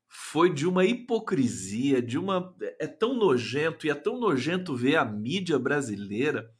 Foi 0.07 0.53
de 0.53 0.67
uma 0.67 0.85
hipocrisia, 0.85 2.01
de 2.01 2.19
uma. 2.19 2.53
É 2.79 2.85
tão 2.85 3.15
nojento, 3.15 3.87
e 3.87 3.89
é 3.89 3.95
tão 3.95 4.19
nojento 4.19 4.75
ver 4.75 4.97
a 4.97 5.05
mídia 5.05 5.57
brasileira 5.57 6.51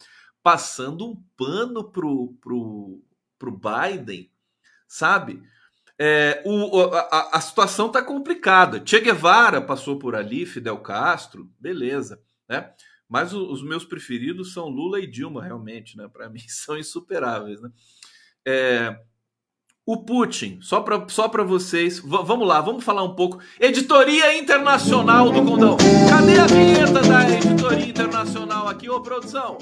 passando 0.42 1.08
um 1.08 1.24
pano 1.38 1.90
pro, 1.92 2.34
pro, 2.42 3.02
para 3.44 3.50
o 3.50 3.92
Biden, 3.92 4.30
sabe? 4.88 5.42
É, 6.00 6.42
o, 6.46 6.84
a, 6.86 7.38
a, 7.38 7.42
situação 7.42 7.88
está 7.88 8.02
complicada. 8.02 8.82
Che 8.86 9.00
Guevara 9.00 9.62
passou 9.62 10.00
por 10.00 10.16
ali, 10.16 10.46
Fidel 10.46 10.80
Castro, 10.80 11.50
beleza, 11.60 12.22
né? 12.48 12.72
Mas 13.08 13.34
o, 13.34 13.52
os 13.52 13.64
meus 13.64 13.86
preferidos 13.86 14.54
são 14.54 14.70
Lula 14.70 15.00
e 15.00 15.08
Dilma, 15.08 15.44
realmente, 15.44 15.98
né? 15.98 16.08
Para 16.08 16.30
mim 16.30 16.40
são 16.48 16.78
insuperáveis, 16.78 17.62
né? 17.62 17.70
É, 18.46 19.00
o 19.86 19.98
Putin, 19.98 20.60
só 20.62 20.82
para 20.82 21.08
só 21.10 21.28
vocês, 21.28 22.00
v 22.00 22.18
vamos 22.24 22.48
lá, 22.48 22.62
vamos 22.62 22.84
falar 22.84 23.04
um 23.04 23.16
pouco. 23.16 23.40
Editoria 23.60 24.38
Internacional 24.38 25.30
do 25.30 25.44
Condão. 25.44 25.78
Cadê 26.10 26.40
a 26.40 26.48
vinheta 26.48 27.02
da 27.02 27.30
Editoria 27.30 27.86
Internacional 27.86 28.68
aqui, 28.68 28.90
ô 28.90 29.02
produção? 29.02 29.58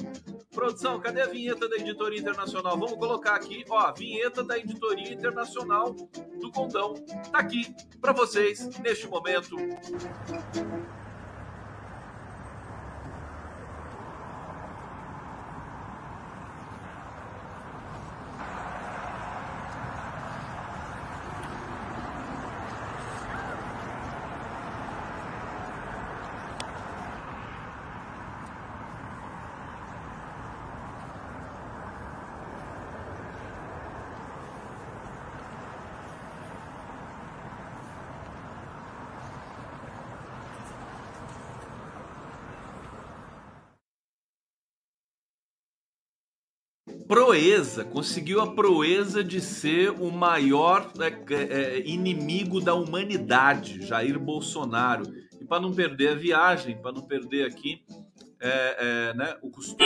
Produção, 0.51 0.99
cadê 0.99 1.21
a 1.21 1.27
vinheta 1.27 1.69
da 1.69 1.77
Editoria 1.77 2.19
Internacional? 2.19 2.77
Vamos 2.77 2.97
colocar 2.97 3.35
aqui, 3.35 3.63
ó, 3.69 3.79
a 3.79 3.93
vinheta 3.93 4.43
da 4.43 4.57
Editoria 4.57 5.13
Internacional 5.13 5.93
do 5.93 6.51
Condão. 6.51 6.93
Tá 7.31 7.39
aqui 7.39 7.73
para 8.01 8.11
vocês 8.11 8.77
neste 8.79 9.07
momento. 9.07 9.55
Proeza, 47.11 47.83
conseguiu 47.83 48.39
a 48.39 48.55
proeza 48.55 49.21
de 49.21 49.41
ser 49.41 49.89
o 49.89 50.09
maior 50.09 50.89
é, 50.97 51.35
é, 51.35 51.79
inimigo 51.85 52.61
da 52.61 52.73
humanidade, 52.73 53.85
Jair 53.85 54.17
Bolsonaro. 54.17 55.03
E 55.37 55.43
para 55.43 55.59
não 55.59 55.73
perder 55.73 56.11
a 56.11 56.15
viagem, 56.15 56.81
para 56.81 56.93
não 56.93 57.01
perder 57.01 57.45
aqui 57.45 57.83
é, 58.39 59.09
é 59.09 59.13
né, 59.13 59.35
o 59.41 59.49
costume. 59.51 59.83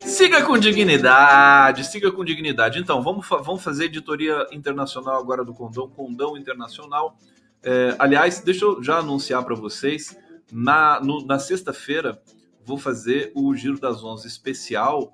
Siga 0.00 0.44
com 0.44 0.56
dignidade, 0.56 1.84
siga 1.84 2.12
com 2.12 2.24
dignidade. 2.24 2.78
Então, 2.78 3.02
vamos, 3.02 3.26
vamos 3.28 3.64
fazer 3.64 3.86
editoria 3.86 4.46
internacional 4.52 5.18
agora 5.18 5.44
do 5.44 5.52
Condão, 5.52 5.88
Condão 5.88 6.36
Internacional. 6.36 7.18
É, 7.62 7.94
aliás, 7.98 8.40
deixa 8.40 8.64
eu 8.64 8.82
já 8.82 8.98
anunciar 8.98 9.44
para 9.44 9.54
vocês, 9.54 10.16
na, 10.52 11.00
na 11.26 11.38
sexta-feira 11.38 12.20
vou 12.64 12.78
fazer 12.78 13.32
o 13.34 13.54
Giro 13.54 13.78
das 13.78 14.02
Onze 14.02 14.28
especial 14.28 15.12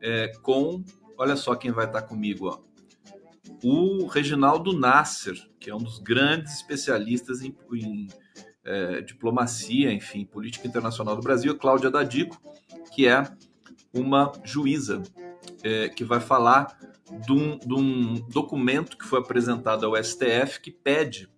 é, 0.00 0.28
com, 0.42 0.84
olha 1.16 1.36
só 1.36 1.54
quem 1.54 1.70
vai 1.70 1.86
estar 1.86 2.02
comigo, 2.02 2.48
ó, 2.48 2.58
o 3.62 4.06
Reginaldo 4.06 4.78
Nasser, 4.78 5.34
que 5.58 5.70
é 5.70 5.74
um 5.74 5.78
dos 5.78 5.98
grandes 5.98 6.54
especialistas 6.54 7.42
em, 7.42 7.56
em 7.72 8.08
é, 8.64 9.00
diplomacia, 9.00 9.92
enfim, 9.92 10.24
política 10.24 10.66
internacional 10.66 11.16
do 11.16 11.22
Brasil, 11.22 11.52
a 11.52 11.58
Cláudia 11.58 11.90
Dadico, 11.90 12.40
que 12.94 13.06
é 13.06 13.24
uma 13.92 14.32
juíza 14.42 15.02
é, 15.62 15.88
que 15.88 16.04
vai 16.04 16.20
falar 16.20 16.78
de 17.26 17.32
um 17.32 18.14
documento 18.28 18.96
que 18.96 19.04
foi 19.04 19.20
apresentado 19.20 19.86
ao 19.86 20.02
STF 20.02 20.60
que 20.60 20.70
pede 20.70 21.28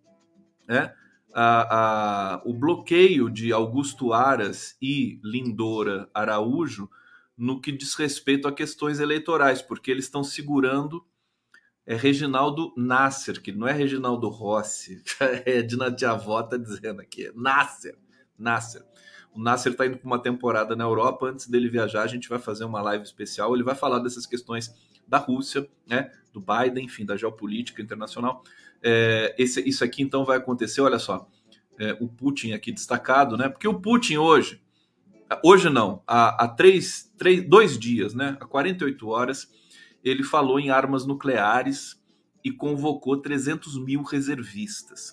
né, 0.67 0.95
a, 1.35 2.37
a, 2.37 2.43
o 2.45 2.55
bloqueio 2.55 3.29
de 3.31 3.53
Augusto 3.53 4.13
Aras 4.13 4.77
e 4.81 5.21
Lindora 5.23 6.09
Araújo 6.15 6.89
no 7.37 7.61
que 7.61 7.71
diz 7.71 7.95
respeito 7.95 8.49
a 8.49 8.53
questões 8.53 8.99
eleitorais, 8.99 9.61
porque 9.61 9.91
eles 9.91 10.05
estão 10.07 10.25
segurando 10.25 11.05
é 11.87 11.95
Reginaldo 11.95 12.73
Nasser, 12.77 13.41
que 13.41 13.53
não 13.53 13.69
é 13.69 13.73
Reginaldo 13.73 14.29
Rossi, 14.29 15.03
é 15.47 15.63
Dina 15.63 15.93
Tiavó 15.93 16.43
tá 16.43 16.57
dizendo 16.57 17.01
aqui, 17.01 17.27
é 17.27 17.33
Nasser, 17.33 17.97
Nasser. 18.37 18.83
O 19.33 19.41
Nasser 19.41 19.73
está 19.73 19.87
indo 19.87 19.99
para 19.99 20.07
uma 20.07 20.19
temporada 20.19 20.75
na 20.75 20.83
Europa, 20.83 21.27
antes 21.27 21.47
dele 21.47 21.69
viajar 21.69 22.03
a 22.03 22.07
gente 22.09 22.29
vai 22.29 22.41
fazer 22.41 22.65
uma 22.65 22.83
live 22.83 23.05
especial, 23.05 23.55
ele 23.55 23.63
vai 23.63 23.77
falar 23.77 24.01
dessas 24.01 24.27
questões 24.27 24.75
da 25.07 25.19
Rússia, 25.19 25.69
né, 25.87 26.11
do 26.33 26.41
Biden, 26.41 26.87
enfim, 26.87 27.05
da 27.05 27.17
geopolítica 27.17 27.81
internacional. 27.81 28.43
É, 28.89 29.35
esse, 29.37 29.69
isso 29.69 29.83
aqui 29.83 30.01
então 30.01 30.25
vai 30.25 30.37
acontecer, 30.37 30.81
olha 30.81 31.01
só, 31.01 31.29
é, 31.77 31.97
o 32.01 32.07
Putin 32.07 32.53
aqui 32.53 32.71
destacado, 32.71 33.37
né? 33.37 33.49
Porque 33.49 33.67
o 33.67 33.81
Putin 33.81 34.17
hoje, 34.19 34.63
hoje 35.43 35.69
não, 35.69 36.05
há, 36.07 36.45
há 36.45 36.47
três, 36.47 37.13
três, 37.19 37.45
dois 37.49 37.77
dias, 37.77 38.15
né? 38.15 38.37
Há 38.41 38.47
48 38.47 39.09
horas, 39.09 39.51
ele 40.05 40.23
falou 40.23 40.61
em 40.61 40.71
armas 40.71 41.05
nucleares 41.05 42.01
e 42.45 42.53
convocou 42.53 43.17
300 43.21 43.77
mil 43.77 44.05
reservistas. 44.05 45.13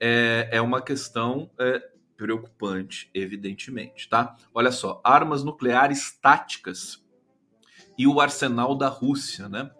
É, 0.00 0.48
é 0.50 0.62
uma 0.62 0.80
questão 0.80 1.50
é, 1.60 1.86
preocupante, 2.16 3.10
evidentemente, 3.12 4.08
tá? 4.08 4.34
Olha 4.54 4.72
só, 4.72 5.02
armas 5.04 5.44
nucleares 5.44 6.12
táticas 6.12 7.04
e 7.98 8.06
o 8.06 8.22
arsenal 8.22 8.74
da 8.74 8.88
Rússia, 8.88 9.50
né? 9.50 9.70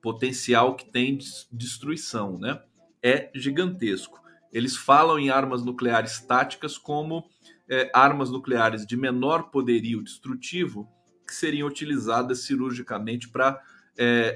Potencial 0.00 0.76
que 0.76 0.88
tem 0.88 1.16
de 1.16 1.26
destruição, 1.50 2.38
né? 2.38 2.62
É 3.02 3.30
gigantesco. 3.34 4.20
Eles 4.52 4.76
falam 4.76 5.18
em 5.18 5.30
armas 5.30 5.64
nucleares 5.64 6.20
táticas 6.20 6.78
como 6.78 7.24
é, 7.68 7.90
armas 7.92 8.30
nucleares 8.30 8.86
de 8.86 8.96
menor 8.96 9.50
poderio 9.50 10.02
destrutivo 10.02 10.88
que 11.26 11.34
seriam 11.34 11.68
utilizadas 11.68 12.40
cirurgicamente 12.40 13.28
para 13.28 13.60
é, 13.98 14.34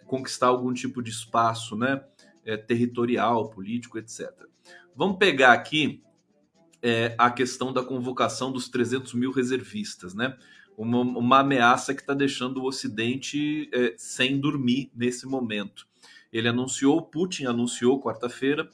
é, 0.00 0.06
conquistar 0.06 0.46
algum 0.46 0.72
tipo 0.72 1.02
de 1.02 1.10
espaço 1.10 1.76
né, 1.76 2.02
é, 2.44 2.56
territorial, 2.56 3.50
político, 3.50 3.98
etc. 3.98 4.30
Vamos 4.96 5.18
pegar 5.18 5.52
aqui 5.52 6.02
é, 6.82 7.14
a 7.18 7.30
questão 7.30 7.72
da 7.72 7.82
convocação 7.82 8.50
dos 8.50 8.68
300 8.68 9.12
mil 9.14 9.30
reservistas, 9.30 10.14
né? 10.14 10.36
Uma, 10.76 11.00
uma 11.00 11.40
ameaça 11.40 11.92
que 11.92 12.00
está 12.00 12.14
deixando 12.14 12.62
o 12.62 12.66
Ocidente 12.66 13.68
é, 13.72 13.94
sem 13.98 14.40
dormir 14.40 14.90
nesse 14.94 15.26
momento. 15.26 15.86
Ele 16.32 16.48
anunciou, 16.48 17.02
Putin 17.02 17.46
anunciou 17.46 18.00
quarta-feira, 18.00 18.68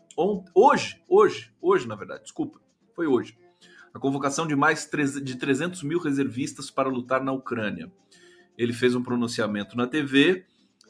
hoje, 0.54 1.02
hoje, 1.08 1.52
hoje, 1.60 1.88
na 1.88 1.94
verdade, 1.94 2.22
desculpa, 2.22 2.60
foi 2.94 3.06
hoje, 3.06 3.36
a 3.94 3.98
convocação 3.98 4.46
de 4.46 4.54
mais 4.54 4.88
de 5.22 5.36
300 5.36 5.82
mil 5.82 5.98
reservistas 5.98 6.70
para 6.70 6.88
lutar 6.88 7.22
na 7.22 7.32
Ucrânia. 7.32 7.90
Ele 8.58 8.72
fez 8.72 8.94
um 8.94 9.02
pronunciamento 9.02 9.76
na 9.76 9.86
TV 9.86 10.44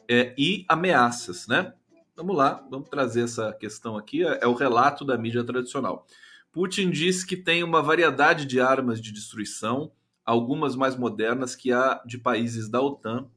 é, 0.09 0.35
e 0.37 0.65
ameaças, 0.67 1.47
né? 1.47 1.73
Vamos 2.15 2.35
lá, 2.35 2.65
vamos 2.69 2.89
trazer 2.89 3.21
essa 3.21 3.53
questão 3.53 3.95
aqui. 3.95 4.25
É, 4.25 4.39
é 4.41 4.47
o 4.47 4.53
relato 4.53 5.05
da 5.05 5.17
mídia 5.17 5.43
tradicional. 5.43 6.05
Putin 6.51 6.89
diz 6.89 7.23
que 7.23 7.37
tem 7.37 7.63
uma 7.63 7.81
variedade 7.81 8.45
de 8.45 8.59
armas 8.59 8.99
de 8.99 9.11
destruição, 9.11 9.91
algumas 10.25 10.75
mais 10.75 10.95
modernas 10.95 11.55
que 11.55 11.71
a 11.71 12.01
de 12.05 12.17
países 12.17 12.67
da 12.67 12.81
OTAN, 12.81 13.29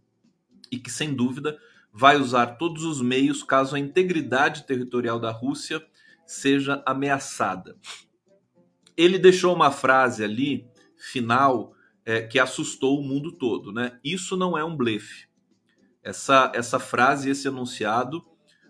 e 0.72 0.78
que, 0.78 0.90
sem 0.90 1.14
dúvida, 1.14 1.58
vai 1.92 2.16
usar 2.16 2.56
todos 2.56 2.84
os 2.84 3.00
meios 3.00 3.42
caso 3.42 3.74
a 3.74 3.78
integridade 3.78 4.64
territorial 4.64 5.18
da 5.18 5.30
Rússia 5.30 5.84
seja 6.24 6.82
ameaçada. 6.86 7.76
Ele 8.96 9.18
deixou 9.18 9.54
uma 9.54 9.70
frase 9.70 10.22
ali, 10.22 10.66
final, 10.96 11.74
é, 12.04 12.22
que 12.22 12.38
assustou 12.38 12.98
o 12.98 13.02
mundo 13.02 13.32
todo. 13.32 13.72
Né? 13.72 13.98
Isso 14.04 14.36
não 14.36 14.56
é 14.56 14.64
um 14.64 14.76
blefe. 14.76 15.28
Essa, 16.02 16.52
essa 16.54 16.78
frase, 16.78 17.30
esse 17.30 17.48
enunciado, 17.48 18.24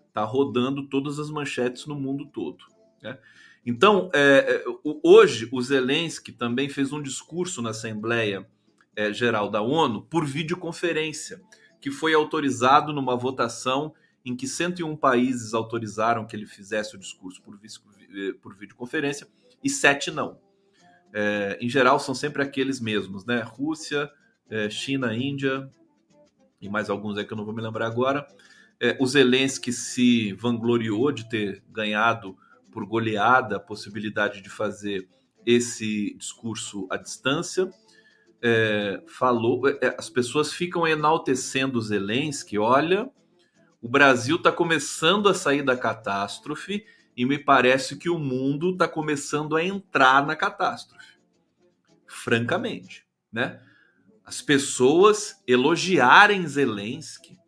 está 0.08 0.24
rodando 0.24 0.88
todas 0.88 1.18
as 1.18 1.30
manchetes 1.30 1.86
no 1.86 1.94
mundo 1.94 2.26
todo. 2.26 2.64
Né? 3.02 3.18
Então, 3.64 4.10
é, 4.14 4.64
é 4.64 4.64
hoje, 5.04 5.48
o 5.52 5.60
Zelensky 5.60 6.32
também 6.32 6.68
fez 6.68 6.92
um 6.92 7.02
discurso 7.02 7.60
na 7.60 7.70
Assembleia 7.70 8.48
é, 8.96 9.12
Geral 9.12 9.50
da 9.50 9.60
ONU 9.60 10.02
por 10.02 10.24
videoconferência 10.24 11.40
que 11.80 11.90
foi 11.90 12.14
autorizado 12.14 12.92
numa 12.92 13.16
votação 13.16 13.94
em 14.24 14.36
que 14.36 14.46
101 14.46 14.96
países 14.96 15.54
autorizaram 15.54 16.26
que 16.26 16.36
ele 16.36 16.46
fizesse 16.46 16.94
o 16.94 16.98
discurso 16.98 17.42
por, 17.42 17.58
eh, 17.64 18.32
por 18.40 18.54
videoconferência 18.54 19.26
e 19.64 19.70
sete 19.70 20.10
não. 20.10 20.38
É, 21.12 21.58
em 21.60 21.68
geral, 21.68 21.98
são 21.98 22.14
sempre 22.14 22.42
aqueles 22.42 22.80
mesmos, 22.80 23.24
né? 23.24 23.40
Rússia, 23.40 24.10
é, 24.48 24.68
China, 24.70 25.14
Índia 25.14 25.70
e 26.60 26.68
mais 26.68 26.90
alguns 26.90 27.16
aí 27.16 27.24
que 27.24 27.32
eu 27.32 27.36
não 27.36 27.44
vou 27.44 27.54
me 27.54 27.62
lembrar 27.62 27.86
agora. 27.86 28.26
É, 28.78 28.96
o 29.00 29.06
Zelensky 29.06 29.72
se 29.72 30.32
vangloriou 30.34 31.10
de 31.10 31.28
ter 31.28 31.62
ganhado 31.68 32.36
por 32.70 32.86
goleada 32.86 33.56
a 33.56 33.60
possibilidade 33.60 34.40
de 34.40 34.48
fazer 34.48 35.08
esse 35.44 36.14
discurso 36.16 36.86
à 36.90 36.96
distância 36.96 37.70
é, 38.42 39.02
falou, 39.06 39.68
é, 39.68 39.78
é, 39.82 39.96
as 39.98 40.08
pessoas 40.08 40.52
ficam 40.52 40.86
enaltecendo 40.86 41.80
Zelensky. 41.80 42.58
Olha, 42.58 43.10
o 43.80 43.88
Brasil 43.88 44.36
está 44.36 44.50
começando 44.50 45.28
a 45.28 45.34
sair 45.34 45.62
da 45.62 45.76
catástrofe 45.76 46.84
e 47.16 47.24
me 47.24 47.38
parece 47.38 47.96
que 47.96 48.08
o 48.08 48.18
mundo 48.18 48.70
está 48.70 48.88
começando 48.88 49.56
a 49.56 49.64
entrar 49.64 50.26
na 50.26 50.36
catástrofe. 50.36 51.18
Francamente, 52.06 53.06
né? 53.32 53.60
As 54.24 54.40
pessoas 54.40 55.42
elogiarem 55.46 56.46
Zelensky 56.46 57.38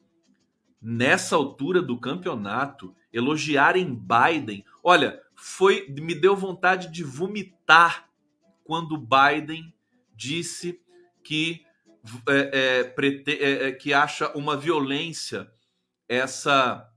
nessa 0.81 1.37
altura 1.37 1.81
do 1.81 1.99
campeonato, 1.99 2.95
elogiarem 3.13 3.95
Biden. 3.95 4.65
Olha, 4.83 5.21
foi 5.35 5.87
me 5.89 6.15
deu 6.15 6.37
vontade 6.37 6.91
de 6.91 7.05
vomitar 7.05 8.09
quando 8.65 8.99
Biden 8.99 9.73
disse 10.15 10.82
que, 11.23 11.65
é, 12.29 12.51
é, 12.53 12.85
prete, 12.85 13.33
é, 13.33 13.69
é, 13.69 13.73
que 13.73 13.93
acha 13.95 14.31
uma 14.37 14.57
violência 14.57 15.51
essa 16.09 16.89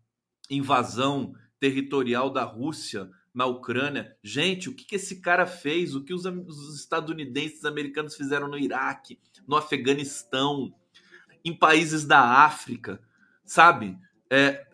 invasão 0.49 1.33
territorial 1.59 2.29
da 2.29 2.43
Rússia 2.43 3.09
na 3.33 3.45
Ucrânia. 3.45 4.15
Gente, 4.23 4.69
o 4.69 4.75
que, 4.75 4.85
que 4.85 4.95
esse 4.95 5.21
cara 5.21 5.45
fez? 5.45 5.95
O 5.95 6.03
que 6.03 6.13
os, 6.13 6.25
os 6.25 6.79
estadunidenses 6.79 7.65
americanos 7.65 8.15
fizeram 8.15 8.47
no 8.47 8.57
Iraque, 8.57 9.19
no 9.47 9.55
Afeganistão, 9.55 10.73
em 11.43 11.53
países 11.53 12.05
da 12.05 12.19
África, 12.19 12.99
sabe? 13.43 13.97
É, 14.29 14.65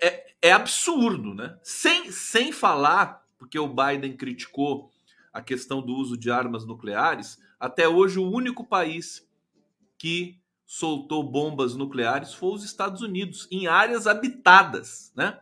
é, 0.00 0.34
é 0.40 0.52
absurdo, 0.52 1.34
né? 1.34 1.58
Sem, 1.62 2.10
sem 2.10 2.52
falar, 2.52 3.26
porque 3.38 3.58
o 3.58 3.68
Biden 3.68 4.16
criticou 4.16 4.90
a 5.32 5.42
questão 5.42 5.82
do 5.82 5.94
uso 5.94 6.16
de 6.16 6.30
armas 6.30 6.64
nucleares, 6.64 7.38
até 7.58 7.88
hoje, 7.88 8.18
o 8.18 8.30
único 8.30 8.64
país 8.64 9.26
que 9.98 10.40
soltou 10.66 11.22
bombas 11.22 11.74
nucleares 11.74 12.34
foi 12.34 12.52
os 12.52 12.64
Estados 12.64 13.02
Unidos, 13.02 13.46
em 13.50 13.66
áreas 13.66 14.06
habitadas, 14.06 15.12
né? 15.14 15.40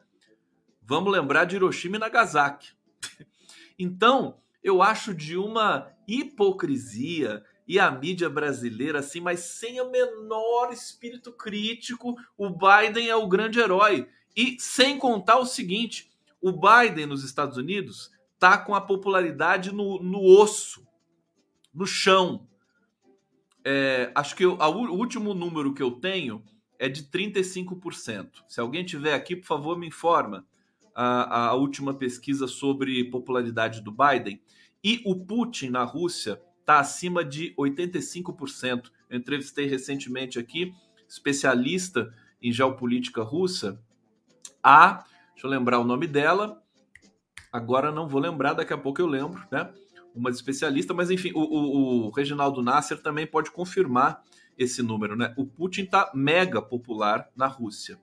Vamos 0.82 1.12
lembrar 1.12 1.44
de 1.44 1.56
Hiroshima 1.56 1.96
e 1.96 2.00
Nagasaki. 2.00 2.72
Então, 3.78 4.38
eu 4.62 4.82
acho 4.82 5.12
de 5.12 5.36
uma 5.36 5.90
hipocrisia 6.06 7.42
e 7.66 7.80
a 7.80 7.90
mídia 7.90 8.28
brasileira, 8.28 9.00
assim, 9.00 9.18
mas 9.18 9.40
sem 9.40 9.80
o 9.80 9.90
menor 9.90 10.72
espírito 10.72 11.32
crítico, 11.32 12.14
o 12.36 12.50
Biden 12.50 13.08
é 13.08 13.16
o 13.16 13.26
grande 13.26 13.58
herói. 13.58 14.06
E 14.36 14.56
sem 14.60 14.98
contar 14.98 15.38
o 15.38 15.46
seguinte: 15.46 16.12
o 16.40 16.52
Biden 16.52 17.06
nos 17.06 17.24
Estados 17.24 17.56
Unidos 17.56 18.10
tá 18.38 18.58
com 18.58 18.74
a 18.74 18.80
popularidade 18.80 19.72
no, 19.72 20.00
no 20.02 20.22
osso 20.22 20.86
no 21.72 21.86
chão. 21.86 22.46
É, 23.64 24.10
acho 24.14 24.34
que 24.34 24.44
eu, 24.44 24.56
a, 24.60 24.68
o 24.68 24.96
último 24.96 25.34
número 25.34 25.72
que 25.72 25.82
eu 25.82 25.92
tenho 25.92 26.42
é 26.78 26.88
de 26.88 27.04
35%. 27.04 28.42
Se 28.48 28.60
alguém 28.60 28.84
tiver 28.84 29.14
aqui, 29.14 29.36
por 29.36 29.46
favor, 29.46 29.78
me 29.78 29.86
informa 29.86 30.46
a, 30.94 31.48
a 31.48 31.54
última 31.54 31.94
pesquisa 31.94 32.46
sobre 32.46 33.04
popularidade 33.04 33.80
do 33.80 33.92
Biden. 33.92 34.40
E 34.82 35.00
o 35.06 35.14
Putin 35.14 35.70
na 35.70 35.84
Rússia 35.84 36.40
está 36.60 36.80
acima 36.80 37.24
de 37.24 37.54
85%. 37.54 38.90
Eu 39.08 39.18
entrevistei 39.18 39.66
recentemente 39.66 40.38
aqui 40.38 40.74
especialista 41.12 42.12
em 42.40 42.50
geopolítica 42.50 43.22
russa, 43.22 43.80
a, 44.62 45.04
deixa 45.32 45.46
eu 45.46 45.50
lembrar 45.50 45.78
o 45.78 45.84
nome 45.84 46.06
dela, 46.06 46.62
agora 47.52 47.92
não 47.92 48.08
vou 48.08 48.20
lembrar, 48.20 48.54
daqui 48.54 48.72
a 48.72 48.78
pouco 48.78 49.00
eu 49.00 49.06
lembro, 49.06 49.46
né? 49.50 49.72
Uma 50.14 50.30
especialista, 50.30 50.92
mas 50.94 51.10
enfim, 51.10 51.32
o, 51.34 51.40
o, 51.40 52.06
o 52.06 52.10
Reginaldo 52.10 52.62
Nasser 52.62 53.00
também 53.00 53.26
pode 53.26 53.50
confirmar 53.50 54.22
esse 54.58 54.82
número, 54.82 55.16
né? 55.16 55.32
O 55.36 55.46
Putin 55.46 55.82
está 55.82 56.10
mega 56.14 56.60
popular 56.60 57.28
na 57.34 57.46
Rússia. 57.46 57.98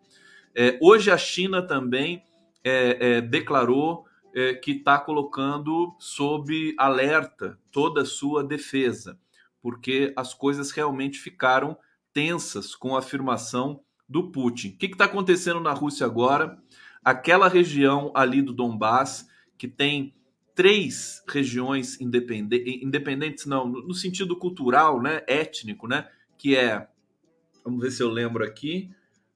É, 0.55 0.77
hoje 0.81 1.11
a 1.11 1.17
China 1.17 1.61
também 1.61 2.23
é, 2.63 3.17
é, 3.17 3.21
declarou 3.21 4.05
é, 4.33 4.53
que 4.53 4.71
está 4.71 4.97
colocando 4.97 5.95
sob 5.99 6.75
alerta 6.77 7.57
toda 7.71 8.01
a 8.01 8.05
sua 8.05 8.43
defesa, 8.43 9.19
porque 9.61 10.13
as 10.15 10.33
coisas 10.33 10.71
realmente 10.71 11.19
ficaram 11.19 11.77
tensas 12.13 12.75
com 12.75 12.95
a 12.95 12.99
afirmação 12.99 13.81
do 14.07 14.31
Putin. 14.31 14.69
O 14.69 14.77
que 14.77 14.87
está 14.87 15.05
acontecendo 15.05 15.59
na 15.59 15.73
Rússia 15.73 16.05
agora? 16.05 16.57
Aquela 17.03 17.47
região 17.47 18.11
ali 18.15 18.41
do 18.41 18.53
Donbass 18.53 19.27
que 19.57 19.67
tem 19.67 20.15
três 20.59 21.23
regiões 21.25 22.01
independentes, 22.01 22.83
independentes 22.83 23.45
não, 23.45 23.65
no 23.65 23.93
sentido 23.93 24.35
cultural, 24.35 25.01
né, 25.01 25.23
étnico, 25.25 25.87
né, 25.87 26.09
que 26.37 26.53
é, 26.53 26.85
vamos 27.63 27.81
ver 27.81 27.91
se 27.91 28.03
eu 28.03 28.09
lembro 28.09 28.43
aqui, 28.43 28.91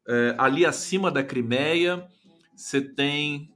é, 0.06 0.36
ali 0.38 0.66
acima 0.66 1.10
da 1.10 1.24
Crimeia, 1.24 2.06
você 2.54 2.82
tem, 2.82 3.50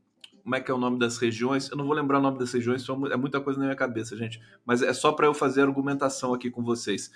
como 0.43 0.55
é 0.55 0.61
que 0.61 0.71
é 0.71 0.73
o 0.73 0.77
nome 0.77 0.97
das 0.97 1.17
regiões? 1.17 1.69
Eu 1.69 1.75
não 1.75 1.85
vou 1.85 1.93
lembrar 1.93 2.19
o 2.19 2.21
nome 2.21 2.39
das 2.39 2.53
regiões, 2.53 2.87
é 2.87 3.17
muita 3.17 3.41
coisa 3.41 3.59
na 3.59 3.65
minha 3.65 3.75
cabeça, 3.75 4.15
gente, 4.15 4.41
mas 4.65 4.81
é 4.81 4.93
só 4.93 5.11
para 5.11 5.27
eu 5.27 5.33
fazer 5.33 5.63
argumentação 5.63 6.33
aqui 6.33 6.49
com 6.49 6.63
vocês. 6.63 7.11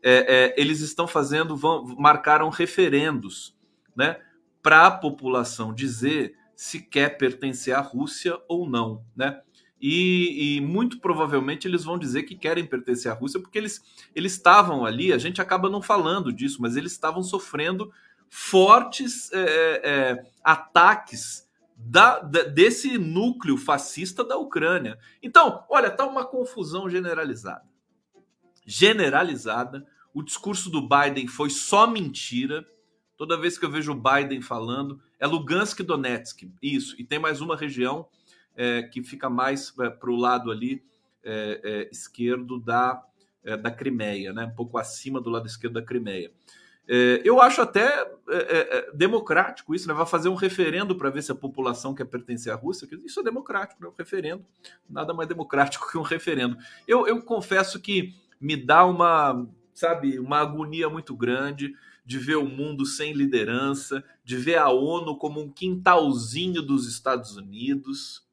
É, 0.00 0.52
é, 0.52 0.54
eles 0.56 0.82
estão 0.82 1.08
fazendo, 1.08 1.56
vão, 1.56 1.84
marcaram 1.98 2.48
referendos, 2.48 3.58
né, 3.96 4.20
para 4.62 4.86
a 4.86 4.90
população 4.92 5.74
dizer 5.74 6.36
se 6.54 6.80
quer 6.80 7.18
pertencer 7.18 7.74
à 7.74 7.80
Rússia 7.80 8.38
ou 8.48 8.70
não, 8.70 9.04
né? 9.16 9.42
E, 9.80 10.56
e, 10.56 10.60
muito 10.60 10.98
provavelmente 11.00 11.68
eles 11.68 11.84
vão 11.84 11.98
dizer 11.98 12.22
que 12.22 12.34
querem 12.34 12.64
pertencer 12.64 13.10
à 13.10 13.14
Rússia, 13.14 13.40
porque 13.40 13.58
eles, 13.58 13.82
eles 14.14 14.32
estavam 14.32 14.84
ali, 14.84 15.12
a 15.12 15.18
gente 15.18 15.40
acaba 15.40 15.68
não 15.68 15.82
falando 15.82 16.32
disso, 16.32 16.62
mas 16.62 16.76
eles 16.76 16.92
estavam 16.92 17.22
sofrendo 17.22 17.92
fortes 18.28 19.30
é, 19.32 19.40
é, 19.40 19.90
é 19.90 20.26
ataques 20.42 21.46
da, 21.76 22.20
da, 22.20 22.42
desse 22.44 22.96
núcleo 22.96 23.58
fascista 23.58 24.24
da 24.24 24.36
Ucrânia. 24.38 24.98
Então, 25.22 25.64
olha, 25.68 25.90
tá 25.90 26.06
uma 26.06 26.24
confusão 26.24 26.88
generalizada. 26.88 27.64
Generalizada. 28.64 29.86
O 30.14 30.22
discurso 30.22 30.70
do 30.70 30.88
Biden 30.88 31.28
foi 31.28 31.50
só 31.50 31.86
mentira. 31.86 32.66
Toda 33.16 33.38
vez 33.38 33.58
que 33.58 33.64
eu 33.66 33.70
vejo 33.70 33.92
o 33.92 33.94
Biden 33.94 34.40
falando, 34.40 35.00
é 35.20 35.26
Lugansk 35.26 35.80
e 35.80 35.82
Donetsk. 35.82 36.50
Isso. 36.62 36.96
E 36.98 37.04
tem 37.04 37.18
mais 37.18 37.42
uma 37.42 37.56
região 37.56 38.08
é, 38.56 38.82
que 38.82 39.02
fica 39.02 39.28
mais 39.28 39.72
é, 39.78 39.90
para 39.90 40.10
o 40.10 40.16
lado 40.16 40.50
ali 40.50 40.82
é, 41.22 41.60
é, 41.62 41.90
esquerdo 41.90 42.58
da, 42.58 43.02
da 43.62 43.70
Crimeia, 43.70 44.32
né? 44.32 44.46
um 44.46 44.54
pouco 44.54 44.78
acima 44.78 45.20
do 45.20 45.30
lado 45.30 45.46
esquerdo 45.46 45.74
da 45.74 45.82
Crimeia. 45.82 46.32
Eu 47.24 47.40
acho 47.40 47.62
até 47.62 48.08
democrático 48.94 49.74
isso, 49.74 49.86
né? 49.88 49.94
vai 49.94 50.06
fazer 50.06 50.28
um 50.28 50.34
referendo 50.34 50.96
para 50.96 51.10
ver 51.10 51.22
se 51.22 51.32
a 51.32 51.34
população 51.34 51.94
quer 51.94 52.04
pertencer 52.04 52.52
à 52.52 52.56
Rússia. 52.56 52.88
Isso 53.04 53.20
é 53.20 53.22
democrático, 53.22 53.82
né? 53.82 53.88
um 53.88 53.94
referendo. 53.96 54.44
Nada 54.88 55.12
mais 55.12 55.28
democrático 55.28 55.86
que 55.90 55.98
um 55.98 56.02
referendo. 56.02 56.56
Eu, 56.86 57.06
eu 57.06 57.20
confesso 57.22 57.80
que 57.80 58.14
me 58.40 58.56
dá 58.56 58.84
uma, 58.84 59.48
sabe, 59.74 60.18
uma 60.18 60.38
agonia 60.38 60.88
muito 60.88 61.16
grande 61.16 61.74
de 62.04 62.18
ver 62.18 62.36
o 62.36 62.46
mundo 62.46 62.86
sem 62.86 63.12
liderança, 63.12 64.02
de 64.24 64.36
ver 64.36 64.58
a 64.58 64.68
ONU 64.68 65.16
como 65.18 65.40
um 65.40 65.50
quintalzinho 65.50 66.62
dos 66.62 66.86
Estados 66.86 67.36
Unidos, 67.36 68.25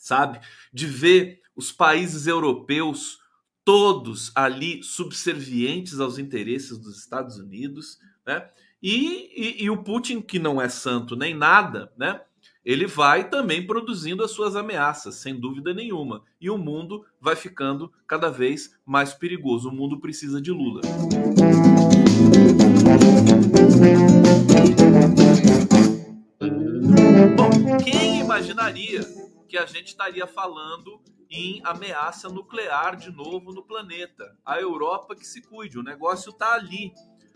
sabe? 0.00 0.40
De 0.72 0.86
ver 0.86 1.40
os 1.54 1.70
países 1.70 2.26
europeus 2.26 3.20
todos 3.62 4.32
ali 4.34 4.82
subservientes 4.82 6.00
aos 6.00 6.18
interesses 6.18 6.78
dos 6.78 6.98
Estados 6.98 7.38
Unidos, 7.38 7.98
né? 8.26 8.48
E, 8.82 9.30
e, 9.36 9.64
e, 9.64 9.70
o 9.70 9.82
Putin, 9.82 10.22
que 10.22 10.38
não 10.38 10.60
é 10.60 10.68
santo 10.68 11.14
nem 11.14 11.34
nada, 11.34 11.92
né? 11.98 12.22
Ele 12.64 12.86
vai 12.86 13.28
também 13.28 13.66
produzindo 13.66 14.24
as 14.24 14.30
suas 14.30 14.56
ameaças, 14.56 15.16
sem 15.16 15.38
dúvida 15.38 15.74
nenhuma. 15.74 16.22
E 16.40 16.48
o 16.48 16.56
mundo 16.56 17.04
vai 17.20 17.36
ficando 17.36 17.92
cada 18.06 18.30
vez 18.30 18.74
mais 18.84 19.12
perigoso. 19.12 19.68
O 19.68 19.72
mundo 19.72 20.00
precisa 20.00 20.40
de 20.40 20.50
Lula. 20.50 20.80
Bom, 27.36 27.76
quem 27.84 28.20
imaginaria 28.20 29.06
que 29.50 29.58
a 29.58 29.66
gente 29.66 29.88
estaria 29.88 30.28
falando 30.28 31.02
em 31.28 31.60
ameaça 31.64 32.28
nuclear 32.28 32.96
de 32.96 33.10
novo 33.10 33.52
no 33.52 33.64
planeta. 33.64 34.36
A 34.46 34.60
Europa 34.60 35.16
que 35.16 35.26
se 35.26 35.42
cuide, 35.42 35.76
o 35.76 35.82
negócio 35.82 36.30
está 36.30 36.54
ali. 36.54 36.94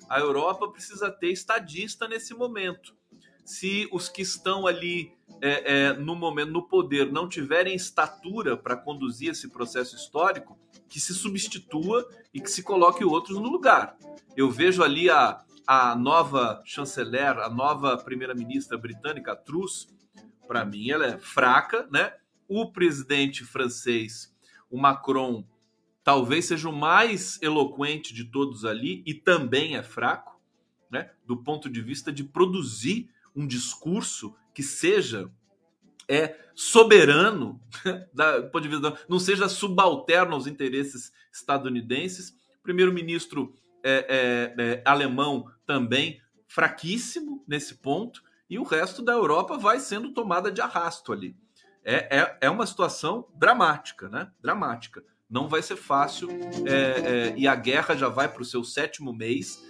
A 0.09 0.21
Europa 0.21 0.71
precisa 0.71 1.11
ter 1.11 1.33
estadista 1.33 2.07
nesse 2.07 2.33
momento. 2.33 2.95
Se 3.45 3.89
os 3.93 4.09
que 4.09 4.23
estão 4.23 4.65
ali 4.65 5.13
é, 5.43 5.89
é, 5.89 5.93
no 5.93 6.15
momento 6.15 6.53
no 6.53 6.63
poder 6.63 7.11
não 7.11 7.29
tiverem 7.29 7.75
estatura 7.75 8.57
para 8.57 8.77
conduzir 8.77 9.31
esse 9.31 9.49
processo 9.49 9.97
histórico, 9.97 10.57
que 10.89 11.01
se 11.01 11.13
substitua 11.13 12.09
e 12.33 12.41
que 12.41 12.51
se 12.51 12.63
coloque 12.63 13.05
outros 13.05 13.39
no 13.39 13.49
lugar. 13.49 13.99
Eu 14.37 14.51
vejo 14.51 14.85
ali 14.85 15.11
a, 15.11 15.45
a 15.67 15.97
nova 15.97 16.63
chanceler, 16.65 17.39
a 17.39 17.51
nova 17.51 17.97
primeira-ministra 17.99 18.79
britânica, 18.79 19.35
Truss, 19.35 19.89
para 20.47 20.65
mim, 20.65 20.91
ela 20.91 21.07
é 21.07 21.19
fraca, 21.19 21.89
né? 21.91 22.15
O 22.49 22.71
presidente 22.71 23.45
francês, 23.45 24.35
o 24.71 24.79
Macron, 24.79 25.47
talvez 26.03 26.47
seja 26.47 26.69
o 26.69 26.77
mais 26.77 27.41
eloquente 27.43 28.13
de 28.13 28.25
todos 28.25 28.65
ali 28.65 29.03
e 29.07 29.15
também 29.15 29.77
é 29.77 29.83
fraco, 29.83 30.41
né? 30.91 31.11
Do 31.27 31.37
ponto 31.37 31.69
de 31.69 31.81
vista 31.81 32.13
de 32.13 32.23
produzir 32.23 33.11
um 33.35 33.47
discurso 33.47 34.35
que 34.55 34.63
seja 34.63 35.31
é 36.07 36.39
soberano, 36.55 37.61
da, 38.13 38.43
ponto 38.43 38.63
de 38.63 38.69
vista 38.69 38.99
não 39.09 39.19
seja 39.19 39.49
subalterno 39.49 40.35
aos 40.35 40.47
interesses 40.47 41.13
estadunidenses. 41.33 42.37
Primeiro-ministro 42.63 43.55
é, 43.83 44.55
é, 44.59 44.63
é, 44.63 44.83
alemão 44.85 45.51
também 45.67 46.21
fraquíssimo 46.47 47.43
nesse 47.49 47.77
ponto 47.77 48.23
e 48.49 48.59
o 48.59 48.63
resto 48.63 49.03
da 49.03 49.13
Europa 49.13 49.57
vai 49.57 49.81
sendo 49.81 50.13
tomada 50.13 50.51
de 50.51 50.61
arrasto 50.61 51.13
ali. 51.13 51.37
É, 51.85 52.19
é, 52.19 52.39
é 52.43 52.51
uma 52.51 52.67
situação 52.67 53.29
dramática, 53.35 54.09
né? 54.09 54.31
Dramática. 54.41 55.05
Não 55.29 55.49
vai 55.49 55.63
ser 55.63 55.77
fácil 55.77 56.29
é, 56.67 56.73
é, 56.73 57.35
e 57.37 57.47
a 57.47 57.55
guerra 57.55 57.97
já 57.97 58.09
vai 58.09 58.29
para 58.29 58.43
o 58.43 58.45
seu 58.45 58.63
sétimo 58.63 59.13
mês, 59.13 59.63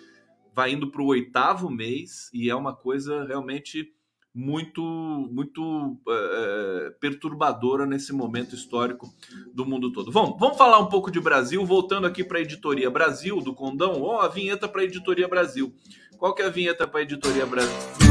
vai 0.52 0.72
indo 0.72 0.90
para 0.90 1.02
o 1.02 1.06
oitavo 1.06 1.70
mês 1.70 2.30
e 2.32 2.50
é 2.50 2.54
uma 2.54 2.74
coisa 2.74 3.24
realmente 3.24 3.92
muito 4.34 4.82
muito 5.30 5.96
é, 6.08 6.87
é, 6.87 6.90
perturbadora 7.00 7.87
nesse 7.87 8.12
momento 8.12 8.54
histórico 8.54 9.12
do 9.52 9.64
mundo 9.64 9.92
todo. 9.92 10.10
Vamos, 10.10 10.37
vamos 10.38 10.58
falar 10.58 10.78
um 10.78 10.88
pouco 10.88 11.10
de 11.10 11.20
Brasil, 11.20 11.64
voltando 11.64 12.06
aqui 12.06 12.24
para 12.24 12.38
a 12.38 12.42
Editoria 12.42 12.90
Brasil 12.90 13.40
do 13.40 13.54
Condão. 13.54 14.02
Ó, 14.02 14.16
oh, 14.16 14.20
a 14.20 14.28
vinheta 14.28 14.68
para 14.68 14.82
a 14.82 14.84
Editoria 14.84 15.28
Brasil. 15.28 15.72
Qual 16.18 16.34
que 16.34 16.42
é 16.42 16.46
a 16.46 16.50
vinheta 16.50 16.87
para 16.87 17.00
a 17.00 17.02
Editoria 17.04 17.46
Brasil? 17.46 18.03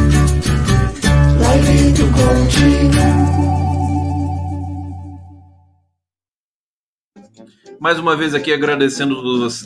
Mais 7.80 8.00
uma 8.00 8.16
vez 8.16 8.34
aqui 8.34 8.54
agradecendo 8.54 9.22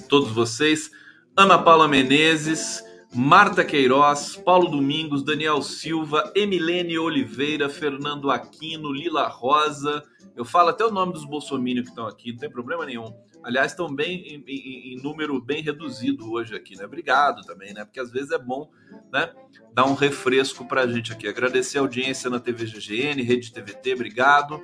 todos 0.10 0.32
vocês. 0.32 0.90
Ana 1.36 1.58
Paula 1.60 1.88
Menezes, 1.88 2.84
Marta 3.14 3.64
Queiroz, 3.64 4.36
Paulo 4.38 4.70
Domingos, 4.70 5.24
Daniel 5.24 5.62
Silva, 5.62 6.32
Emilene 6.36 6.98
Oliveira, 6.98 7.70
Fernando 7.70 8.32
Aquino, 8.32 8.92
Lila 8.92 9.28
Rosa. 9.28 10.04
Eu 10.36 10.44
falo 10.44 10.70
até 10.70 10.84
o 10.84 10.92
nome 10.92 11.14
dos 11.14 11.26
bolsominions 11.26 11.86
que 11.86 11.92
estão 11.92 12.08
aqui, 12.08 12.32
não 12.32 12.40
tem 12.40 12.50
problema 12.50 12.86
nenhum. 12.86 13.14
Aliás, 13.44 13.72
estão 13.72 13.94
bem 13.94 14.22
em, 14.28 14.44
em, 14.48 14.94
em, 14.94 15.02
número 15.02 15.40
bem 15.42 15.62
reduzido 15.62 16.32
hoje 16.32 16.56
aqui, 16.56 16.76
né? 16.76 16.86
Obrigado 16.86 17.42
também, 17.44 17.74
né? 17.74 17.86
Porque 17.86 18.00
às 18.00 18.12
vezes 18.12 18.32
é 18.32 18.38
bom, 18.38 18.70
né? 19.12 19.32
Dar 19.74 19.86
um 19.86 19.94
refresco 19.94 20.68
para 20.68 20.82
a 20.82 20.88
gente 20.88 21.12
aqui. 21.14 21.28
Agradecer 21.28 21.78
a 21.78 21.82
audiência 21.82 22.30
na 22.30 22.40
TV 22.40 22.66
GGN, 22.66 23.22
Rede 23.22 23.54
TVT, 23.54 23.94
obrigado. 23.94 24.62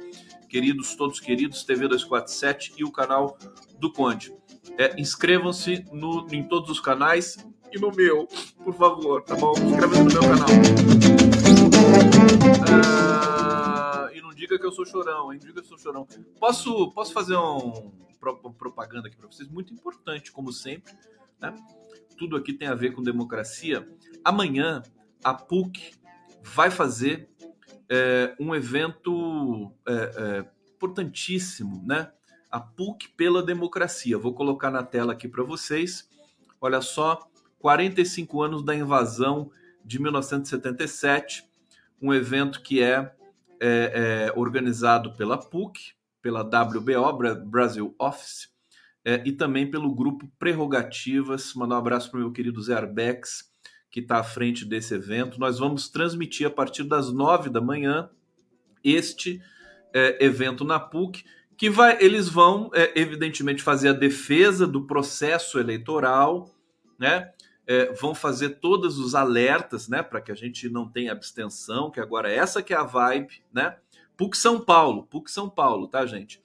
Queridos, 0.50 0.96
todos 0.96 1.20
queridos, 1.20 1.64
TV 1.64 1.88
247 1.88 2.74
e 2.78 2.84
o 2.84 2.92
canal 2.92 3.38
do 3.80 3.92
Conde. 3.92 4.36
É, 4.78 5.00
Inscrevam-se 5.00 5.86
em 6.32 6.44
todos 6.44 6.70
os 6.70 6.80
canais 6.80 7.38
e 7.72 7.80
no 7.80 7.92
meu, 7.92 8.28
por 8.64 8.76
favor, 8.76 9.24
tá 9.24 9.36
bom? 9.36 9.54
Inscreva-se 9.54 10.04
no 10.04 10.12
meu 10.12 10.22
canal. 10.22 10.48
Ah, 12.70 13.43
diga 14.44 14.60
que 14.60 14.66
eu 14.66 14.72
sou 14.72 14.86
chorão, 14.86 15.32
hein? 15.32 15.40
Diga 15.40 15.54
que 15.54 15.60
eu 15.60 15.64
sou 15.64 15.78
chorão. 15.78 16.06
Posso, 16.38 16.92
posso 16.92 17.14
fazer 17.14 17.38
um 17.38 17.92
propaganda 18.58 19.08
aqui 19.08 19.18
para 19.18 19.28
vocês, 19.28 19.50
muito 19.50 19.74
importante, 19.74 20.32
como 20.32 20.52
sempre. 20.52 20.94
Né? 21.40 21.56
Tudo 22.18 22.36
aqui 22.36 22.54
tem 22.54 22.68
a 22.68 22.76
ver 22.76 22.92
com 22.92 23.02
democracia. 23.02 23.88
Amanhã, 24.24 24.84
a 25.24 25.34
PUC 25.34 25.94
vai 26.42 26.70
fazer 26.70 27.30
é, 27.90 28.36
um 28.40 28.54
evento 28.54 29.72
é, 29.88 29.94
é, 29.94 30.52
importantíssimo, 30.76 31.82
né? 31.86 32.12
A 32.52 32.60
PUC 32.60 33.10
pela 33.10 33.42
democracia. 33.42 34.18
Vou 34.18 34.34
colocar 34.34 34.70
na 34.70 34.84
tela 34.84 35.14
aqui 35.14 35.28
para 35.28 35.44
vocês. 35.44 36.10
Olha 36.62 36.82
só, 36.82 37.28
45 37.60 38.42
anos 38.42 38.64
da 38.64 38.76
invasão 38.76 39.50
de 39.84 40.00
1977, 40.00 41.46
um 42.02 42.14
evento 42.14 42.62
que 42.62 42.82
é, 42.82 43.14
é, 43.64 44.28
é 44.30 44.40
organizado 44.40 45.14
pela 45.16 45.38
PUC, 45.38 45.94
pela 46.22 46.42
WBO, 46.42 47.46
Brasil 47.46 47.96
Office, 47.98 48.50
é, 49.06 49.22
e 49.26 49.32
também 49.32 49.70
pelo 49.70 49.94
grupo 49.94 50.30
Prerrogativas. 50.40 51.54
Mandar 51.54 51.76
um 51.76 51.80
abraço 51.80 52.10
para 52.10 52.20
o 52.20 52.22
meu 52.22 52.32
querido 52.32 52.62
Zé 52.62 52.76
Arbex, 52.76 53.52
que 53.90 54.00
está 54.00 54.20
à 54.20 54.24
frente 54.24 54.66
desse 54.66 54.94
evento. 54.94 55.40
Nós 55.40 55.60
vamos 55.60 55.90
transmitir 55.90 56.48
a 56.48 56.50
partir 56.50 56.84
das 56.84 57.12
nove 57.12 57.50
da 57.50 57.62
manhã 57.62 58.10
este 58.84 59.42
é, 59.94 60.24
evento 60.26 60.64
na 60.64 60.80
PUC, 60.80 61.24
que 61.56 61.70
vai, 61.70 61.98
eles 62.02 62.28
vão, 62.28 62.72
é, 62.74 63.00
evidentemente, 63.00 63.62
fazer 63.62 63.90
a 63.90 63.94
defesa 63.94 64.66
do 64.66 64.86
processo 64.86 65.60
eleitoral, 65.60 66.50
né? 66.98 67.32
É, 67.66 67.94
vão 67.94 68.14
fazer 68.14 68.60
todos 68.60 69.00
os 69.00 69.16
alertas, 69.16 69.88
né, 69.88 70.04
para 70.04 70.20
que 70.20 70.32
a 70.32 70.36
gente 70.36 70.68
não 70.68 70.88
tenha 70.88 71.14
abstenção, 71.14 71.90
que 71.90 72.00
agora 72.00 72.30
essa 72.30 72.62
que 72.62 72.74
é 72.74 72.78
a 72.78 72.84
vibe, 72.84 73.42
né? 73.54 73.78
PUC 74.18 74.38
São 74.38 74.60
Paulo, 74.60 75.04
PUC 75.04 75.32
São 75.32 75.50
Paulo, 75.50 75.88
tá, 75.88 76.06
gente? 76.06 76.42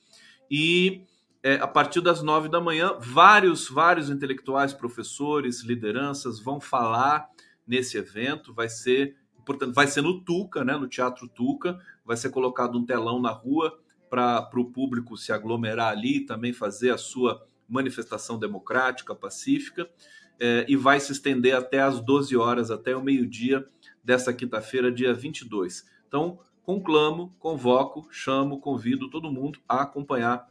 E 0.50 1.02
é, 1.42 1.54
a 1.54 1.66
partir 1.66 2.00
das 2.00 2.22
nove 2.22 2.48
da 2.48 2.60
manhã, 2.60 2.96
vários, 2.98 3.68
vários 3.68 4.10
intelectuais, 4.10 4.72
professores, 4.72 5.62
lideranças 5.62 6.40
vão 6.40 6.60
falar 6.60 7.28
nesse 7.66 7.96
evento. 7.96 8.52
Vai 8.52 8.68
ser, 8.68 9.16
portanto, 9.44 9.72
vai 9.72 9.86
ser 9.86 10.02
no 10.02 10.20
Tuca, 10.20 10.64
né, 10.64 10.76
no 10.76 10.88
Teatro 10.88 11.28
Tuca. 11.28 11.78
Vai 12.04 12.16
ser 12.16 12.30
colocado 12.30 12.78
um 12.78 12.84
telão 12.84 13.20
na 13.20 13.30
rua 13.30 13.78
para 14.10 14.48
o 14.56 14.64
público 14.64 15.16
se 15.16 15.32
aglomerar 15.32 15.92
ali 15.92 16.18
e 16.18 16.26
também 16.26 16.52
fazer 16.52 16.90
a 16.90 16.98
sua 16.98 17.46
manifestação 17.68 18.38
democrática, 18.38 19.14
pacífica, 19.14 19.88
é, 20.40 20.64
e 20.68 20.76
vai 20.76 21.00
se 21.00 21.12
estender 21.12 21.54
até 21.54 21.80
às 21.80 22.00
12 22.00 22.36
horas, 22.36 22.70
até 22.70 22.96
o 22.96 23.02
meio-dia 23.02 23.66
dessa 24.02 24.32
quinta-feira, 24.32 24.92
dia 24.92 25.12
22. 25.12 25.84
Então, 26.06 26.38
conclamo, 26.62 27.34
convoco, 27.38 28.06
chamo, 28.10 28.60
convido 28.60 29.10
todo 29.10 29.32
mundo 29.32 29.58
a 29.68 29.82
acompanhar 29.82 30.46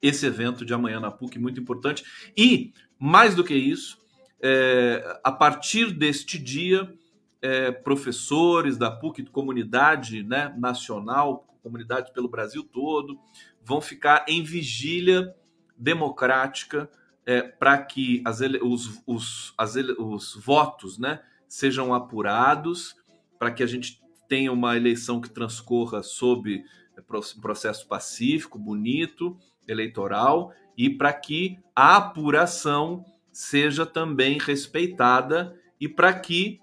esse 0.00 0.26
evento 0.26 0.64
de 0.64 0.74
amanhã 0.74 1.00
na 1.00 1.10
PUC, 1.10 1.38
muito 1.38 1.60
importante. 1.60 2.04
E, 2.36 2.72
mais 2.98 3.34
do 3.34 3.42
que 3.42 3.54
isso, 3.54 3.98
é, 4.40 5.20
a 5.24 5.32
partir 5.32 5.92
deste 5.92 6.38
dia, 6.38 6.92
é, 7.40 7.70
professores 7.70 8.76
da 8.76 8.90
PUC, 8.90 9.24
comunidade 9.26 10.22
né, 10.22 10.54
nacional, 10.56 11.46
comunidade 11.62 12.12
pelo 12.12 12.28
Brasil 12.28 12.62
todo, 12.62 13.18
vão 13.62 13.80
ficar 13.80 14.24
em 14.28 14.42
vigília 14.42 15.34
democrática 15.76 16.88
é, 17.26 17.42
para 17.42 17.76
que 17.76 18.22
as, 18.24 18.40
os, 18.62 19.02
os, 19.04 19.54
as, 19.58 19.74
os 19.74 20.36
votos 20.36 20.96
né, 20.96 21.20
sejam 21.48 21.92
apurados, 21.92 22.94
para 23.38 23.50
que 23.50 23.64
a 23.64 23.66
gente 23.66 24.00
tenha 24.28 24.52
uma 24.52 24.76
eleição 24.76 25.20
que 25.20 25.28
transcorra 25.28 26.02
sob 26.02 26.64
um 26.96 27.40
processo 27.40 27.86
pacífico, 27.88 28.58
bonito, 28.58 29.36
eleitoral, 29.68 30.54
e 30.78 30.88
para 30.88 31.12
que 31.12 31.58
a 31.74 31.96
apuração 31.96 33.04
seja 33.32 33.84
também 33.84 34.38
respeitada 34.38 35.54
e 35.80 35.88
para 35.88 36.12
que 36.14 36.60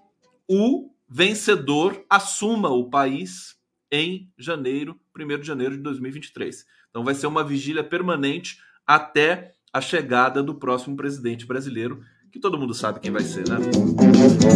o 0.48 0.90
vencedor 1.08 2.04
assuma 2.10 2.70
o 2.70 2.88
país 2.90 3.56
em 3.90 4.32
janeiro, 4.36 4.98
1 5.16 5.38
de 5.38 5.46
janeiro 5.46 5.76
de 5.76 5.82
2023. 5.82 6.66
Então 6.90 7.04
vai 7.04 7.14
ser 7.14 7.26
uma 7.26 7.44
vigília 7.44 7.84
permanente 7.84 8.60
até 8.86 9.53
a 9.74 9.80
chegada 9.80 10.40
do 10.40 10.54
próximo 10.54 10.96
presidente 10.96 11.44
brasileiro, 11.44 12.00
que 12.30 12.38
todo 12.38 12.56
mundo 12.56 12.72
sabe 12.72 13.00
quem 13.00 13.10
vai 13.10 13.22
ser, 13.22 13.48
né? 13.48 13.56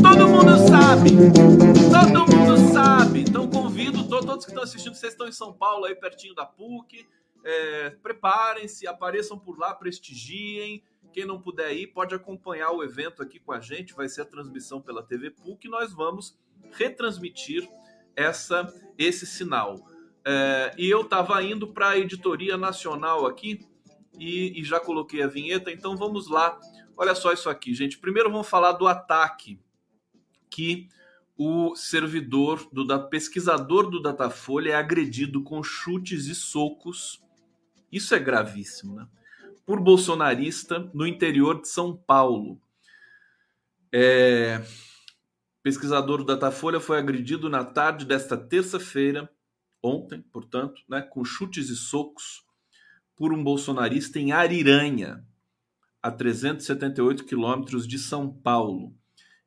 Todo 0.01 0.29
mundo 0.29 0.57
sabe! 0.69 1.11
Todo 1.91 2.37
mundo 2.37 2.73
sabe! 2.73 3.21
Então 3.23 3.51
convido 3.51 4.09
todos 4.09 4.45
que 4.45 4.53
estão 4.53 4.63
assistindo, 4.63 4.95
vocês 4.95 5.15
estão 5.15 5.27
em 5.27 5.33
São 5.33 5.53
Paulo, 5.53 5.87
aí 5.87 5.97
pertinho 5.97 6.37
da 6.37 6.47
PUC, 6.47 7.05
é, 7.45 7.91
preparem-se, 8.01 8.87
apareçam 8.87 9.37
por 9.37 9.59
lá, 9.59 9.75
prestigiem. 9.75 10.85
Quem 11.13 11.27
não 11.27 11.41
puder 11.41 11.73
ir, 11.73 11.89
pode 11.89 12.15
acompanhar 12.15 12.71
o 12.71 12.85
evento 12.85 13.21
aqui 13.21 13.41
com 13.41 13.51
a 13.51 13.59
gente. 13.59 13.95
Vai 13.95 14.09
ser 14.09 14.23
a 14.23 14.25
transmissão 14.25 14.81
pela 14.81 15.03
TV 15.03 15.31
PUC 15.31 15.69
nós 15.69 15.93
vamos 15.93 16.39
retransmitir 16.71 17.69
essa 18.15 18.73
esse 18.97 19.27
sinal. 19.27 19.85
É, 20.25 20.75
e 20.79 20.89
eu 20.89 21.01
estava 21.01 21.43
indo 21.43 21.67
para 21.67 21.91
a 21.91 21.99
editoria 21.99 22.57
nacional 22.57 23.27
aqui 23.27 23.68
e, 24.19 24.61
e, 24.61 24.65
já 24.65 24.81
coloquei 24.81 25.23
a 25.23 25.27
vinheta, 25.27 25.71
então 25.71 25.97
vamos 25.97 26.29
lá. 26.29 26.59
Olha 26.97 27.15
só 27.15 27.33
isso 27.33 27.49
aqui, 27.49 27.75
gente. 27.75 27.99
Primeiro 27.99 28.31
vamos 28.31 28.49
falar 28.49 28.73
do 28.73 28.87
ataque 28.87 29.61
que 30.51 30.89
o 31.37 31.77
servidor 31.77 32.69
do 32.73 32.85
da, 32.85 32.99
pesquisador 32.99 33.89
do 33.89 34.03
Datafolha 34.03 34.73
é 34.73 34.75
agredido 34.75 35.43
com 35.43 35.63
chutes 35.63 36.27
e 36.27 36.35
socos. 36.35 37.23
Isso 37.93 38.15
é 38.15 38.19
gravíssimo, 38.19 38.97
né? 38.97 39.07
Por 39.65 39.81
bolsonarista 39.81 40.91
no 40.93 41.07
interior 41.07 41.61
de 41.61 41.69
São 41.69 41.95
Paulo. 41.95 42.61
É, 43.93 44.63
pesquisador 45.63 46.19
do 46.19 46.25
Datafolha 46.25 46.81
foi 46.81 46.99
agredido 46.99 47.51
na 47.51 47.63
tarde 47.63 48.07
desta 48.07 48.37
terça-feira, 48.37 49.31
ontem, 49.83 50.23
portanto, 50.23 50.83
né, 50.89 51.03
com 51.03 51.25
chutes 51.25 51.69
e 51.69 51.77
socos 51.77 52.48
por 53.19 53.33
um 53.33 53.43
bolsonarista 53.43 54.21
em 54.21 54.31
Ariranha, 54.31 55.27
a 56.01 56.09
378 56.09 57.25
quilômetros 57.25 57.87
de 57.87 57.99
São 57.99 58.33
Paulo, 58.33 58.95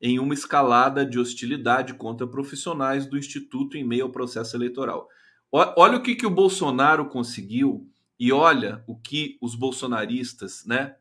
em 0.01 0.19
uma 0.19 0.33
escalada 0.33 1.05
de 1.05 1.17
hostilidade 1.17 1.93
contra 1.93 2.27
profissionais 2.27 3.05
do 3.05 3.17
Instituto 3.17 3.77
em 3.77 3.83
meio 3.85 4.03
ao 4.03 4.11
processo 4.11 4.57
eleitoral. 4.57 5.07
Olha 5.49 5.97
o 5.97 6.03
que, 6.03 6.15
que 6.15 6.25
o 6.25 6.29
Bolsonaro 6.29 7.07
conseguiu 7.07 7.89
e 8.19 8.33
olha 8.33 8.83
o 8.85 8.95
que 8.95 9.37
os 9.41 9.55
bolsonaristas, 9.55 10.65
né, 10.65 10.97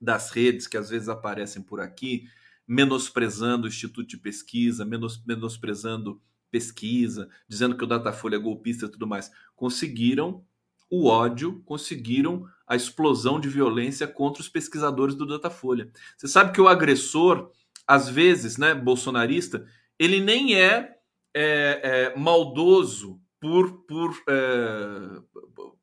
das 0.00 0.30
redes 0.30 0.66
que 0.66 0.78
às 0.78 0.88
vezes 0.88 1.08
aparecem 1.08 1.62
por 1.62 1.80
aqui, 1.80 2.24
menosprezando 2.66 3.66
o 3.66 3.68
Instituto 3.68 4.08
de 4.08 4.16
Pesquisa, 4.16 4.86
menos, 4.86 5.22
menosprezando 5.26 6.20
pesquisa, 6.50 7.28
dizendo 7.46 7.76
que 7.76 7.84
o 7.84 7.86
Datafolha 7.86 8.36
é 8.36 8.38
golpista 8.38 8.86
e 8.86 8.88
tudo 8.88 9.06
mais, 9.06 9.30
conseguiram 9.54 10.42
o 10.90 11.06
ódio, 11.06 11.62
conseguiram 11.64 12.44
a 12.66 12.74
explosão 12.74 13.38
de 13.38 13.48
violência 13.48 14.06
contra 14.06 14.42
os 14.42 14.48
pesquisadores 14.48 15.14
do 15.14 15.26
Datafolha. 15.26 15.90
Você 16.16 16.26
sabe 16.26 16.52
que 16.52 16.60
o 16.60 16.68
agressor, 16.68 17.50
às 17.86 18.08
vezes, 18.08 18.58
né, 18.58 18.74
bolsonarista, 18.74 19.64
ele 19.98 20.20
nem 20.20 20.56
é, 20.60 20.96
é, 21.34 21.80
é 21.82 22.18
maldoso 22.18 23.20
por, 23.40 23.84
por, 23.86 24.12
é, 24.28 25.20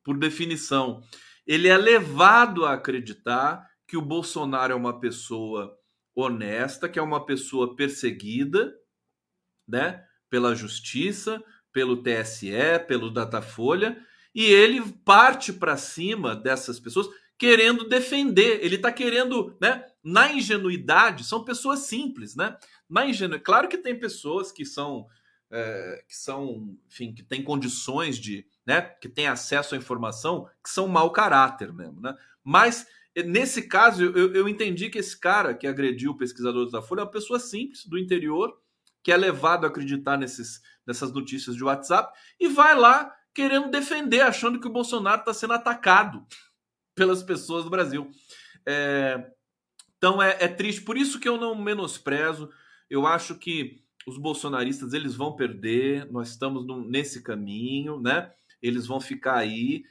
por 0.04 0.18
definição. 0.18 1.02
Ele 1.46 1.68
é 1.68 1.76
levado 1.76 2.66
a 2.66 2.74
acreditar 2.74 3.66
que 3.86 3.96
o 3.96 4.02
Bolsonaro 4.02 4.72
é 4.72 4.76
uma 4.76 5.00
pessoa 5.00 5.74
honesta, 6.14 6.88
que 6.88 6.98
é 6.98 7.02
uma 7.02 7.24
pessoa 7.24 7.74
perseguida, 7.74 8.74
né, 9.66 10.04
pela 10.28 10.54
justiça, 10.54 11.42
pelo 11.72 12.02
TSE, 12.02 12.78
pelo 12.86 13.10
Datafolha, 13.10 14.02
e 14.38 14.44
ele 14.44 14.80
parte 15.04 15.52
para 15.52 15.76
cima 15.76 16.36
dessas 16.36 16.78
pessoas 16.78 17.08
querendo 17.36 17.88
defender. 17.88 18.64
Ele 18.64 18.76
está 18.76 18.92
querendo, 18.92 19.56
né? 19.60 19.84
Na 20.00 20.32
ingenuidade, 20.32 21.24
são 21.24 21.44
pessoas 21.44 21.80
simples, 21.80 22.36
né? 22.36 22.56
Na 22.88 23.04
ingenuidade, 23.04 23.42
claro 23.42 23.68
que 23.68 23.76
tem 23.76 23.98
pessoas 23.98 24.52
que 24.52 24.64
são, 24.64 25.08
é, 25.50 26.04
que 26.06 26.14
são, 26.14 26.78
enfim, 26.86 27.12
que 27.12 27.24
têm 27.24 27.42
condições 27.42 28.16
de, 28.16 28.46
né? 28.64 28.80
Que 28.80 29.08
têm 29.08 29.26
acesso 29.26 29.74
à 29.74 29.78
informação, 29.78 30.48
que 30.62 30.70
são 30.70 30.86
mau 30.86 31.10
caráter 31.10 31.72
mesmo, 31.72 32.00
né? 32.00 32.14
Mas 32.44 32.86
Nesse 33.26 33.62
caso, 33.62 34.04
eu, 34.04 34.32
eu 34.32 34.48
entendi 34.48 34.88
que 34.88 34.98
esse 34.98 35.18
cara 35.18 35.52
que 35.52 35.66
agrediu 35.66 36.12
o 36.12 36.16
pesquisador 36.16 36.70
da 36.70 36.80
Folha 36.80 37.00
é 37.00 37.02
uma 37.02 37.10
pessoa 37.10 37.40
simples, 37.40 37.84
do 37.84 37.98
interior, 37.98 38.56
que 39.02 39.10
é 39.10 39.16
levado 39.16 39.64
a 39.64 39.68
acreditar 39.68 40.16
nesses, 40.16 40.60
nessas 40.86 41.12
notícias 41.12 41.56
de 41.56 41.64
WhatsApp 41.64 42.16
e 42.38 42.46
vai 42.46 42.76
lá 42.76 43.12
querendo 43.38 43.70
defender, 43.70 44.22
achando 44.22 44.58
que 44.58 44.66
o 44.66 44.72
Bolsonaro 44.72 45.20
está 45.20 45.32
sendo 45.32 45.52
atacado 45.52 46.26
pelas 46.92 47.22
pessoas 47.22 47.62
do 47.62 47.70
Brasil. 47.70 48.10
É, 48.66 49.30
então 49.96 50.20
é, 50.20 50.36
é, 50.40 50.48
triste, 50.48 50.80
por 50.80 50.96
isso 50.96 51.20
que 51.20 51.28
eu 51.28 51.36
não 51.36 51.54
menosprezo. 51.54 52.50
Eu 52.90 53.06
acho 53.06 53.36
que 53.36 53.80
os 54.08 54.18
bolsonaristas 54.18 54.92
eles 54.92 55.14
vão 55.14 55.36
perder. 55.36 56.10
Nós 56.10 56.30
estamos 56.30 56.66
nesse 56.88 57.22
caminho, 57.22 58.00
né? 58.00 58.28
Eles 58.60 58.88
vão 58.88 59.00
ficar 59.00 59.36
aí. 59.36 59.84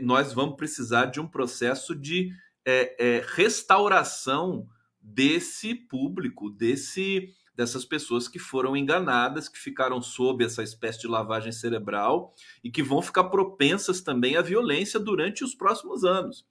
nós 0.00 0.32
vamos 0.32 0.56
precisar 0.56 1.04
de 1.04 1.20
um 1.20 1.28
processo 1.28 1.94
de 1.94 2.32
é, 2.64 2.96
é, 2.98 3.24
restauração 3.34 4.66
desse 4.98 5.74
público, 5.74 6.48
desse 6.48 7.28
dessas 7.56 7.84
pessoas 7.84 8.28
que 8.28 8.38
foram 8.38 8.76
enganadas, 8.76 9.48
que 9.48 9.58
ficaram 9.58 10.02
sob 10.02 10.44
essa 10.44 10.62
espécie 10.62 11.00
de 11.00 11.08
lavagem 11.08 11.50
cerebral 11.50 12.34
e 12.62 12.70
que 12.70 12.82
vão 12.82 13.00
ficar 13.00 13.24
propensas 13.24 14.02
também 14.02 14.36
à 14.36 14.42
violência 14.42 15.00
durante 15.00 15.42
os 15.42 15.54
próximos 15.54 16.04
anos. 16.04 16.46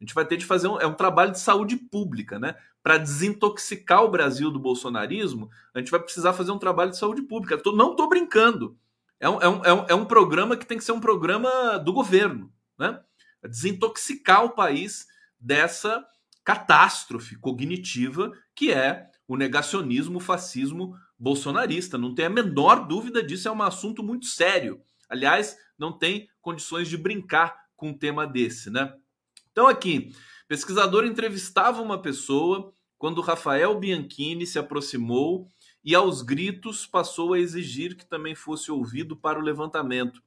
A 0.00 0.04
gente 0.04 0.14
vai 0.14 0.26
ter 0.26 0.36
de 0.36 0.46
fazer 0.46 0.68
um, 0.68 0.80
é 0.80 0.86
um 0.86 0.94
trabalho 0.94 1.32
de 1.32 1.40
saúde 1.40 1.76
pública, 1.76 2.38
né? 2.38 2.54
Para 2.82 2.98
desintoxicar 2.98 4.02
o 4.02 4.10
Brasil 4.10 4.50
do 4.50 4.58
bolsonarismo, 4.58 5.50
a 5.74 5.78
gente 5.78 5.90
vai 5.90 6.00
precisar 6.00 6.32
fazer 6.32 6.52
um 6.52 6.58
trabalho 6.58 6.90
de 6.90 6.98
saúde 6.98 7.22
pública. 7.22 7.58
Tô, 7.58 7.72
não 7.72 7.90
estou 7.90 8.08
brincando. 8.08 8.78
É 9.18 9.28
um, 9.28 9.40
é, 9.40 9.48
um, 9.48 9.64
é, 9.64 9.72
um, 9.72 9.86
é 9.88 9.94
um 9.94 10.04
programa 10.04 10.56
que 10.56 10.66
tem 10.66 10.78
que 10.78 10.84
ser 10.84 10.92
um 10.92 11.00
programa 11.00 11.78
do 11.78 11.92
governo, 11.92 12.52
né? 12.78 13.00
Desintoxicar 13.42 14.44
o 14.44 14.50
país 14.50 15.06
dessa 15.38 16.04
catástrofe 16.44 17.36
cognitiva 17.36 18.32
que 18.54 18.72
é 18.72 19.10
o 19.26 19.36
negacionismo, 19.36 20.18
o 20.18 20.20
fascismo 20.20 20.96
bolsonarista. 21.18 21.98
Não 21.98 22.14
tem 22.14 22.26
a 22.26 22.30
menor 22.30 22.86
dúvida 22.86 23.22
disso, 23.22 23.48
é 23.48 23.52
um 23.52 23.62
assunto 23.62 24.02
muito 24.02 24.26
sério. 24.26 24.80
Aliás, 25.08 25.56
não 25.78 25.92
tem 25.92 26.28
condições 26.40 26.88
de 26.88 26.96
brincar 26.96 27.56
com 27.76 27.88
um 27.88 27.98
tema 27.98 28.26
desse, 28.26 28.70
né? 28.70 28.94
Então, 29.50 29.66
aqui, 29.66 30.12
pesquisador 30.48 31.04
entrevistava 31.04 31.82
uma 31.82 32.00
pessoa 32.00 32.72
quando 32.98 33.20
Rafael 33.20 33.78
Bianchini 33.78 34.46
se 34.46 34.58
aproximou 34.58 35.48
e, 35.84 35.94
aos 35.94 36.22
gritos, 36.22 36.86
passou 36.86 37.34
a 37.34 37.38
exigir 37.38 37.96
que 37.96 38.06
também 38.06 38.34
fosse 38.34 38.70
ouvido 38.70 39.16
para 39.16 39.38
o 39.38 39.42
levantamento. 39.42 40.22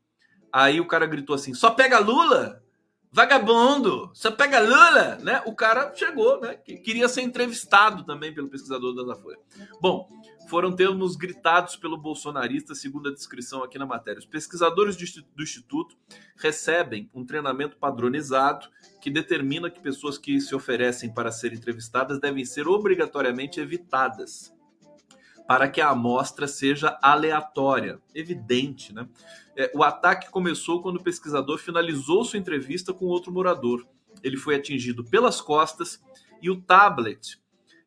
Aí 0.51 0.79
o 0.79 0.87
cara 0.87 1.05
gritou 1.05 1.35
assim: 1.35 1.53
só 1.53 1.71
pega 1.71 1.99
Lula? 1.99 2.63
Vagabundo, 3.11 4.11
você 4.13 4.29
pega 4.31 4.59
Lula, 4.59 5.17
né? 5.21 5.41
O 5.45 5.53
cara 5.53 5.93
chegou, 5.95 6.39
né? 6.39 6.55
Queria 6.55 7.07
ser 7.09 7.21
entrevistado 7.21 8.03
também 8.03 8.33
pelo 8.33 8.49
pesquisador 8.49 8.93
da 8.93 9.15
Folha. 9.15 9.39
Bom, 9.81 10.07
foram 10.47 10.75
termos 10.75 11.15
gritados 11.15 11.75
pelo 11.75 11.97
bolsonarista, 11.97 12.73
segundo 12.73 13.09
a 13.09 13.13
descrição 13.13 13.63
aqui 13.63 13.77
na 13.77 13.85
matéria. 13.85 14.19
Os 14.19 14.25
pesquisadores 14.25 14.95
do 14.95 15.43
Instituto 15.43 15.95
recebem 16.37 17.09
um 17.13 17.25
treinamento 17.25 17.77
padronizado 17.77 18.67
que 19.01 19.09
determina 19.09 19.69
que 19.69 19.79
pessoas 19.79 20.17
que 20.17 20.39
se 20.39 20.55
oferecem 20.55 21.13
para 21.13 21.31
ser 21.31 21.53
entrevistadas 21.53 22.19
devem 22.19 22.45
ser 22.45 22.67
obrigatoriamente 22.67 23.59
evitadas 23.59 24.53
para 25.49 25.67
que 25.67 25.81
a 25.81 25.89
amostra 25.89 26.47
seja 26.47 26.99
aleatória. 27.01 27.99
Evidente, 28.13 28.93
né? 28.93 29.09
É, 29.57 29.71
o 29.73 29.83
ataque 29.83 30.29
começou 30.29 30.79
quando 30.79 30.97
o 30.97 31.03
pesquisador 31.03 31.57
finalizou 31.57 32.23
sua 32.23 32.37
entrevista 32.37 32.93
com 32.93 33.05
outro 33.05 33.31
morador. 33.31 33.83
Ele 34.21 34.37
foi 34.37 34.53
atingido 34.53 35.03
pelas 35.03 35.41
costas 35.41 35.99
e 36.39 36.51
o 36.51 36.61
tablet 36.61 37.41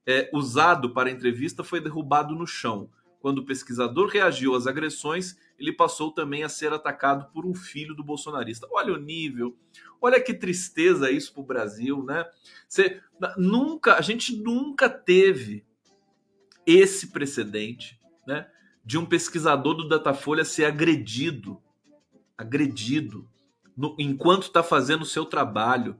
é, 0.05 0.29
usado 0.33 0.91
para 0.91 1.09
a 1.09 1.13
entrevista 1.13 1.63
foi 1.63 1.81
derrubado 1.81 2.35
no 2.35 2.49
chão. 2.49 2.91
Quando 3.21 3.39
o 3.39 3.47
pesquisador 3.47 4.09
reagiu 4.09 4.57
às 4.57 4.67
agressões, 4.67 5.37
ele 5.57 5.73
passou 5.73 6.11
também 6.11 6.43
a 6.43 6.49
ser 6.49 6.73
atacado 6.73 7.33
por 7.33 7.47
um 7.47 7.55
filho 7.55 7.95
do 7.95 8.03
bolsonarista. 8.03 8.67
Olha 8.73 8.93
o 8.93 8.99
nível, 8.99 9.57
olha 10.01 10.21
que 10.21 10.35
tristeza 10.35 11.13
isso 11.13 11.33
para 11.33 11.43
o 11.43 11.47
Brasil, 11.47 12.03
né? 12.03 12.25
Você, 12.69 13.01
nunca, 13.37 13.95
a 13.95 14.01
gente 14.01 14.37
nunca 14.37 14.91
teve 14.91 15.65
esse 16.67 17.09
precedente, 17.09 17.99
né, 18.27 18.47
de 18.85 18.99
um 18.99 19.07
pesquisador 19.07 19.75
do 19.75 19.89
Datafolha 19.89 20.45
ser 20.45 20.65
agredido, 20.65 21.61
agredido, 22.37 23.29
no, 23.77 23.95
enquanto 23.99 24.45
está 24.45 24.63
fazendo 24.63 25.03
o 25.03 25.07
seu 25.07 25.25
trabalho. 25.25 25.99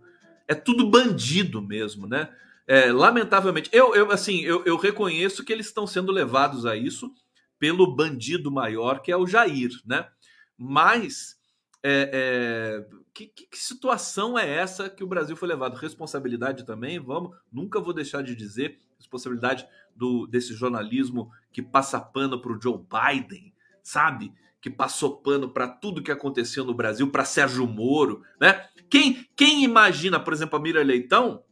É 0.49 0.55
tudo 0.55 0.91
bandido 0.91 1.63
mesmo, 1.63 2.07
né? 2.07 2.29
É, 2.67 2.93
lamentavelmente, 2.93 3.69
eu, 3.73 3.95
eu 3.95 4.11
assim, 4.11 4.41
eu, 4.41 4.65
eu 4.65 4.77
reconheço 4.77 5.45
que 5.45 5.53
eles 5.53 5.67
estão 5.67 5.87
sendo 5.87 6.13
levados 6.13 6.65
a 6.65 6.77
isso 6.77 7.13
pelo 7.59 7.95
bandido 7.95 8.51
maior 8.51 9.01
que 9.01 9.13
é 9.13 9.17
o 9.17 9.27
Jair, 9.27 9.71
né? 9.85 10.09
Mas 10.57 11.37
é, 11.83 12.11
é, 12.13 12.97
que, 13.13 13.27
que, 13.27 13.59
situação 13.59 14.39
é 14.39 14.49
essa 14.49 14.89
que 14.89 15.03
o 15.03 15.07
Brasil 15.07 15.37
foi 15.37 15.49
levado? 15.49 15.77
Responsabilidade 15.77 16.65
também, 16.65 16.99
vamos, 16.99 17.37
nunca 17.53 17.81
vou 17.81 17.93
deixar 17.93 18.23
de 18.23 18.35
dizer, 18.35 18.79
responsabilidade 19.03 19.67
do 19.95 20.27
desse 20.27 20.55
jornalismo 20.55 21.31
que 21.53 21.61
passa 21.63 22.01
pano 22.01 22.41
para 22.41 22.53
o 22.53 22.61
Joe 22.61 22.79
Biden, 22.79 23.53
sabe? 23.83 24.33
Que 24.61 24.71
passou 24.71 25.17
pano 25.17 25.49
para 25.49 25.69
tudo 25.69 26.03
que 26.03 26.11
aconteceu 26.11 26.65
no 26.65 26.75
Brasil, 26.75 27.11
para 27.11 27.25
Sérgio 27.25 27.67
Moro, 27.67 28.23
né? 28.41 28.67
Quem, 28.89 29.27
quem 29.35 29.65
imagina, 29.65 30.21
por 30.21 30.33
exemplo, 30.33 30.59
a 30.59 30.63
Mira 30.63 30.83
Leitão 30.83 31.43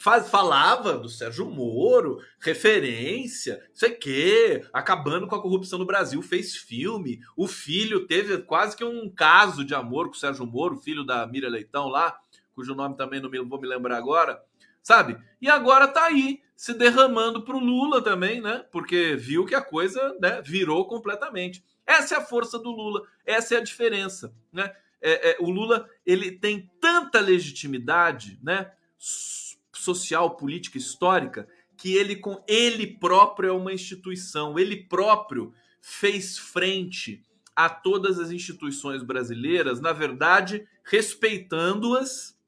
faz, 0.00 0.30
falava 0.30 0.96
do 0.96 1.08
Sérgio 1.08 1.50
Moro, 1.50 2.18
referência, 2.40 3.62
sei 3.74 3.90
que, 3.90 4.62
acabando 4.72 5.26
com 5.26 5.34
a 5.34 5.42
corrupção 5.42 5.78
no 5.78 5.84
Brasil, 5.84 6.22
fez 6.22 6.56
filme. 6.56 7.20
O 7.36 7.46
filho 7.46 8.06
teve 8.06 8.38
quase 8.38 8.76
que 8.76 8.84
um 8.84 9.10
caso 9.10 9.64
de 9.64 9.74
amor 9.74 10.06
com 10.08 10.14
o 10.14 10.18
Sérgio 10.18 10.46
Moro, 10.46 10.78
filho 10.78 11.04
da 11.04 11.26
Mira 11.26 11.48
Leitão 11.48 11.88
lá, 11.88 12.18
cujo 12.54 12.74
nome 12.74 12.96
também 12.96 13.20
não 13.20 13.28
me, 13.28 13.38
vou 13.40 13.60
me 13.60 13.68
lembrar 13.68 13.98
agora, 13.98 14.42
sabe? 14.82 15.18
E 15.40 15.48
agora 15.48 15.88
tá 15.88 16.06
aí 16.06 16.40
se 16.56 16.74
derramando 16.74 17.42
para 17.42 17.56
o 17.56 17.60
Lula 17.60 18.02
também, 18.02 18.40
né? 18.40 18.64
Porque 18.70 19.16
viu 19.16 19.46
que 19.46 19.54
a 19.54 19.62
coisa 19.62 20.14
né, 20.20 20.42
virou 20.42 20.86
completamente. 20.86 21.64
Essa 21.86 22.16
é 22.16 22.18
a 22.18 22.24
força 22.24 22.58
do 22.58 22.70
Lula, 22.70 23.02
essa 23.24 23.54
é 23.54 23.58
a 23.58 23.62
diferença, 23.62 24.34
né? 24.52 24.70
É, 25.02 25.30
é, 25.30 25.36
o 25.40 25.50
Lula 25.50 25.88
ele 26.04 26.32
tem 26.32 26.70
tanta 26.78 27.18
legitimidade, 27.18 28.38
né? 28.42 28.70
Social, 28.98 30.36
política, 30.36 30.76
histórica, 30.76 31.48
que 31.76 31.94
ele 31.94 32.16
com 32.16 32.44
ele 32.46 32.86
próprio 32.86 33.48
é 33.48 33.52
uma 33.52 33.72
instituição, 33.72 34.58
ele 34.58 34.84
próprio 34.84 35.54
fez 35.80 36.36
frente 36.36 37.24
a 37.56 37.70
todas 37.70 38.18
as 38.18 38.30
instituições 38.30 39.02
brasileiras, 39.02 39.80
na 39.80 39.92
verdade, 39.92 40.66
respeitando-as, 40.84 42.38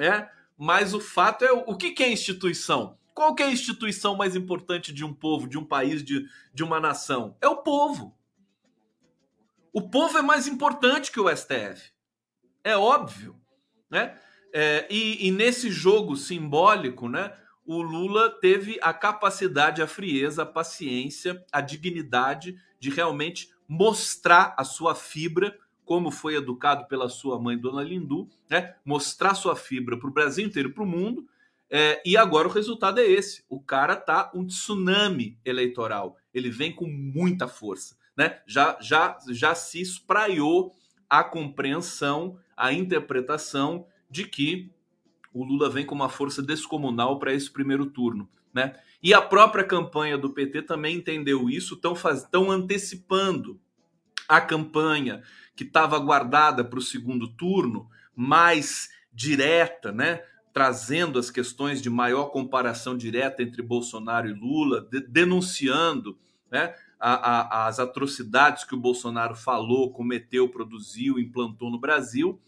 é. 0.00 0.28
Mas 0.64 0.94
o 0.94 1.00
fato 1.00 1.44
é 1.44 1.50
o 1.50 1.76
que, 1.76 1.90
que 1.90 2.04
é 2.04 2.12
instituição? 2.12 2.96
Qual 3.12 3.34
que 3.34 3.42
é 3.42 3.46
a 3.46 3.50
instituição 3.50 4.14
mais 4.14 4.36
importante 4.36 4.92
de 4.92 5.04
um 5.04 5.12
povo, 5.12 5.48
de 5.48 5.58
um 5.58 5.64
país, 5.64 6.04
de, 6.04 6.24
de 6.54 6.62
uma 6.62 6.78
nação? 6.78 7.36
É 7.40 7.48
o 7.48 7.64
povo. 7.64 8.16
O 9.72 9.82
povo 9.82 10.18
é 10.18 10.22
mais 10.22 10.46
importante 10.46 11.10
que 11.10 11.18
o 11.18 11.28
STF. 11.28 11.90
É 12.62 12.76
óbvio. 12.76 13.34
Né? 13.90 14.16
É, 14.54 14.86
e, 14.88 15.26
e, 15.26 15.32
nesse 15.32 15.68
jogo 15.68 16.14
simbólico, 16.14 17.08
né, 17.08 17.36
o 17.66 17.82
Lula 17.82 18.30
teve 18.30 18.78
a 18.82 18.94
capacidade, 18.94 19.82
a 19.82 19.88
frieza, 19.88 20.44
a 20.44 20.46
paciência, 20.46 21.44
a 21.50 21.60
dignidade 21.60 22.56
de 22.78 22.88
realmente 22.88 23.52
mostrar 23.66 24.54
a 24.56 24.62
sua 24.62 24.94
fibra, 24.94 25.58
como 25.84 26.10
foi 26.10 26.36
educado 26.36 26.86
pela 26.86 27.08
sua 27.08 27.38
mãe, 27.38 27.58
Dona 27.58 27.82
Lindu, 27.82 28.28
né, 28.48 28.74
mostrar 28.84 29.34
sua 29.34 29.56
fibra 29.56 29.98
para 29.98 30.08
o 30.08 30.12
Brasil 30.12 30.46
inteiro, 30.46 30.72
para 30.72 30.82
o 30.82 30.86
mundo, 30.86 31.26
é, 31.74 32.02
e 32.04 32.18
agora 32.18 32.46
o 32.46 32.50
resultado 32.50 33.00
é 33.00 33.06
esse: 33.06 33.42
o 33.48 33.58
cara 33.58 33.96
tá 33.96 34.30
um 34.34 34.46
tsunami 34.46 35.38
eleitoral. 35.42 36.18
Ele 36.34 36.50
vem 36.50 36.70
com 36.70 36.86
muita 36.86 37.48
força, 37.48 37.96
né? 38.14 38.40
Já, 38.46 38.76
já, 38.78 39.16
já 39.30 39.54
se 39.54 39.80
espraiou 39.80 40.74
a 41.08 41.24
compreensão, 41.24 42.38
a 42.54 42.74
interpretação 42.74 43.86
de 44.10 44.24
que 44.24 44.70
o 45.32 45.42
Lula 45.42 45.70
vem 45.70 45.86
com 45.86 45.94
uma 45.94 46.10
força 46.10 46.42
descomunal 46.42 47.18
para 47.18 47.32
esse 47.32 47.50
primeiro 47.50 47.86
turno, 47.86 48.28
né? 48.52 48.78
E 49.02 49.14
a 49.14 49.22
própria 49.22 49.64
campanha 49.64 50.18
do 50.18 50.30
PT 50.30 50.62
também 50.62 50.96
entendeu 50.96 51.48
isso, 51.48 51.74
estão 51.74 52.50
antecipando 52.50 53.58
a 54.28 54.42
campanha 54.42 55.22
que 55.54 55.64
estava 55.64 55.98
guardada 55.98 56.64
para 56.64 56.78
o 56.78 56.82
segundo 56.82 57.28
turno, 57.28 57.88
mais 58.14 58.90
direta, 59.12 59.92
né? 59.92 60.22
trazendo 60.52 61.18
as 61.18 61.30
questões 61.30 61.80
de 61.80 61.88
maior 61.88 62.26
comparação 62.26 62.96
direta 62.96 63.42
entre 63.42 63.62
Bolsonaro 63.62 64.28
e 64.28 64.32
Lula, 64.32 64.86
de, 64.90 65.00
denunciando 65.00 66.18
né, 66.50 66.74
a, 67.00 67.14
a, 67.14 67.66
as 67.66 67.80
atrocidades 67.80 68.64
que 68.64 68.74
o 68.74 68.80
Bolsonaro 68.80 69.34
falou, 69.34 69.92
cometeu, 69.92 70.48
produziu, 70.48 71.18
implantou 71.18 71.70
no 71.70 71.80
Brasil. 71.80 72.38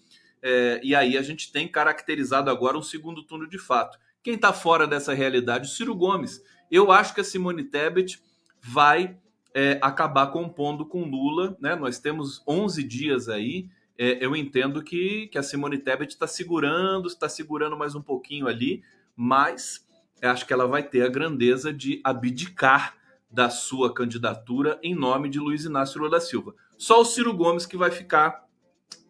É, 0.43 0.81
e 0.85 0.95
aí 0.95 1.17
a 1.17 1.23
gente 1.23 1.51
tem 1.51 1.67
caracterizado 1.67 2.51
agora 2.51 2.77
um 2.77 2.83
segundo 2.83 3.23
turno 3.23 3.49
de 3.49 3.59
fato. 3.59 3.99
Quem 4.23 4.35
está 4.35 4.53
fora 4.53 4.87
dessa 4.87 5.15
realidade? 5.15 5.67
O 5.67 5.71
Ciro 5.71 5.95
Gomes. 5.95 6.43
Eu 6.71 6.93
acho 6.93 7.15
que 7.15 7.21
a 7.21 7.25
Simone 7.25 7.65
Tebet 7.65 8.23
vai 8.61 9.17
é, 9.55 9.79
acabar 9.81 10.27
compondo 10.27 10.85
com 10.85 11.05
Lula. 11.05 11.57
Né? 11.61 11.75
Nós 11.77 11.99
temos 11.99 12.43
11 12.47 12.83
dias 12.83 13.29
aí 13.29 13.69
é, 13.97 14.25
eu 14.25 14.35
entendo 14.35 14.83
que, 14.83 15.29
que 15.29 15.39
a 15.39 15.43
Simone 15.43 15.79
Tebet 15.79 16.13
está 16.13 16.27
segurando, 16.27 17.07
está 17.07 17.29
segurando 17.29 17.77
mais 17.77 17.95
um 17.95 18.03
pouquinho 18.03 18.49
ali, 18.49 18.83
mas 19.17 19.87
acho 20.21 20.47
que 20.47 20.53
ela 20.53 20.67
vai 20.67 20.83
ter 20.83 21.03
a 21.03 21.09
grandeza 21.09 21.73
de 21.73 22.01
abdicar 22.03 22.97
da 23.31 23.51
sua 23.51 23.93
candidatura 23.93 24.79
em 24.83 24.95
nome 24.95 25.29
de 25.29 25.39
Luiz 25.39 25.65
Inácio 25.65 25.99
Lula 25.99 26.13
da 26.13 26.21
Silva. 26.21 26.55
Só 26.77 27.01
o 27.01 27.05
Ciro 27.05 27.35
Gomes 27.35 27.67
que 27.67 27.77
vai 27.77 27.91
ficar 27.91 28.45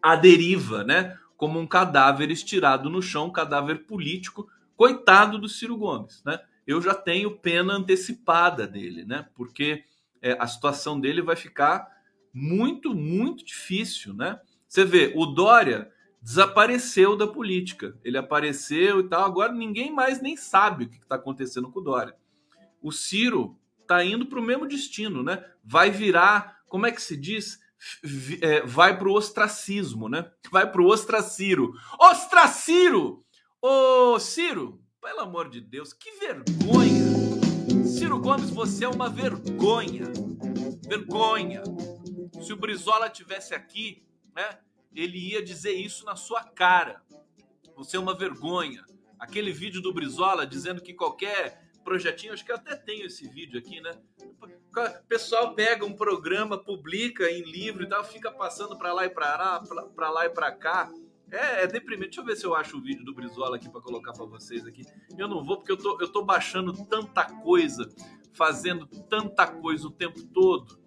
à 0.01 0.15
deriva, 0.15 0.83
né? 0.83 1.17
Como 1.35 1.59
um 1.59 1.67
cadáver 1.67 2.29
estirado 2.29 2.89
no 2.89 3.01
chão, 3.01 3.27
um 3.27 3.31
cadáver 3.31 3.85
político. 3.85 4.47
Coitado 4.75 5.39
do 5.39 5.49
Ciro 5.49 5.77
Gomes, 5.77 6.21
né? 6.23 6.39
Eu 6.65 6.81
já 6.81 6.93
tenho 6.93 7.37
pena 7.37 7.73
antecipada 7.73 8.67
dele, 8.67 9.03
né? 9.05 9.27
Porque 9.35 9.83
é, 10.25 10.35
a 10.39 10.47
situação 10.47 10.99
dele 10.99 11.21
vai 11.21 11.35
ficar 11.35 11.87
muito, 12.33 12.95
muito 12.95 13.45
difícil, 13.45 14.11
né? 14.15 14.39
Você 14.67 14.83
vê, 14.83 15.13
o 15.15 15.27
Dória 15.27 15.91
desapareceu 16.19 17.15
da 17.15 17.27
política. 17.27 17.95
Ele 18.03 18.17
apareceu 18.17 19.01
e 19.01 19.07
tal, 19.07 19.23
agora 19.23 19.53
ninguém 19.53 19.93
mais 19.93 20.19
nem 20.19 20.35
sabe 20.35 20.85
o 20.85 20.89
que 20.89 20.97
está 20.97 21.15
acontecendo 21.15 21.71
com 21.71 21.79
o 21.79 21.83
Dória. 21.83 22.15
O 22.81 22.91
Ciro 22.91 23.55
está 23.79 24.03
indo 24.03 24.25
para 24.25 24.39
o 24.39 24.43
mesmo 24.43 24.67
destino, 24.67 25.21
né? 25.21 25.45
Vai 25.63 25.91
virar, 25.91 26.61
como 26.67 26.87
é 26.87 26.91
que 26.91 27.01
se 27.01 27.15
diz? 27.15 27.59
É, 28.41 28.65
vai 28.65 28.97
para 28.97 29.07
o 29.07 29.13
ostracismo, 29.13 30.09
né? 30.09 30.31
Vai 30.51 30.69
para 30.71 30.81
o 30.81 30.87
ostraciro. 30.87 31.71
Ostraciro! 31.99 33.23
Ô, 33.61 34.19
Ciro, 34.19 34.81
pelo 34.99 35.19
amor 35.19 35.49
de 35.49 35.61
Deus, 35.61 35.93
que 35.93 36.09
vergonha! 36.19 37.14
Ciro 37.95 38.19
Gomes, 38.19 38.49
você 38.49 38.83
é 38.83 38.89
uma 38.89 39.07
vergonha. 39.07 40.11
Vergonha. 40.85 41.63
Se 42.43 42.51
o 42.51 42.57
Brizola 42.57 43.09
tivesse 43.09 43.55
aqui, 43.55 44.05
né? 44.35 44.59
ele 44.93 45.17
ia 45.17 45.41
dizer 45.41 45.71
isso 45.71 46.03
na 46.03 46.17
sua 46.17 46.43
cara. 46.43 47.01
Você 47.77 47.95
é 47.95 47.99
uma 47.99 48.13
vergonha. 48.13 48.83
Aquele 49.17 49.53
vídeo 49.53 49.81
do 49.81 49.93
Brizola 49.93 50.45
dizendo 50.45 50.81
que 50.81 50.93
qualquer 50.93 51.69
projetinho, 51.85 52.33
acho 52.33 52.43
que 52.43 52.51
eu 52.51 52.57
até 52.57 52.75
tenho 52.75 53.05
esse 53.05 53.29
vídeo 53.29 53.57
aqui, 53.57 53.79
né? 53.79 53.91
O 54.41 55.07
pessoal 55.07 55.55
pega 55.55 55.85
um 55.85 55.93
programa, 55.93 56.57
publica 56.57 57.31
em 57.31 57.43
livro 57.43 57.83
e 57.83 57.87
tal, 57.87 58.03
fica 58.03 58.29
passando 58.29 58.77
para 58.77 58.91
lá 58.91 59.05
e 59.05 59.09
para 59.09 59.37
lá, 59.37 59.63
para 59.95 60.09
lá 60.09 60.25
e 60.25 60.29
para 60.29 60.51
cá. 60.51 60.91
É, 61.31 61.63
é 61.63 61.67
deprimente. 61.67 62.09
Deixa 62.09 62.21
eu 62.21 62.25
ver 62.25 62.35
se 62.35 62.45
eu 62.45 62.55
acho 62.55 62.77
o 62.77 62.81
vídeo 62.81 63.03
do 63.03 63.13
Brizola 63.13 63.55
aqui 63.55 63.69
para 63.69 63.81
colocar 63.81 64.13
para 64.13 64.25
vocês 64.25 64.65
aqui. 64.65 64.83
Eu 65.17 65.27
não 65.27 65.43
vou 65.43 65.57
porque 65.57 65.71
eu 65.71 65.77
tô, 65.77 65.99
eu 65.99 66.11
tô 66.11 66.23
baixando 66.23 66.73
tanta 66.85 67.25
coisa, 67.25 67.89
fazendo 68.33 68.85
tanta 68.85 69.47
coisa 69.47 69.87
o 69.87 69.91
tempo 69.91 70.23
todo, 70.27 70.79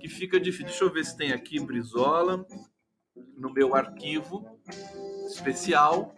que 0.00 0.08
fica 0.08 0.38
difícil. 0.38 0.66
Deixa 0.66 0.84
eu 0.84 0.92
ver 0.92 1.04
se 1.04 1.16
tem 1.16 1.32
aqui 1.32 1.60
Brizola 1.60 2.46
no 3.36 3.52
meu 3.52 3.74
arquivo 3.74 4.44
especial. 5.26 6.14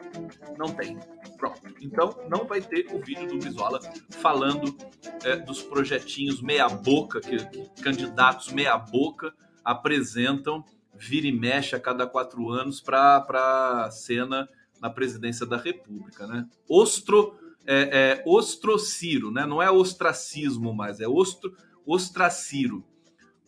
Não 0.58 0.74
tem. 0.74 0.98
Pronto. 1.36 1.60
Então 1.80 2.16
não 2.28 2.46
vai 2.46 2.62
ter 2.62 2.86
o 2.94 2.98
vídeo 2.98 3.26
do 3.28 3.38
Brizola 3.38 3.78
falando 4.10 4.74
é, 5.22 5.36
dos 5.36 5.62
projetinhos 5.62 6.40
meia-boca, 6.40 7.20
que, 7.20 7.36
que 7.44 7.82
candidatos 7.82 8.52
meia-boca 8.52 9.34
apresentam 9.62 10.64
vira 10.98 11.26
e 11.26 11.32
mexe 11.32 11.74
a 11.76 11.80
cada 11.80 12.06
quatro 12.06 12.50
anos 12.50 12.80
para 12.80 13.84
a 13.84 13.90
cena 13.90 14.48
na 14.80 14.90
presidência 14.90 15.46
da 15.46 15.56
República, 15.56 16.26
né? 16.26 16.46
Ostro, 16.68 17.34
é, 17.66 18.20
é, 18.20 18.22
ostrociro, 18.26 19.30
né? 19.30 19.44
Não 19.44 19.62
é 19.62 19.70
ostracismo 19.70 20.74
mais, 20.74 21.00
é 21.00 21.08
ostro, 21.08 21.56
ostraciro. 21.84 22.84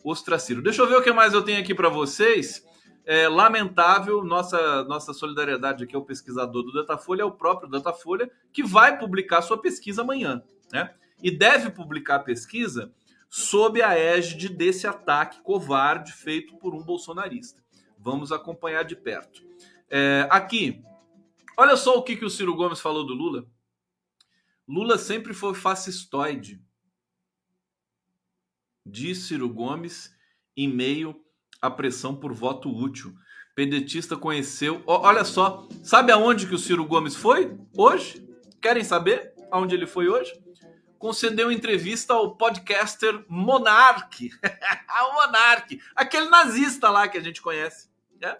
Ostraciro. 0.03 0.61
Deixa 0.61 0.81
eu 0.81 0.87
ver 0.87 0.95
o 0.95 1.01
que 1.01 1.11
mais 1.11 1.33
eu 1.33 1.41
tenho 1.41 1.59
aqui 1.59 1.75
para 1.75 1.89
vocês. 1.89 2.65
É, 3.05 3.27
lamentável, 3.27 4.23
nossa, 4.23 4.83
nossa 4.83 5.13
solidariedade 5.13 5.83
aqui 5.83 5.95
ao 5.95 6.05
pesquisador 6.05 6.63
do 6.63 6.71
Datafolha, 6.71 7.23
é 7.23 7.25
o 7.25 7.31
próprio 7.31 7.69
Datafolha, 7.69 8.29
que 8.53 8.63
vai 8.63 8.99
publicar 8.99 9.41
sua 9.41 9.57
pesquisa 9.57 10.03
amanhã, 10.03 10.43
né? 10.71 10.93
E 11.21 11.31
deve 11.31 11.69
publicar 11.71 12.15
a 12.15 12.19
pesquisa 12.19 12.91
sob 13.29 13.81
a 13.81 13.97
égide 13.97 14.49
desse 14.49 14.87
ataque 14.87 15.41
covarde 15.41 16.11
feito 16.11 16.57
por 16.57 16.73
um 16.73 16.83
bolsonarista. 16.83 17.63
Vamos 17.97 18.31
acompanhar 18.31 18.83
de 18.83 18.95
perto. 18.95 19.43
É, 19.89 20.27
aqui, 20.31 20.83
olha 21.55 21.77
só 21.77 21.97
o 21.97 22.03
que, 22.03 22.15
que 22.15 22.25
o 22.25 22.29
Ciro 22.29 22.55
Gomes 22.55 22.79
falou 22.79 23.05
do 23.05 23.13
Lula. 23.13 23.47
Lula 24.67 24.97
sempre 24.97 25.33
foi 25.33 25.53
fascistoide, 25.53 26.61
diz 28.85 29.19
Ciro 29.19 29.49
Gomes 29.49 30.15
em 30.55 30.67
meio 30.67 31.19
à 31.61 31.69
pressão 31.69 32.15
por 32.15 32.33
voto 32.33 32.69
útil. 32.69 33.13
Pedetista 33.55 34.15
conheceu. 34.15 34.81
Olha 34.85 35.25
só, 35.25 35.67
sabe 35.83 36.11
aonde 36.11 36.47
que 36.47 36.55
o 36.55 36.59
Ciro 36.59 36.85
Gomes 36.85 37.15
foi 37.15 37.57
hoje? 37.75 38.25
Querem 38.61 38.83
saber 38.83 39.33
aonde 39.51 39.75
ele 39.75 39.87
foi 39.87 40.07
hoje? 40.07 40.31
Concedeu 40.99 41.51
entrevista 41.51 42.13
ao 42.13 42.35
podcaster 42.35 43.25
Monark. 43.27 44.29
o 45.09 45.13
Monark, 45.13 45.81
aquele 45.95 46.29
nazista 46.29 46.89
lá 46.89 47.07
que 47.07 47.17
a 47.17 47.21
gente 47.21 47.41
conhece. 47.41 47.89
Né? 48.19 48.37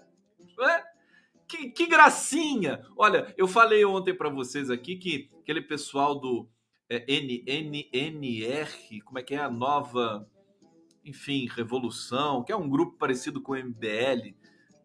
Que, 1.47 1.71
que, 1.71 1.87
gracinha! 1.87 2.85
Olha, 2.97 3.33
eu 3.37 3.47
falei 3.47 3.83
ontem 3.85 4.13
para 4.13 4.29
vocês 4.29 4.69
aqui 4.69 4.97
que 4.97 5.31
aquele 5.39 5.61
pessoal 5.61 6.13
do 6.19 6.47
é, 6.89 7.05
NNR, 7.07 9.01
como 9.05 9.17
é 9.17 9.23
que 9.23 9.33
é 9.33 9.39
a 9.39 9.49
nova, 9.49 10.29
enfim, 11.03 11.47
Revolução, 11.47 12.43
que 12.43 12.51
é 12.51 12.55
um 12.55 12.69
grupo 12.69 12.97
parecido 12.97 13.41
com 13.41 13.53
o 13.53 13.57
MBL, 13.57 14.35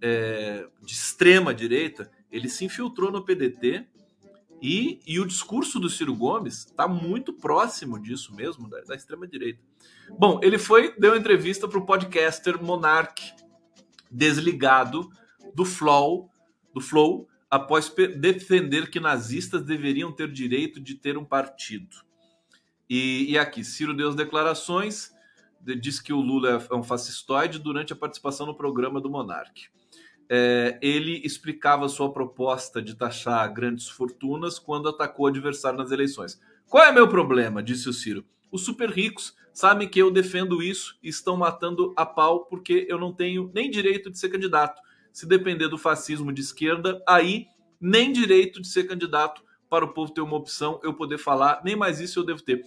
é, 0.00 0.68
de 0.80 0.92
extrema 0.92 1.52
direita, 1.52 2.10
ele 2.30 2.48
se 2.48 2.64
infiltrou 2.64 3.10
no 3.10 3.24
PDT 3.24 3.86
e, 4.66 4.98
e 5.06 5.20
o 5.20 5.26
discurso 5.26 5.78
do 5.78 5.90
Ciro 5.90 6.16
Gomes 6.16 6.60
está 6.60 6.88
muito 6.88 7.34
próximo 7.34 8.00
disso 8.00 8.34
mesmo, 8.34 8.66
da, 8.66 8.80
da 8.80 8.94
extrema-direita. 8.94 9.60
Bom, 10.18 10.40
ele 10.42 10.56
foi, 10.56 10.98
deu 10.98 11.14
entrevista 11.14 11.68
para 11.68 11.78
o 11.78 11.84
podcaster 11.84 12.58
Monark, 12.62 13.30
desligado 14.10 15.10
do 15.54 15.66
Flow, 15.66 16.30
do 16.72 16.80
Flow 16.80 17.28
após 17.50 17.94
defender 18.18 18.88
que 18.88 18.98
nazistas 18.98 19.62
deveriam 19.62 20.10
ter 20.10 20.32
direito 20.32 20.80
de 20.80 20.94
ter 20.94 21.18
um 21.18 21.26
partido. 21.26 21.98
E, 22.88 23.32
e 23.32 23.36
aqui, 23.36 23.62
Ciro 23.62 23.92
deu 23.92 24.08
as 24.08 24.14
declarações, 24.14 25.12
diz 25.78 26.00
que 26.00 26.10
o 26.14 26.22
Lula 26.22 26.66
é 26.70 26.74
um 26.74 26.82
fascistoide 26.82 27.58
durante 27.58 27.92
a 27.92 27.96
participação 27.96 28.46
no 28.46 28.54
programa 28.54 28.98
do 28.98 29.10
Monark 29.10 29.68
é, 30.28 30.78
ele 30.82 31.20
explicava 31.24 31.88
sua 31.88 32.12
proposta 32.12 32.80
de 32.80 32.94
taxar 32.94 33.52
grandes 33.52 33.88
fortunas 33.88 34.58
quando 34.58 34.88
atacou 34.88 35.26
o 35.26 35.28
adversário 35.28 35.78
nas 35.78 35.90
eleições. 35.90 36.40
Qual 36.68 36.84
é 36.84 36.92
meu 36.92 37.08
problema? 37.08 37.62
disse 37.62 37.88
o 37.88 37.92
Ciro. 37.92 38.24
Os 38.50 38.64
super 38.64 38.90
ricos 38.90 39.34
sabem 39.52 39.88
que 39.88 39.98
eu 39.98 40.10
defendo 40.10 40.62
isso 40.62 40.96
e 41.02 41.08
estão 41.08 41.36
matando 41.36 41.92
a 41.96 42.06
pau 42.06 42.46
porque 42.46 42.86
eu 42.88 42.98
não 42.98 43.12
tenho 43.12 43.50
nem 43.54 43.70
direito 43.70 44.10
de 44.10 44.18
ser 44.18 44.28
candidato. 44.28 44.80
Se 45.12 45.26
depender 45.26 45.68
do 45.68 45.78
fascismo 45.78 46.32
de 46.32 46.40
esquerda, 46.40 47.02
aí 47.06 47.46
nem 47.80 48.12
direito 48.12 48.60
de 48.60 48.68
ser 48.68 48.84
candidato 48.84 49.42
para 49.68 49.84
o 49.84 49.92
povo 49.92 50.12
ter 50.12 50.20
uma 50.20 50.36
opção, 50.36 50.80
eu 50.82 50.94
poder 50.94 51.18
falar, 51.18 51.60
nem 51.64 51.76
mais 51.76 52.00
isso 52.00 52.18
eu 52.18 52.24
devo 52.24 52.42
ter. 52.42 52.64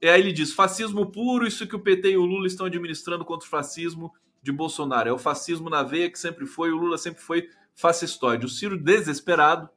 E 0.00 0.08
aí 0.08 0.20
ele 0.20 0.32
diz: 0.32 0.52
fascismo 0.52 1.10
puro, 1.10 1.46
isso 1.46 1.66
que 1.66 1.76
o 1.76 1.80
PT 1.80 2.12
e 2.12 2.16
o 2.16 2.24
Lula 2.24 2.46
estão 2.46 2.66
administrando 2.66 3.24
contra 3.24 3.46
o 3.46 3.50
fascismo 3.50 4.12
de 4.42 4.52
Bolsonaro. 4.52 5.08
É 5.08 5.12
o 5.12 5.18
fascismo 5.18 5.68
na 5.68 5.82
veia 5.82 6.10
que 6.10 6.18
sempre 6.18 6.46
foi, 6.46 6.70
o 6.70 6.76
Lula 6.76 6.98
sempre 6.98 7.22
foi 7.22 7.48
fascistoide. 7.74 8.46
O 8.46 8.48
Ciro 8.48 8.76
desesperado, 8.76 9.68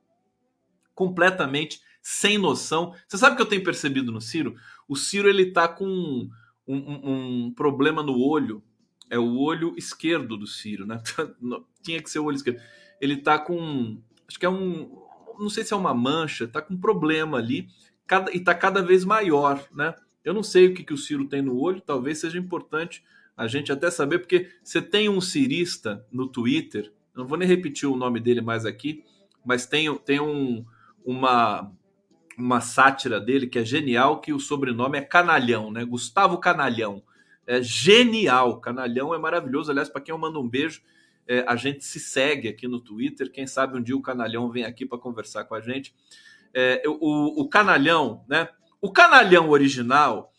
completamente 0.94 1.82
sem 2.02 2.38
noção. 2.38 2.94
Você 3.08 3.18
sabe 3.18 3.34
o 3.34 3.36
que 3.36 3.42
eu 3.42 3.50
tenho 3.50 3.64
percebido 3.64 4.12
no 4.12 4.22
Ciro? 4.22 4.56
O 4.88 4.96
Ciro 4.96 5.30
ele 5.30 5.52
tá 5.52 5.68
com 5.68 5.86
um, 5.86 6.30
um, 6.68 7.46
um 7.46 7.54
problema 7.54 8.02
no 8.02 8.20
olho. 8.20 8.64
É 9.10 9.20
o 9.20 9.38
olho 9.38 9.74
esquerdo 9.78 10.38
do 10.38 10.48
Ciro, 10.48 10.86
né? 10.86 11.02
Tinha 11.84 12.02
que 12.02 12.10
ser 12.10 12.20
o 12.20 12.26
olho 12.26 12.36
esquerdo. 12.36 12.62
Ele 13.00 13.18
tá 13.18 13.38
com. 13.38 14.02
Acho 14.28 14.40
que 14.40 14.46
é 14.46 14.50
um. 14.50 15.00
Não 15.38 15.50
sei 15.50 15.64
se 15.64 15.74
é 15.74 15.78
uma 15.78 15.94
mancha, 15.94 16.48
tá 16.48 16.62
com 16.62 16.76
um 16.76 16.80
problema 16.80 17.38
ali 17.38 17.68
cada, 18.06 18.36
e 18.36 18.40
tá 18.40 18.54
cada 18.54 18.82
vez 18.82 19.06
maior, 19.06 19.66
né? 19.74 19.96
Eu 20.24 20.34
não 20.34 20.44
sei 20.44 20.68
o 20.68 20.74
que, 20.74 20.84
que 20.84 20.94
o 20.94 20.98
Ciro 20.98 21.28
tem 21.28 21.42
no 21.42 21.58
olho, 21.58 21.82
talvez 21.82 22.20
seja 22.20 22.38
importante 22.38 23.04
a 23.42 23.48
gente 23.48 23.72
até 23.72 23.90
saber, 23.90 24.20
porque 24.20 24.52
você 24.64 24.80
tem 24.80 25.10
um 25.10 25.20
cirista 25.20 26.06
no 26.12 26.28
Twitter, 26.28 26.94
não 27.16 27.26
vou 27.26 27.40
nem 27.40 27.48
repetir 27.48 27.90
o 27.90 27.96
nome 27.96 28.20
dele 28.20 28.40
mais 28.40 28.68
aqui, 28.68 29.04
mas 29.44 29.66
tem, 29.66 29.92
tem 29.98 30.20
um, 30.20 30.64
uma, 31.04 31.72
uma 32.38 32.62
sátira 32.62 33.20
dele 33.20 33.48
que 33.48 33.58
é 33.58 33.66
genial, 33.66 34.22
que 34.22 34.32
o 34.32 34.40
sobrenome 34.40 35.00
é 35.00 35.02
Canalhão, 35.02 35.72
né? 35.72 35.84
Gustavo 35.84 36.38
Canalhão. 36.38 37.02
É 37.48 37.64
genial, 37.64 38.62
Canalhão 38.62 39.12
é 39.12 39.18
maravilhoso. 39.18 39.72
Aliás, 39.72 39.90
para 39.90 40.02
quem 40.02 40.14
eu 40.14 40.20
mando 40.20 40.40
um 40.40 40.48
beijo, 40.48 40.84
é, 41.28 41.44
a 41.48 41.56
gente 41.56 41.84
se 41.84 42.00
segue 42.00 42.48
aqui 42.48 42.68
no 42.68 42.80
Twitter. 42.80 43.32
Quem 43.32 43.48
sabe 43.48 43.76
um 43.76 43.82
dia 43.82 43.98
o 43.98 44.04
Canalhão 44.04 44.52
vem 44.52 44.66
aqui 44.66 44.86
para 44.86 45.00
conversar 45.00 45.46
com 45.46 45.56
a 45.56 45.62
gente. 45.62 45.96
É, 46.54 46.84
o, 46.86 47.42
o 47.42 47.50
Canalhão, 47.50 48.24
né? 48.30 48.50
O 48.80 48.92
Canalhão 48.92 49.50
original 49.50 50.31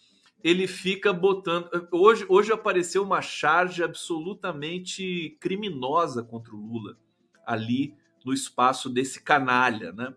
ele 0.43 0.67
fica 0.67 1.13
botando. 1.13 1.69
Hoje, 1.91 2.27
hoje 2.29 2.53
apareceu 2.53 3.03
uma 3.03 3.23
charge 3.23 3.83
absolutamente 3.83 5.37
criminosa 5.41 6.23
contra 6.23 6.55
o 6.55 6.59
Lula 6.59 6.97
ali 7.47 7.95
no 8.25 8.33
espaço 8.33 8.89
desse 8.89 9.23
canalha, 9.23 9.93
né? 9.93 10.15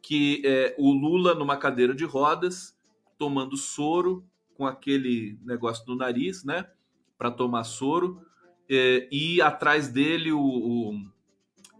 Que 0.00 0.42
é, 0.44 0.74
o 0.78 0.92
Lula 0.92 1.34
numa 1.34 1.56
cadeira 1.56 1.94
de 1.94 2.04
rodas, 2.04 2.76
tomando 3.16 3.56
soro 3.56 4.24
com 4.54 4.66
aquele 4.66 5.38
negócio 5.44 5.84
no 5.86 5.96
nariz, 5.96 6.44
né? 6.44 6.68
Para 7.16 7.30
tomar 7.30 7.64
soro, 7.64 8.22
é, 8.68 9.08
e 9.10 9.40
atrás 9.40 9.88
dele 9.88 10.32
o, 10.32 10.40
o 10.40 11.02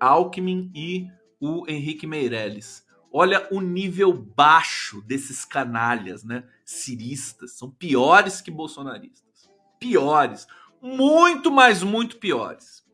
Alckmin 0.00 0.70
e 0.74 1.06
o 1.40 1.64
Henrique 1.68 2.06
Meirelles. 2.06 2.86
Olha 3.12 3.48
o 3.50 3.60
nível 3.60 4.12
baixo 4.12 5.00
desses 5.02 5.44
canalhas, 5.44 6.24
né? 6.24 6.44
Ciristas. 6.64 7.52
São 7.52 7.70
piores 7.70 8.40
que 8.40 8.50
bolsonaristas. 8.50 9.50
Piores. 9.78 10.46
Muito, 10.80 11.50
mas 11.50 11.82
muito 11.82 12.18
piores. 12.18 12.86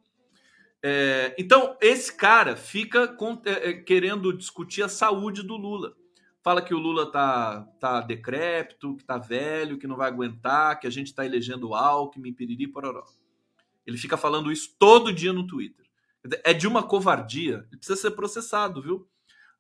É, 0.82 1.34
então, 1.38 1.76
esse 1.80 2.14
cara 2.14 2.56
fica 2.56 3.08
com, 3.08 3.40
é, 3.46 3.70
é, 3.70 3.72
querendo 3.72 4.36
discutir 4.36 4.82
a 4.82 4.88
saúde 4.88 5.42
do 5.42 5.56
Lula. 5.56 5.94
Fala 6.42 6.60
que 6.60 6.74
o 6.74 6.78
Lula 6.78 7.10
tá, 7.10 7.62
tá 7.80 8.02
decrépito, 8.02 8.94
que 8.96 9.02
tá 9.02 9.16
velho, 9.16 9.78
que 9.78 9.86
não 9.86 9.96
vai 9.96 10.08
aguentar, 10.08 10.78
que 10.78 10.86
a 10.86 10.90
gente 10.90 11.14
tá 11.14 11.24
elegendo 11.24 11.70
o 11.70 11.74
Alckmin, 11.74 12.34
piriri, 12.34 12.68
pororó. 12.68 13.02
Ele 13.86 13.96
fica 13.96 14.18
falando 14.18 14.52
isso 14.52 14.76
todo 14.78 15.12
dia 15.12 15.32
no 15.32 15.46
Twitter. 15.46 15.86
É 16.42 16.52
de 16.52 16.66
uma 16.66 16.82
covardia. 16.82 17.66
Ele 17.68 17.78
precisa 17.78 17.98
ser 17.98 18.10
processado, 18.10 18.82
viu? 18.82 19.08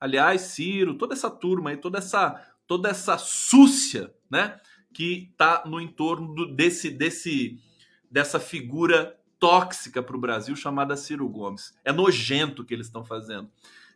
Aliás, 0.00 0.42
Ciro, 0.42 0.96
toda 0.96 1.14
essa 1.14 1.30
turma 1.30 1.70
aí, 1.70 1.76
toda 1.76 1.98
essa, 1.98 2.40
toda 2.66 2.88
essa 2.88 3.16
súcia, 3.18 4.12
né, 4.30 4.60
que 4.92 5.30
está 5.32 5.62
no 5.66 5.80
entorno 5.80 6.34
do, 6.34 6.54
desse, 6.54 6.90
desse, 6.90 7.58
dessa 8.10 8.38
figura 8.38 9.18
tóxica 9.38 10.02
para 10.02 10.16
o 10.16 10.20
Brasil 10.20 10.54
chamada 10.56 10.96
Ciro 10.96 11.28
Gomes. 11.28 11.76
É 11.84 11.92
nojento 11.92 12.62
o 12.62 12.64
que 12.64 12.72
eles 12.72 12.86
estão 12.86 13.04
fazendo. 13.04 13.50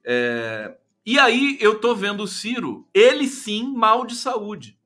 É... 0.05 0.77
E 1.07 1.19
aí 1.19 1.57
eu 1.61 1.81
tô 1.81 1.95
vendo 1.95 2.23
o 2.23 2.29
Ciro, 2.29 2.87
ele 2.93 3.27
sim, 3.27 3.73
mal 3.75 4.05
de 4.05 4.15
saúde. 4.15 4.79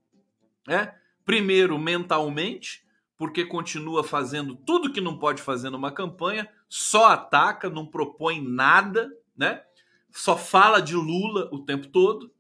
Né? 0.67 0.95
Primeiro, 1.25 1.79
mentalmente, 1.79 2.85
porque 3.17 3.45
continua 3.45 4.05
fazendo 4.05 4.55
tudo 4.55 4.93
que 4.93 5.01
não 5.01 5.19
pode 5.19 5.43
fazer 5.43 5.71
numa 5.71 5.91
campanha, 5.91 6.49
só 6.69 7.07
ataca, 7.07 7.69
não 7.69 7.87
propõe 7.87 8.41
nada, 8.41 9.11
né? 9.37 9.63
Só 10.13 10.37
fala 10.37 10.81
de 10.81 10.95
Lula 10.95 11.49
o 11.53 11.65
tempo 11.65 11.89
todo 11.89 12.33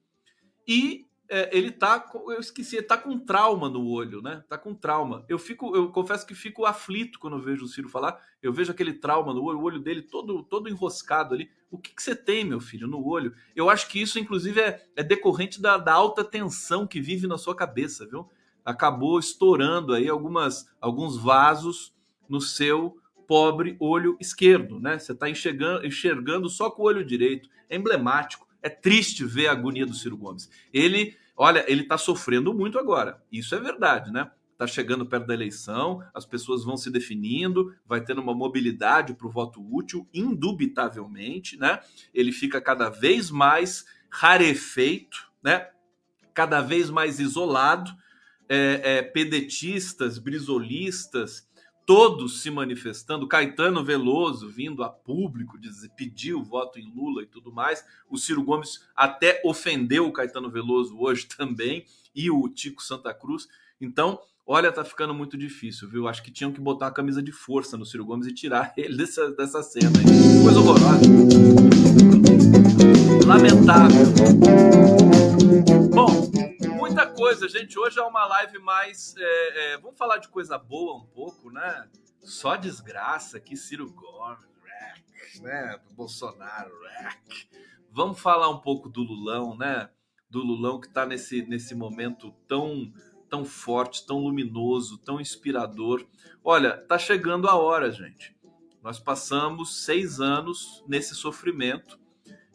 e 0.66 1.06
é, 1.28 1.48
ele 1.56 1.70
tá, 1.70 2.10
eu 2.14 2.38
esqueci, 2.38 2.76
ele 2.76 2.86
tá 2.86 2.98
com 2.98 3.18
trauma 3.18 3.66
no 3.66 3.88
olho, 3.88 4.20
né? 4.20 4.44
Tá 4.50 4.58
com 4.58 4.74
trauma. 4.74 5.24
Eu 5.30 5.38
fico, 5.38 5.74
eu 5.74 5.88
confesso 5.90 6.26
que 6.26 6.34
fico 6.34 6.66
aflito 6.66 7.18
quando 7.18 7.38
eu 7.38 7.42
vejo 7.42 7.64
o 7.64 7.68
Ciro 7.68 7.88
falar. 7.88 8.20
Eu 8.42 8.52
vejo 8.52 8.70
aquele 8.70 8.92
trauma 8.92 9.32
no 9.32 9.42
olho, 9.42 9.58
o 9.58 9.62
olho 9.62 9.80
dele 9.80 10.02
todo, 10.02 10.42
todo 10.42 10.68
enroscado 10.68 11.34
ali. 11.34 11.50
O 11.70 11.78
que, 11.78 11.94
que 11.94 12.02
você 12.02 12.14
tem, 12.14 12.44
meu 12.44 12.60
filho, 12.60 12.86
no 12.86 13.02
olho? 13.02 13.34
Eu 13.56 13.70
acho 13.70 13.88
que 13.88 13.98
isso, 13.98 14.18
inclusive, 14.18 14.60
é, 14.60 14.84
é 14.94 15.02
decorrente 15.02 15.58
da, 15.58 15.78
da 15.78 15.94
alta 15.94 16.22
tensão 16.22 16.86
que 16.86 17.00
vive 17.00 17.26
na 17.26 17.38
sua 17.38 17.56
cabeça, 17.56 18.06
viu? 18.06 18.28
Acabou 18.62 19.18
estourando 19.18 19.94
aí 19.94 20.10
algumas, 20.10 20.70
alguns 20.82 21.16
vasos 21.16 21.94
no 22.28 22.42
seu 22.42 22.98
pobre 23.32 23.76
olho 23.80 24.14
esquerdo, 24.20 24.78
né? 24.78 24.98
Você 24.98 25.12
está 25.12 25.30
enxergando, 25.30 25.86
enxergando 25.86 26.50
só 26.50 26.70
com 26.70 26.82
o 26.82 26.84
olho 26.84 27.02
direito. 27.02 27.48
É 27.66 27.76
emblemático. 27.76 28.46
É 28.60 28.68
triste 28.68 29.24
ver 29.24 29.46
a 29.46 29.52
agonia 29.52 29.86
do 29.86 29.94
Ciro 29.94 30.18
Gomes. 30.18 30.50
Ele 30.70 31.16
Olha, 31.34 31.64
ele 31.66 31.80
está 31.80 31.96
sofrendo 31.96 32.52
muito 32.52 32.78
agora. 32.78 33.22
Isso 33.32 33.54
é 33.54 33.58
verdade, 33.58 34.12
né? 34.12 34.30
Está 34.52 34.66
chegando 34.66 35.06
perto 35.06 35.26
da 35.26 35.32
eleição, 35.32 36.04
as 36.12 36.26
pessoas 36.26 36.62
vão 36.62 36.76
se 36.76 36.90
definindo, 36.90 37.74
vai 37.86 38.04
tendo 38.04 38.20
uma 38.20 38.34
mobilidade 38.34 39.14
para 39.14 39.26
o 39.26 39.30
voto 39.30 39.66
útil, 39.74 40.06
indubitavelmente, 40.12 41.56
né? 41.56 41.80
Ele 42.12 42.32
fica 42.32 42.60
cada 42.60 42.90
vez 42.90 43.30
mais 43.30 43.86
rarefeito, 44.10 45.32
né? 45.42 45.70
Cada 46.34 46.60
vez 46.60 46.90
mais 46.90 47.18
isolado. 47.18 47.90
É, 48.46 48.98
é, 48.98 49.02
pedetistas, 49.02 50.18
brisolistas, 50.18 51.48
todos 51.86 52.40
se 52.42 52.50
manifestando, 52.50 53.26
Caetano 53.26 53.84
Veloso 53.84 54.48
vindo 54.48 54.82
a 54.82 54.88
público 54.88 55.58
dizer, 55.58 55.90
pedir 55.90 56.34
o 56.34 56.42
voto 56.42 56.78
em 56.78 56.92
Lula 56.94 57.22
e 57.22 57.26
tudo 57.26 57.52
mais. 57.52 57.84
O 58.08 58.16
Ciro 58.16 58.42
Gomes 58.42 58.86
até 58.94 59.40
ofendeu 59.44 60.06
o 60.06 60.12
Caetano 60.12 60.50
Veloso 60.50 60.96
hoje 60.98 61.26
também 61.36 61.84
e 62.14 62.30
o 62.30 62.48
Tico 62.48 62.82
Santa 62.82 63.12
Cruz. 63.12 63.48
Então, 63.80 64.20
olha, 64.46 64.70
tá 64.70 64.84
ficando 64.84 65.12
muito 65.12 65.36
difícil, 65.36 65.88
viu? 65.88 66.06
Acho 66.06 66.22
que 66.22 66.30
tinham 66.30 66.52
que 66.52 66.60
botar 66.60 66.88
a 66.88 66.92
camisa 66.92 67.22
de 67.22 67.32
força 67.32 67.76
no 67.76 67.84
Ciro 67.84 68.04
Gomes 68.04 68.26
e 68.26 68.32
tirar 68.32 68.72
ele 68.78 68.96
dessa, 68.96 69.30
dessa 69.32 69.62
cena 69.62 69.98
aí. 69.98 70.42
Coisa 70.42 70.60
horrorosa. 70.60 71.02
Lamentável. 73.26 74.06
Bom, 75.90 76.30
muita 76.92 77.06
coisa, 77.06 77.48
gente. 77.48 77.78
Hoje 77.78 77.98
é 77.98 78.02
uma 78.02 78.26
live 78.26 78.58
mais. 78.58 79.14
É, 79.16 79.72
é, 79.72 79.78
vamos 79.78 79.96
falar 79.96 80.18
de 80.18 80.28
coisa 80.28 80.58
boa 80.58 80.98
um 80.98 81.06
pouco, 81.06 81.50
né? 81.50 81.88
Só 82.20 82.54
desgraça 82.54 83.38
aqui, 83.38 83.56
Ciro 83.56 83.90
Gomes, 83.90 85.40
né? 85.40 85.80
Do 85.88 85.94
Bolsonaro, 85.94 86.70
Vamos 87.90 88.20
falar 88.20 88.50
um 88.50 88.58
pouco 88.58 88.90
do 88.90 89.02
Lulão, 89.02 89.56
né? 89.56 89.88
Do 90.28 90.40
Lulão 90.40 90.78
que 90.78 90.86
está 90.86 91.06
nesse, 91.06 91.42
nesse 91.46 91.74
momento 91.74 92.30
tão 92.46 92.92
tão 93.26 93.46
forte, 93.46 94.06
tão 94.06 94.18
luminoso, 94.18 94.98
tão 94.98 95.18
inspirador. 95.18 96.06
Olha, 96.44 96.76
tá 96.76 96.98
chegando 96.98 97.48
a 97.48 97.54
hora, 97.54 97.90
gente. 97.90 98.36
Nós 98.82 98.98
passamos 98.98 99.82
seis 99.82 100.20
anos 100.20 100.84
nesse 100.86 101.14
sofrimento 101.14 101.98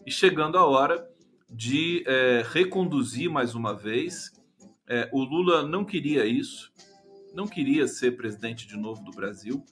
e 0.05 0.11
chegando 0.11 0.55
a 0.59 0.65
hora 0.67 1.09
de 1.50 2.04
é, 2.06 2.43
reconduzir 2.52 3.30
mais 3.30 3.56
uma 3.56 3.74
vez. 3.74 4.32
É, 4.88 5.10
o 5.12 5.24
Lula 5.24 5.68
não 5.68 5.84
queria 5.84 6.26
isso, 6.26 6.72
não 7.34 7.48
queria 7.48 7.88
ser 7.88 8.18
presidente 8.18 8.68
de 8.68 8.78
novo 8.78 9.04
do 9.04 9.12
Brasil. 9.12 9.64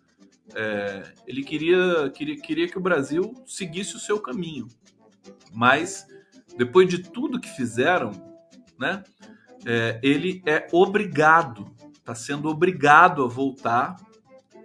É, 0.53 1.13
ele 1.25 1.43
queria, 1.43 2.09
queria, 2.11 2.39
queria 2.39 2.67
que 2.67 2.77
o 2.77 2.81
Brasil 2.81 3.33
seguisse 3.45 3.95
o 3.95 3.99
seu 3.99 4.19
caminho. 4.19 4.67
Mas, 5.51 6.05
depois 6.57 6.87
de 6.87 6.99
tudo 6.99 7.39
que 7.39 7.49
fizeram, 7.49 8.11
né, 8.77 9.03
é, 9.65 9.99
ele 10.03 10.43
é 10.45 10.67
obrigado, 10.71 11.73
está 11.93 12.13
sendo 12.13 12.49
obrigado 12.49 13.23
a 13.23 13.27
voltar 13.27 13.95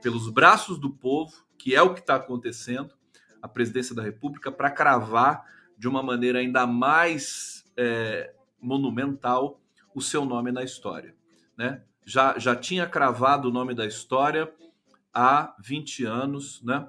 pelos 0.03 0.29
braços 0.29 0.79
do 0.79 0.91
povo, 0.91 1.33
que 1.57 1.75
é 1.75 1.83
o 1.83 1.95
que 1.95 2.01
está 2.01 2.17
acontecendo, 2.17 2.93
a 3.41 3.49
presidência 3.49 3.95
da 3.95 4.03
República, 4.03 4.53
para 4.53 4.71
cravar 4.71 5.45
de 5.81 5.89
uma 5.89 6.03
maneira 6.03 6.41
ainda 6.41 6.67
mais 6.67 7.65
é, 7.75 8.35
monumental 8.61 9.59
o 9.95 10.03
seu 10.03 10.27
nome 10.27 10.53
na 10.53 10.63
história. 10.63 11.15
Né? 11.57 11.83
Já, 12.05 12.39
já 12.39 12.55
tinha 12.55 12.87
cravado 12.87 13.49
o 13.49 13.51
nome 13.51 13.75
da 13.75 13.87
história 13.87 14.53
há 15.13 15.57
20 15.59 16.05
anos, 16.05 16.63
né? 16.63 16.87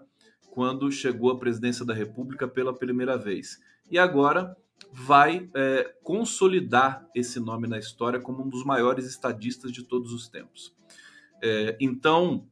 quando 0.52 0.92
chegou 0.92 1.32
à 1.32 1.40
presidência 1.40 1.86
da 1.86 1.94
República 1.94 2.50
pela 2.50 2.78
primeira 2.78 3.18
vez. 3.18 3.62
E 3.90 3.98
agora 3.98 4.58
vai 4.92 5.50
é, 5.56 5.96
consolidar 6.04 7.08
esse 7.16 7.40
nome 7.40 7.70
na 7.70 7.80
história 7.80 8.20
como 8.20 8.44
um 8.44 8.50
dos 8.50 8.66
maiores 8.66 9.06
estadistas 9.06 9.72
de 9.72 9.84
todos 9.84 10.12
os 10.12 10.28
tempos. 10.28 10.76
É, 11.42 11.78
então, 11.80 12.46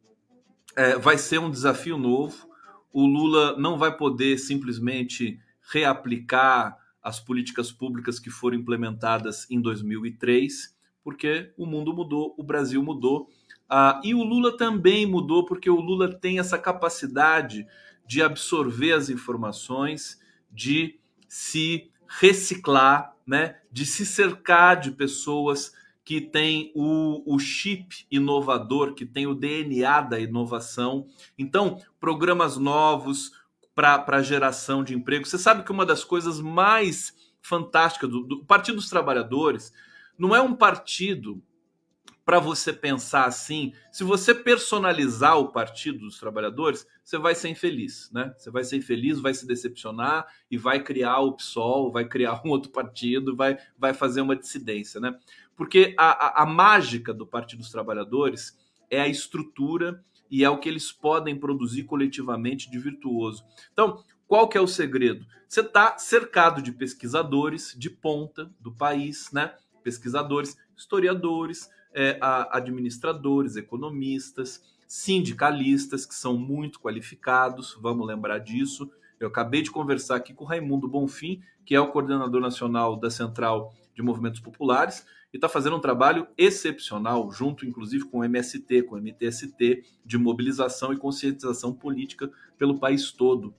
é, 0.73 0.97
vai 0.97 1.17
ser 1.17 1.39
um 1.39 1.51
desafio 1.51 1.97
novo. 1.97 2.47
O 2.93 3.05
Lula 3.05 3.57
não 3.57 3.77
vai 3.77 3.95
poder 3.97 4.37
simplesmente 4.37 5.37
reaplicar 5.71 6.77
as 7.01 7.19
políticas 7.19 7.71
públicas 7.71 8.19
que 8.19 8.29
foram 8.29 8.57
implementadas 8.57 9.49
em 9.49 9.61
2003, 9.61 10.75
porque 11.03 11.53
o 11.57 11.65
mundo 11.65 11.93
mudou, 11.93 12.35
o 12.37 12.43
Brasil 12.43 12.83
mudou. 12.83 13.29
Ah, 13.69 14.01
e 14.03 14.13
o 14.13 14.23
Lula 14.23 14.57
também 14.57 15.05
mudou, 15.05 15.45
porque 15.45 15.69
o 15.69 15.79
Lula 15.79 16.13
tem 16.13 16.39
essa 16.39 16.57
capacidade 16.57 17.65
de 18.05 18.21
absorver 18.21 18.93
as 18.93 19.09
informações, 19.09 20.19
de 20.51 20.99
se 21.27 21.91
reciclar, 22.07 23.15
né, 23.25 23.57
de 23.71 23.85
se 23.85 24.05
cercar 24.05 24.79
de 24.79 24.91
pessoas 24.91 25.71
que 26.03 26.19
têm 26.19 26.71
o, 26.73 27.35
o 27.35 27.37
chip 27.37 28.07
inovador, 28.09 28.95
que 28.95 29.05
tem 29.05 29.27
o 29.27 29.35
DNA 29.35 30.01
da 30.01 30.19
inovação. 30.19 31.05
Então, 31.37 31.79
programas 31.99 32.57
novos, 32.57 33.31
para 33.79 34.17
a 34.17 34.21
geração 34.21 34.83
de 34.83 34.93
emprego. 34.93 35.25
Você 35.25 35.37
sabe 35.37 35.63
que 35.63 35.71
uma 35.71 35.85
das 35.85 36.03
coisas 36.03 36.41
mais 36.41 37.15
fantásticas 37.41 38.09
do, 38.09 38.23
do 38.23 38.43
Partido 38.43 38.75
dos 38.75 38.89
Trabalhadores 38.89 39.71
não 40.17 40.35
é 40.35 40.41
um 40.41 40.53
partido 40.53 41.41
para 42.25 42.39
você 42.39 42.73
pensar 42.73 43.25
assim, 43.25 43.73
se 43.91 44.03
você 44.03 44.35
personalizar 44.35 45.39
o 45.39 45.51
Partido 45.51 45.99
dos 45.99 46.19
Trabalhadores, 46.19 46.85
você 47.03 47.17
vai 47.17 47.33
ser 47.33 47.49
infeliz, 47.49 48.11
né? 48.11 48.33
Você 48.37 48.51
vai 48.51 48.63
ser 48.63 48.75
infeliz, 48.75 49.19
vai 49.19 49.33
se 49.33 49.47
decepcionar 49.47 50.27
e 50.51 50.57
vai 50.57 50.83
criar 50.83 51.21
o 51.21 51.33
PSOL, 51.33 51.91
vai 51.91 52.05
criar 52.05 52.41
um 52.45 52.49
outro 52.49 52.71
partido, 52.71 53.35
vai, 53.35 53.57
vai 53.77 53.95
fazer 53.95 54.21
uma 54.21 54.35
dissidência, 54.35 54.99
né? 54.99 55.17
Porque 55.55 55.95
a, 55.97 56.41
a, 56.41 56.43
a 56.43 56.45
mágica 56.45 57.13
do 57.13 57.25
Partido 57.25 57.59
dos 57.59 57.71
Trabalhadores 57.71 58.55
é 58.91 59.01
a 59.01 59.07
estrutura 59.07 60.03
e 60.29 60.43
é 60.43 60.49
o 60.49 60.59
que 60.59 60.69
eles 60.69 60.91
podem 60.91 61.35
produzir 61.35 61.83
coletivamente 61.83 62.69
de 62.69 62.77
virtuoso. 62.77 63.43
Então, 63.73 64.03
qual 64.27 64.47
que 64.47 64.57
é 64.57 64.61
o 64.61 64.67
segredo? 64.67 65.25
Você 65.47 65.61
está 65.61 65.97
cercado 65.97 66.61
de 66.61 66.71
pesquisadores 66.71 67.75
de 67.77 67.89
ponta 67.89 68.51
do 68.59 68.71
país, 68.71 69.31
né? 69.31 69.55
Pesquisadores, 69.83 70.55
historiadores, 70.77 71.69
é, 71.93 72.19
administradores, 72.51 73.55
economistas, 73.55 74.63
sindicalistas 74.87 76.05
que 76.05 76.15
são 76.15 76.37
muito 76.37 76.79
qualificados, 76.79 77.77
vamos 77.81 78.07
lembrar 78.07 78.39
disso. 78.39 78.91
Eu 79.19 79.27
acabei 79.27 79.61
de 79.61 79.71
conversar 79.71 80.15
aqui 80.15 80.33
com 80.33 80.43
o 80.43 80.47
Raimundo 80.47 80.87
Bonfim, 80.87 81.41
que 81.65 81.75
é 81.75 81.79
o 81.79 81.91
coordenador 81.91 82.39
nacional 82.39 82.95
da 82.95 83.09
Central 83.09 83.73
de 83.93 84.01
Movimentos 84.01 84.39
Populares, 84.39 85.05
e 85.33 85.37
está 85.37 85.47
fazendo 85.47 85.75
um 85.75 85.81
trabalho 85.81 86.27
excepcional, 86.37 87.31
junto 87.31 87.65
inclusive 87.65 88.05
com 88.05 88.19
o 88.19 88.23
MST, 88.23 88.83
com 88.83 88.95
o 88.95 88.97
MTST, 88.97 89.83
de 90.05 90.17
mobilização 90.17 90.91
e 90.91 90.97
conscientização 90.97 91.73
política 91.73 92.31
pelo 92.57 92.79
país 92.79 93.11
todo. 93.11 93.53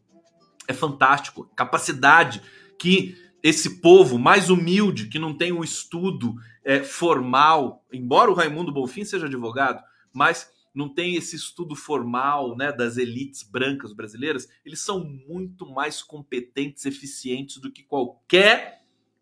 É 0.67 0.73
fantástico. 0.73 1.51
Capacidade 1.55 2.43
que 2.79 3.17
esse 3.43 3.81
povo 3.81 4.19
mais 4.19 4.51
humilde, 4.51 5.09
que 5.09 5.19
não 5.19 5.37
tem 5.37 5.53
um 5.53 5.65
estudo 5.65 6.35
é, 6.65 6.83
formal, 6.83 7.85
embora 7.93 8.31
o 8.31 8.35
Raimundo 8.35 8.73
Bonfim 8.73 9.05
seja 9.05 9.27
advogado, 9.27 9.83
mas 10.13 10.51
não 10.75 10.89
tem 10.89 11.17
esse 11.17 11.37
estudo 11.37 11.75
formal 11.75 12.57
né, 12.57 12.71
das 12.71 12.97
elites 12.97 13.43
brancas 13.43 13.93
brasileiras, 13.93 14.49
eles 14.65 14.81
são 14.81 15.05
muito 15.05 15.67
mais 15.67 16.03
competentes, 16.03 16.85
eficientes 16.85 17.57
do 17.57 17.71
que 17.71 17.83
qualquer 17.83 18.81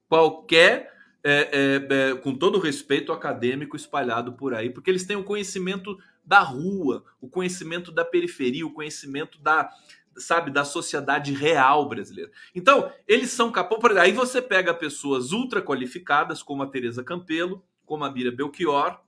qualquer 0.09 0.97
é, 1.24 1.48
é, 1.52 2.10
é, 2.10 2.14
com 2.14 2.34
todo 2.34 2.56
o 2.56 2.60
respeito 2.60 3.12
acadêmico 3.12 3.76
espalhado 3.76 4.32
por 4.32 4.54
aí, 4.54 4.70
porque 4.70 4.90
eles 4.90 5.04
têm 5.04 5.16
o 5.16 5.24
conhecimento 5.24 5.98
da 6.24 6.40
rua, 6.40 7.04
o 7.20 7.28
conhecimento 7.28 7.90
da 7.90 8.04
periferia, 8.04 8.66
o 8.66 8.72
conhecimento 8.72 9.38
da, 9.40 9.70
sabe, 10.16 10.50
da 10.50 10.64
sociedade 10.64 11.32
real 11.32 11.88
brasileira. 11.88 12.30
Então, 12.54 12.92
eles 13.06 13.30
são 13.30 13.50
capazes. 13.50 13.96
Aí 13.96 14.12
você 14.12 14.42
pega 14.42 14.74
pessoas 14.74 15.32
ultra 15.32 15.62
qualificadas, 15.62 16.42
como 16.42 16.62
a 16.62 16.66
Teresa 16.66 17.02
Campelo, 17.02 17.64
como 17.84 18.04
a 18.04 18.10
Mira 18.10 18.30
Belchior, 18.30 19.00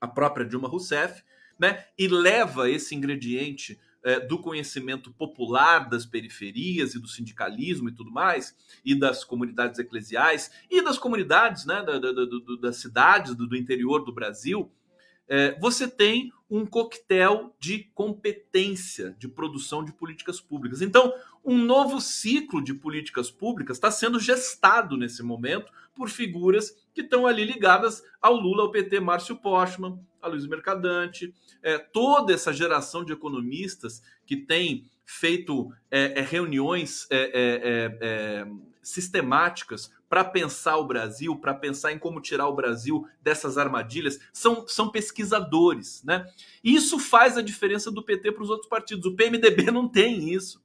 a 0.00 0.06
própria 0.06 0.46
Dilma 0.46 0.68
Rousseff, 0.68 1.22
né? 1.58 1.84
E 1.98 2.08
leva 2.08 2.70
esse 2.70 2.94
ingrediente 2.94 3.78
é, 4.04 4.20
do 4.20 4.38
conhecimento 4.38 5.10
popular 5.10 5.88
das 5.88 6.04
periferias 6.04 6.94
e 6.94 7.00
do 7.00 7.08
sindicalismo 7.08 7.88
e 7.88 7.92
tudo 7.92 8.12
mais, 8.12 8.54
e 8.84 8.94
das 8.94 9.24
comunidades 9.24 9.78
eclesiais 9.78 10.50
e 10.70 10.82
das 10.82 10.98
comunidades 10.98 11.64
né, 11.64 11.82
da, 11.82 11.98
da, 11.98 12.12
da, 12.12 12.26
das 12.60 12.76
cidades 12.76 13.34
do, 13.34 13.46
do 13.46 13.56
interior 13.56 14.04
do 14.04 14.12
Brasil, 14.12 14.70
é, 15.26 15.58
você 15.58 15.88
tem 15.88 16.30
um 16.50 16.66
coquetel 16.66 17.56
de 17.58 17.84
competência 17.94 19.16
de 19.18 19.26
produção 19.26 19.82
de 19.82 19.92
políticas 19.92 20.40
públicas. 20.40 20.82
Então, 20.82 21.12
um 21.42 21.58
novo 21.58 22.00
ciclo 22.00 22.62
de 22.62 22.74
políticas 22.74 23.30
públicas 23.30 23.78
está 23.78 23.90
sendo 23.90 24.20
gestado 24.20 24.96
nesse 24.96 25.22
momento 25.22 25.72
por 25.94 26.10
figuras 26.10 26.83
que 26.94 27.02
estão 27.02 27.26
ali 27.26 27.44
ligadas 27.44 28.02
ao 28.22 28.34
Lula, 28.34 28.62
ao 28.62 28.70
PT, 28.70 29.00
Márcio 29.00 29.36
Postman, 29.36 29.98
a 30.22 30.28
Luiz 30.28 30.46
Mercadante, 30.46 31.34
é, 31.62 31.76
toda 31.76 32.32
essa 32.32 32.52
geração 32.52 33.04
de 33.04 33.12
economistas 33.12 34.02
que 34.24 34.36
tem 34.36 34.88
feito 35.04 35.70
é, 35.90 36.20
é 36.20 36.22
reuniões 36.22 37.06
é, 37.10 37.18
é, 37.18 37.98
é, 38.00 38.46
sistemáticas 38.82 39.92
para 40.08 40.24
pensar 40.24 40.76
o 40.76 40.86
Brasil, 40.86 41.36
para 41.36 41.52
pensar 41.52 41.92
em 41.92 41.98
como 41.98 42.20
tirar 42.20 42.46
o 42.46 42.54
Brasil 42.54 43.06
dessas 43.20 43.58
armadilhas, 43.58 44.20
são, 44.32 44.66
são 44.68 44.88
pesquisadores. 44.88 46.02
Né? 46.04 46.24
Isso 46.62 46.98
faz 46.98 47.36
a 47.36 47.42
diferença 47.42 47.90
do 47.90 48.02
PT 48.02 48.32
para 48.32 48.44
os 48.44 48.50
outros 48.50 48.68
partidos. 48.68 49.06
O 49.06 49.16
PMDB 49.16 49.70
não 49.72 49.88
tem 49.88 50.32
isso. 50.32 50.62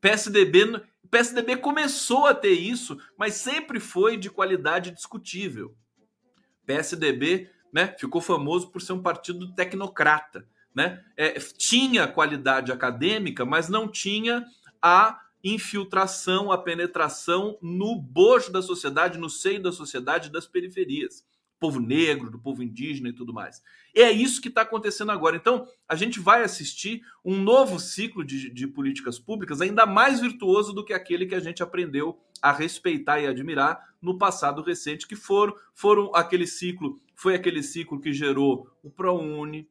PSDB, 0.00 0.82
PSDB 1.14 1.58
começou 1.58 2.26
a 2.26 2.34
ter 2.34 2.54
isso, 2.54 2.98
mas 3.16 3.34
sempre 3.34 3.78
foi 3.78 4.16
de 4.16 4.28
qualidade 4.28 4.90
discutível. 4.90 5.72
PSDB 6.66 7.48
né, 7.72 7.94
ficou 7.96 8.20
famoso 8.20 8.72
por 8.72 8.82
ser 8.82 8.94
um 8.94 9.02
partido 9.02 9.54
tecnocrata. 9.54 10.44
Né? 10.74 11.04
É, 11.16 11.38
tinha 11.38 12.08
qualidade 12.08 12.72
acadêmica, 12.72 13.44
mas 13.44 13.68
não 13.68 13.86
tinha 13.86 14.44
a 14.82 15.20
infiltração, 15.44 16.50
a 16.50 16.58
penetração 16.58 17.56
no 17.62 17.94
bojo 17.94 18.50
da 18.50 18.60
sociedade, 18.60 19.16
no 19.16 19.30
seio 19.30 19.62
da 19.62 19.70
sociedade 19.70 20.32
das 20.32 20.48
periferias. 20.48 21.24
Povo 21.64 21.80
negro, 21.80 22.30
do 22.30 22.38
povo 22.38 22.62
indígena 22.62 23.08
e 23.08 23.12
tudo 23.14 23.32
mais. 23.32 23.62
É 23.94 24.10
isso 24.10 24.42
que 24.42 24.48
está 24.48 24.60
acontecendo 24.60 25.10
agora. 25.10 25.34
Então, 25.34 25.66
a 25.88 25.96
gente 25.96 26.20
vai 26.20 26.42
assistir 26.42 27.00
um 27.24 27.40
novo 27.40 27.80
ciclo 27.80 28.22
de, 28.22 28.52
de 28.52 28.66
políticas 28.66 29.18
públicas 29.18 29.62
ainda 29.62 29.86
mais 29.86 30.20
virtuoso 30.20 30.74
do 30.74 30.84
que 30.84 30.92
aquele 30.92 31.24
que 31.24 31.34
a 31.34 31.40
gente 31.40 31.62
aprendeu 31.62 32.20
a 32.42 32.52
respeitar 32.52 33.18
e 33.18 33.26
admirar 33.26 33.94
no 34.02 34.18
passado 34.18 34.60
recente, 34.60 35.08
que 35.08 35.16
foram, 35.16 35.54
foram 35.72 36.14
aquele 36.14 36.46
ciclo, 36.46 37.00
foi 37.14 37.34
aquele 37.34 37.62
ciclo 37.62 37.98
que 37.98 38.12
gerou 38.12 38.68
o 38.82 38.90
ProUni, 38.90 39.66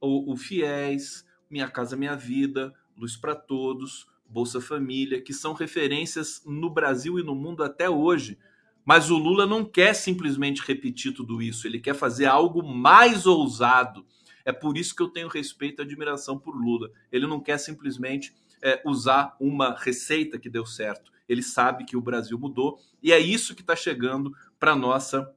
o, 0.00 0.32
o 0.32 0.36
FIES, 0.36 1.26
Minha 1.50 1.68
Casa 1.68 1.96
Minha 1.96 2.14
Vida, 2.14 2.72
Luz 2.96 3.16
para 3.16 3.34
Todos, 3.34 4.06
Bolsa 4.24 4.60
Família, 4.60 5.20
que 5.20 5.32
são 5.32 5.52
referências 5.52 6.44
no 6.46 6.70
Brasil 6.70 7.18
e 7.18 7.24
no 7.24 7.34
mundo 7.34 7.64
até 7.64 7.90
hoje. 7.90 8.38
Mas 8.84 9.10
o 9.10 9.16
Lula 9.16 9.46
não 9.46 9.64
quer 9.64 9.94
simplesmente 9.94 10.62
repetir 10.62 11.12
tudo 11.12 11.40
isso, 11.40 11.66
ele 11.66 11.80
quer 11.80 11.94
fazer 11.94 12.26
algo 12.26 12.62
mais 12.62 13.26
ousado. 13.26 14.04
É 14.44 14.52
por 14.52 14.76
isso 14.76 14.94
que 14.94 15.02
eu 15.02 15.08
tenho 15.08 15.28
respeito 15.28 15.80
e 15.80 15.84
admiração 15.84 16.38
por 16.38 16.54
Lula. 16.54 16.90
Ele 17.10 17.26
não 17.26 17.40
quer 17.40 17.58
simplesmente 17.58 18.34
é, 18.62 18.82
usar 18.84 19.34
uma 19.40 19.74
receita 19.74 20.38
que 20.38 20.50
deu 20.50 20.66
certo. 20.66 21.10
Ele 21.26 21.42
sabe 21.42 21.84
que 21.84 21.96
o 21.96 22.02
Brasil 22.02 22.38
mudou 22.38 22.78
e 23.02 23.10
é 23.12 23.18
isso 23.18 23.54
que 23.54 23.62
está 23.62 23.74
chegando 23.74 24.34
para 24.60 24.76
nossa 24.76 25.32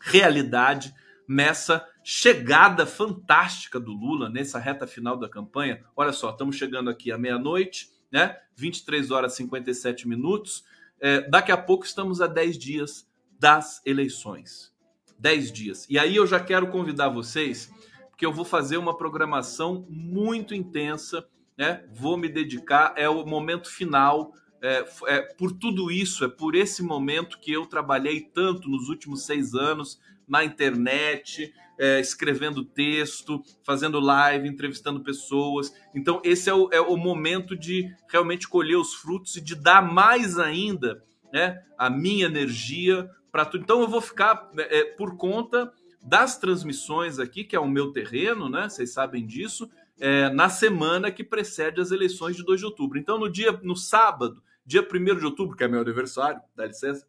realidade 0.00 0.92
nessa 1.28 1.86
chegada 2.02 2.86
fantástica 2.86 3.78
do 3.78 3.92
Lula 3.92 4.28
nessa 4.28 4.58
reta 4.58 4.86
final 4.86 5.16
da 5.16 5.28
campanha. 5.28 5.84
Olha 5.94 6.12
só, 6.12 6.30
estamos 6.30 6.56
chegando 6.56 6.90
aqui 6.90 7.12
à 7.12 7.18
meia-noite 7.18 7.96
né? 8.10 8.36
23 8.56 9.10
horas 9.10 9.34
e 9.34 9.36
57 9.38 10.08
minutos. 10.08 10.64
É, 11.00 11.28
daqui 11.28 11.52
a 11.52 11.56
pouco 11.56 11.84
estamos 11.84 12.20
a 12.20 12.26
10 12.26 12.58
dias 12.58 13.08
das 13.38 13.80
eleições. 13.84 14.72
10 15.18 15.52
dias. 15.52 15.86
E 15.88 15.98
aí 15.98 16.16
eu 16.16 16.26
já 16.26 16.40
quero 16.40 16.68
convidar 16.68 17.08
vocês, 17.08 17.72
porque 18.10 18.24
eu 18.24 18.32
vou 18.32 18.44
fazer 18.44 18.76
uma 18.76 18.96
programação 18.96 19.86
muito 19.88 20.54
intensa, 20.54 21.26
né? 21.56 21.84
Vou 21.92 22.16
me 22.16 22.28
dedicar, 22.28 22.94
é 22.96 23.08
o 23.08 23.26
momento 23.26 23.70
final. 23.70 24.32
É, 24.60 24.84
é, 25.06 25.20
por 25.34 25.52
tudo 25.52 25.90
isso, 25.90 26.24
é 26.24 26.28
por 26.28 26.54
esse 26.54 26.82
momento 26.82 27.38
que 27.38 27.52
eu 27.52 27.66
trabalhei 27.66 28.20
tanto 28.20 28.68
nos 28.68 28.88
últimos 28.88 29.24
seis 29.24 29.54
anos 29.54 30.00
na 30.26 30.44
internet, 30.44 31.52
é, 31.78 32.00
escrevendo 32.00 32.64
texto, 32.64 33.42
fazendo 33.62 34.00
live, 34.00 34.48
entrevistando 34.48 35.00
pessoas. 35.00 35.72
Então, 35.94 36.20
esse 36.24 36.50
é 36.50 36.54
o, 36.54 36.68
é 36.72 36.80
o 36.80 36.96
momento 36.96 37.56
de 37.56 37.94
realmente 38.08 38.48
colher 38.48 38.76
os 38.76 38.94
frutos 38.94 39.36
e 39.36 39.40
de 39.40 39.54
dar 39.54 39.82
mais 39.82 40.38
ainda 40.38 41.02
né, 41.32 41.62
a 41.76 41.88
minha 41.88 42.26
energia 42.26 43.08
para 43.30 43.44
tudo. 43.44 43.62
Então, 43.62 43.80
eu 43.80 43.88
vou 43.88 44.00
ficar 44.00 44.50
é, 44.56 44.84
por 44.84 45.16
conta 45.16 45.72
das 46.02 46.38
transmissões 46.38 47.18
aqui, 47.18 47.44
que 47.44 47.54
é 47.54 47.60
o 47.60 47.68
meu 47.68 47.92
terreno, 47.92 48.48
né? 48.48 48.68
Vocês 48.68 48.92
sabem 48.92 49.26
disso, 49.26 49.68
é, 50.00 50.30
na 50.30 50.48
semana 50.48 51.10
que 51.10 51.24
precede 51.24 51.80
as 51.80 51.90
eleições 51.90 52.36
de 52.36 52.44
2 52.44 52.60
de 52.60 52.66
outubro. 52.66 52.98
Então, 52.98 53.18
no 53.18 53.28
dia, 53.28 53.52
no 53.62 53.76
sábado, 53.76 54.42
dia 54.64 54.82
1 54.82 55.18
de 55.18 55.24
outubro, 55.24 55.56
que 55.56 55.64
é 55.64 55.68
meu 55.68 55.80
aniversário, 55.80 56.40
dá 56.54 56.66
licença, 56.66 57.06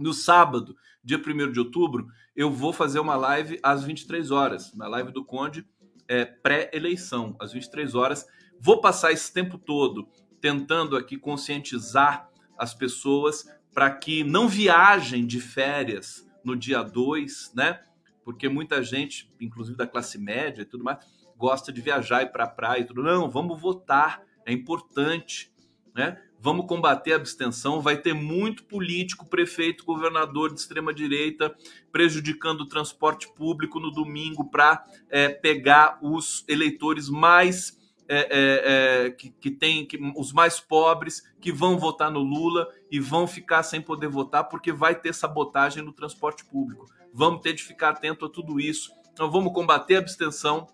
no 0.00 0.14
sábado, 0.14 0.74
dia 1.04 1.18
1 1.18 1.52
de 1.52 1.60
outubro, 1.60 2.08
eu 2.34 2.50
vou 2.50 2.72
fazer 2.72 2.98
uma 2.98 3.16
live 3.16 3.58
às 3.62 3.84
23 3.84 4.30
horas, 4.30 4.74
na 4.74 4.88
live 4.88 5.12
do 5.12 5.24
Conde, 5.24 5.66
é, 6.08 6.24
pré-eleição, 6.24 7.36
às 7.38 7.52
23 7.52 7.94
horas. 7.94 8.26
Vou 8.58 8.80
passar 8.80 9.12
esse 9.12 9.32
tempo 9.32 9.58
todo 9.58 10.08
tentando 10.40 10.96
aqui 10.96 11.18
conscientizar 11.18 12.28
as 12.58 12.74
pessoas 12.74 13.44
para 13.72 13.90
que 13.90 14.24
não 14.24 14.48
viajem 14.48 15.26
de 15.26 15.40
férias 15.40 16.26
no 16.42 16.56
dia 16.56 16.82
2, 16.82 17.52
né? 17.54 17.80
Porque 18.24 18.48
muita 18.48 18.82
gente, 18.82 19.32
inclusive 19.40 19.76
da 19.76 19.86
classe 19.86 20.18
média 20.18 20.62
e 20.62 20.64
tudo 20.64 20.82
mais, 20.82 20.98
gosta 21.36 21.72
de 21.72 21.80
viajar 21.80 22.22
e 22.22 22.26
para 22.26 22.46
praia 22.46 22.80
e 22.80 22.84
tudo. 22.84 23.02
Não, 23.02 23.30
vamos 23.30 23.60
votar, 23.60 24.22
é 24.46 24.52
importante, 24.52 25.52
né? 25.94 26.20
Vamos 26.40 26.66
combater 26.66 27.12
a 27.12 27.16
abstenção. 27.16 27.80
Vai 27.80 27.98
ter 27.98 28.14
muito 28.14 28.64
político, 28.64 29.28
prefeito, 29.28 29.84
governador 29.84 30.52
de 30.52 30.60
extrema 30.60 30.92
direita 30.92 31.54
prejudicando 31.92 32.62
o 32.62 32.68
transporte 32.68 33.32
público 33.34 33.78
no 33.78 33.90
domingo 33.90 34.48
para 34.50 34.84
é, 35.08 35.28
pegar 35.28 35.98
os 36.02 36.44
eleitores 36.48 37.08
mais 37.08 37.78
é, 38.12 39.04
é, 39.06 39.10
que, 39.12 39.30
que 39.30 39.52
tem 39.52 39.86
que, 39.86 39.96
os 40.16 40.32
mais 40.32 40.58
pobres 40.58 41.22
que 41.40 41.52
vão 41.52 41.78
votar 41.78 42.10
no 42.10 42.18
Lula 42.18 42.68
e 42.90 42.98
vão 42.98 43.24
ficar 43.24 43.62
sem 43.62 43.80
poder 43.80 44.08
votar 44.08 44.48
porque 44.48 44.72
vai 44.72 44.96
ter 44.96 45.14
sabotagem 45.14 45.84
no 45.84 45.92
transporte 45.92 46.44
público. 46.44 46.86
Vamos 47.14 47.40
ter 47.40 47.52
de 47.52 47.62
ficar 47.62 47.90
atento 47.90 48.24
a 48.24 48.28
tudo 48.28 48.58
isso. 48.58 48.90
Então 49.12 49.30
vamos 49.30 49.52
combater 49.52 49.96
a 49.96 49.98
abstenção, 50.00 50.66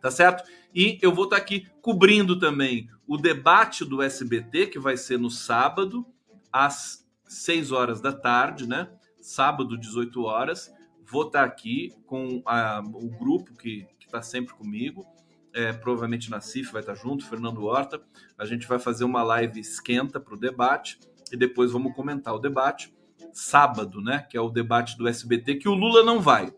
tá 0.00 0.10
certo? 0.10 0.48
E 0.74 0.98
eu 1.02 1.12
vou 1.12 1.24
estar 1.24 1.36
aqui 1.36 1.66
cobrindo 1.80 2.38
também 2.38 2.88
o 3.06 3.16
debate 3.16 3.84
do 3.84 4.02
SBT, 4.02 4.66
que 4.66 4.78
vai 4.78 4.96
ser 4.96 5.18
no 5.18 5.30
sábado, 5.30 6.06
às 6.52 7.06
6 7.26 7.72
horas 7.72 8.00
da 8.00 8.12
tarde, 8.12 8.68
né? 8.68 8.88
Sábado, 9.20 9.78
18 9.78 10.22
horas. 10.22 10.72
Vou 11.10 11.26
estar 11.26 11.44
aqui 11.44 11.94
com 12.06 12.42
a, 12.44 12.80
o 12.80 13.08
grupo 13.08 13.54
que 13.54 13.86
está 14.00 14.20
sempre 14.20 14.54
comigo. 14.54 15.06
É, 15.54 15.72
provavelmente 15.72 16.30
na 16.30 16.40
CIF 16.40 16.70
vai 16.70 16.82
estar 16.82 16.94
junto, 16.94 17.26
Fernando 17.26 17.64
Horta. 17.64 18.00
A 18.36 18.44
gente 18.44 18.66
vai 18.66 18.78
fazer 18.78 19.04
uma 19.04 19.22
live 19.22 19.58
esquenta 19.58 20.20
para 20.20 20.34
o 20.34 20.38
debate 20.38 20.98
e 21.32 21.36
depois 21.36 21.72
vamos 21.72 21.94
comentar 21.94 22.34
o 22.34 22.38
debate. 22.38 22.94
Sábado, 23.32 24.00
né? 24.02 24.26
Que 24.30 24.36
é 24.36 24.40
o 24.40 24.50
debate 24.50 24.96
do 24.96 25.08
SBT, 25.08 25.56
que 25.56 25.68
o 25.68 25.74
Lula 25.74 26.02
não 26.02 26.20
vai. 26.20 26.52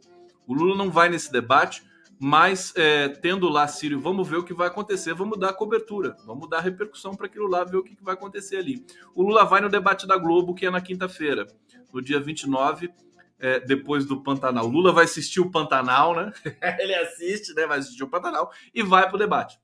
O 0.46 0.54
Lula 0.54 0.76
não 0.76 0.90
vai 0.90 1.08
nesse 1.08 1.30
debate 1.30 1.82
mas 2.22 2.74
é, 2.76 3.08
tendo 3.08 3.48
lá 3.48 3.66
Sírio, 3.66 3.98
vamos 3.98 4.28
ver 4.28 4.36
o 4.36 4.44
que 4.44 4.52
vai 4.52 4.68
acontecer, 4.68 5.14
vamos 5.14 5.38
dar 5.38 5.54
cobertura, 5.54 6.14
vamos 6.26 6.50
dar 6.50 6.60
repercussão 6.60 7.16
para 7.16 7.24
aquilo 7.24 7.46
lá, 7.46 7.64
ver 7.64 7.78
o 7.78 7.82
que, 7.82 7.96
que 7.96 8.04
vai 8.04 8.12
acontecer 8.12 8.58
ali. 8.58 8.84
O 9.14 9.22
Lula 9.22 9.46
vai 9.46 9.62
no 9.62 9.70
debate 9.70 10.06
da 10.06 10.18
Globo, 10.18 10.54
que 10.54 10.66
é 10.66 10.70
na 10.70 10.82
quinta-feira, 10.82 11.46
no 11.90 12.02
dia 12.02 12.20
29, 12.20 12.92
é, 13.38 13.58
depois 13.60 14.04
do 14.04 14.22
Pantanal. 14.22 14.66
O 14.66 14.70
Lula 14.70 14.92
vai 14.92 15.04
assistir 15.04 15.40
o 15.40 15.50
Pantanal, 15.50 16.14
né? 16.14 16.30
Ele 16.78 16.94
assiste, 16.94 17.54
né? 17.54 17.66
Vai 17.66 17.78
assistir 17.78 18.04
o 18.04 18.08
Pantanal 18.08 18.52
e 18.74 18.82
vai 18.82 19.06
para 19.06 19.16
o 19.16 19.18
debate. 19.18 19.58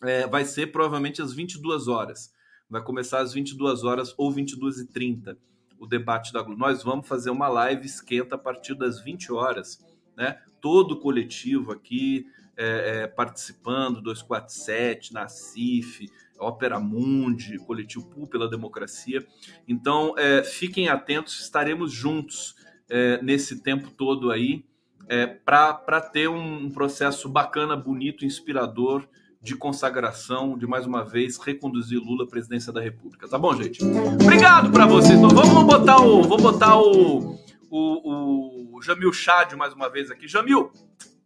É, 0.00 0.24
vai 0.28 0.44
ser 0.44 0.68
provavelmente 0.68 1.20
às 1.20 1.32
22 1.32 1.88
horas. 1.88 2.32
Vai 2.70 2.80
começar 2.80 3.18
às 3.18 3.32
22 3.32 3.82
horas 3.82 4.14
ou 4.16 4.30
22 4.30 4.78
e 4.78 4.86
30 4.86 5.36
o 5.80 5.84
debate 5.84 6.32
da 6.32 6.42
Globo. 6.42 6.60
Nós 6.60 6.84
vamos 6.84 7.08
fazer 7.08 7.30
uma 7.30 7.48
live 7.48 7.84
esquenta 7.84 8.36
a 8.36 8.38
partir 8.38 8.76
das 8.76 9.00
20 9.00 9.32
horas, 9.32 9.84
né? 10.16 10.40
Todo 10.60 10.92
o 10.92 11.00
coletivo 11.00 11.72
aqui 11.72 12.26
é, 12.56 13.02
é, 13.02 13.06
participando, 13.06 14.00
247, 14.00 15.14
Nacif, 15.14 16.10
Ópera 16.38 16.80
Mundi, 16.80 17.56
Coletivo 17.58 18.06
Pu 18.06 18.26
pela 18.26 18.48
Democracia. 18.48 19.24
Então, 19.66 20.14
é, 20.18 20.42
fiquem 20.42 20.88
atentos, 20.88 21.40
estaremos 21.40 21.92
juntos 21.92 22.56
é, 22.88 23.22
nesse 23.22 23.60
tempo 23.62 23.90
todo 23.90 24.30
aí, 24.30 24.64
é, 25.08 25.26
para 25.26 26.00
ter 26.00 26.28
um, 26.28 26.64
um 26.64 26.70
processo 26.70 27.28
bacana, 27.28 27.76
bonito, 27.76 28.24
inspirador 28.24 29.06
de 29.40 29.54
consagração, 29.54 30.58
de 30.58 30.66
mais 30.66 30.84
uma 30.84 31.04
vez 31.04 31.38
reconduzir 31.38 32.00
Lula 32.00 32.24
à 32.24 32.26
presidência 32.26 32.72
da 32.72 32.80
República. 32.80 33.28
Tá 33.28 33.38
bom, 33.38 33.54
gente? 33.54 33.82
Obrigado 34.20 34.70
para 34.72 34.84
vocês. 34.84 35.16
Então, 35.16 35.30
vamos 35.30 35.64
botar 35.64 36.00
o, 36.00 36.22
vou 36.22 36.38
botar 36.38 36.76
o, 36.76 37.38
o, 37.70 38.57
o 38.57 38.57
Jamil 38.82 39.12
Chad 39.12 39.54
mais 39.54 39.72
uma 39.72 39.88
vez 39.88 40.10
aqui. 40.10 40.26
Jamil, 40.26 40.72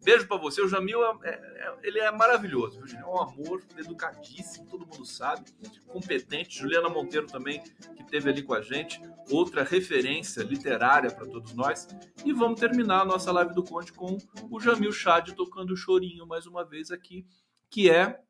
Beijo 0.05 0.26
para 0.26 0.36
você. 0.36 0.61
O 0.61 0.68
Jamil 0.68 1.00
é, 1.05 1.16
é, 1.22 1.30
é, 1.30 1.74
ele 1.84 2.00
é 2.00 2.11
maravilhoso. 2.11 2.82
Viu? 2.84 2.98
É 2.98 3.07
um 3.07 3.20
amor, 3.20 3.62
educadíssimo, 3.76 4.66
todo 4.66 4.84
mundo 4.84 5.07
sabe, 5.07 5.44
competente. 5.86 6.59
Juliana 6.59 6.88
Monteiro 6.88 7.26
também, 7.28 7.62
que 7.62 8.03
esteve 8.03 8.28
ali 8.28 8.42
com 8.42 8.53
a 8.53 8.61
gente, 8.61 9.00
outra 9.30 9.62
referência 9.62 10.42
literária 10.42 11.11
para 11.11 11.26
todos 11.26 11.55
nós. 11.55 11.86
E 12.24 12.32
vamos 12.32 12.59
terminar 12.59 13.03
a 13.03 13.05
nossa 13.05 13.30
live 13.30 13.55
do 13.55 13.62
Conte 13.62 13.92
com 13.92 14.18
o 14.50 14.61
Jamil 14.61 14.92
Chad 14.92 15.30
tocando 15.34 15.72
o 15.72 15.76
chorinho 15.76 16.26
mais 16.26 16.46
uma 16.46 16.64
vez 16.64 16.90
aqui, 16.90 17.24
que 17.70 17.88
é 17.88 18.20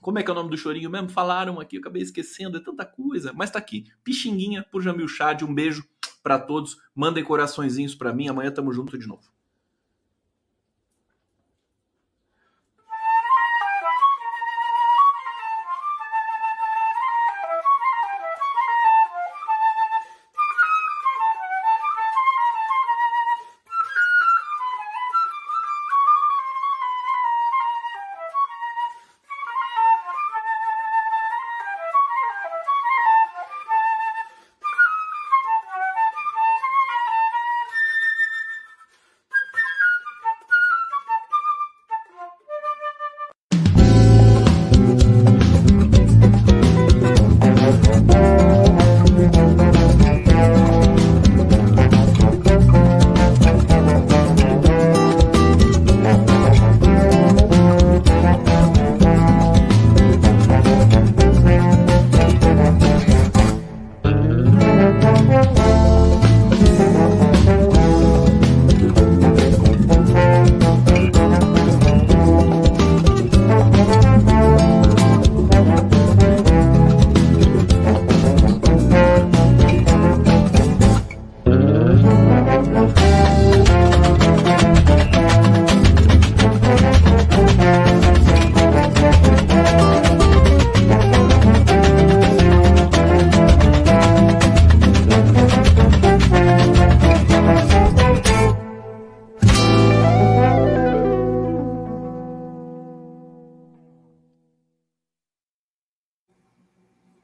como 0.00 0.18
é 0.18 0.22
que 0.22 0.30
é 0.30 0.32
o 0.32 0.34
nome 0.34 0.48
do 0.48 0.56
chorinho 0.56 0.88
mesmo? 0.88 1.10
Falaram 1.10 1.60
aqui, 1.60 1.76
eu 1.76 1.80
acabei 1.80 2.00
esquecendo, 2.00 2.56
é 2.56 2.60
tanta 2.60 2.86
coisa. 2.86 3.34
Mas 3.34 3.50
tá 3.50 3.58
aqui, 3.58 3.84
Pixinguinha 4.02 4.64
por 4.72 4.80
Jamil 4.80 5.06
Chad. 5.06 5.42
Um 5.42 5.54
beijo 5.54 5.86
para 6.22 6.38
todos. 6.38 6.76
Mandem 6.94 7.24
coraçõezinhos 7.24 7.94
para 7.94 8.12
mim. 8.12 8.28
Amanhã 8.28 8.50
tamo 8.50 8.72
junto 8.72 8.98
de 8.98 9.06
novo. 9.06 9.39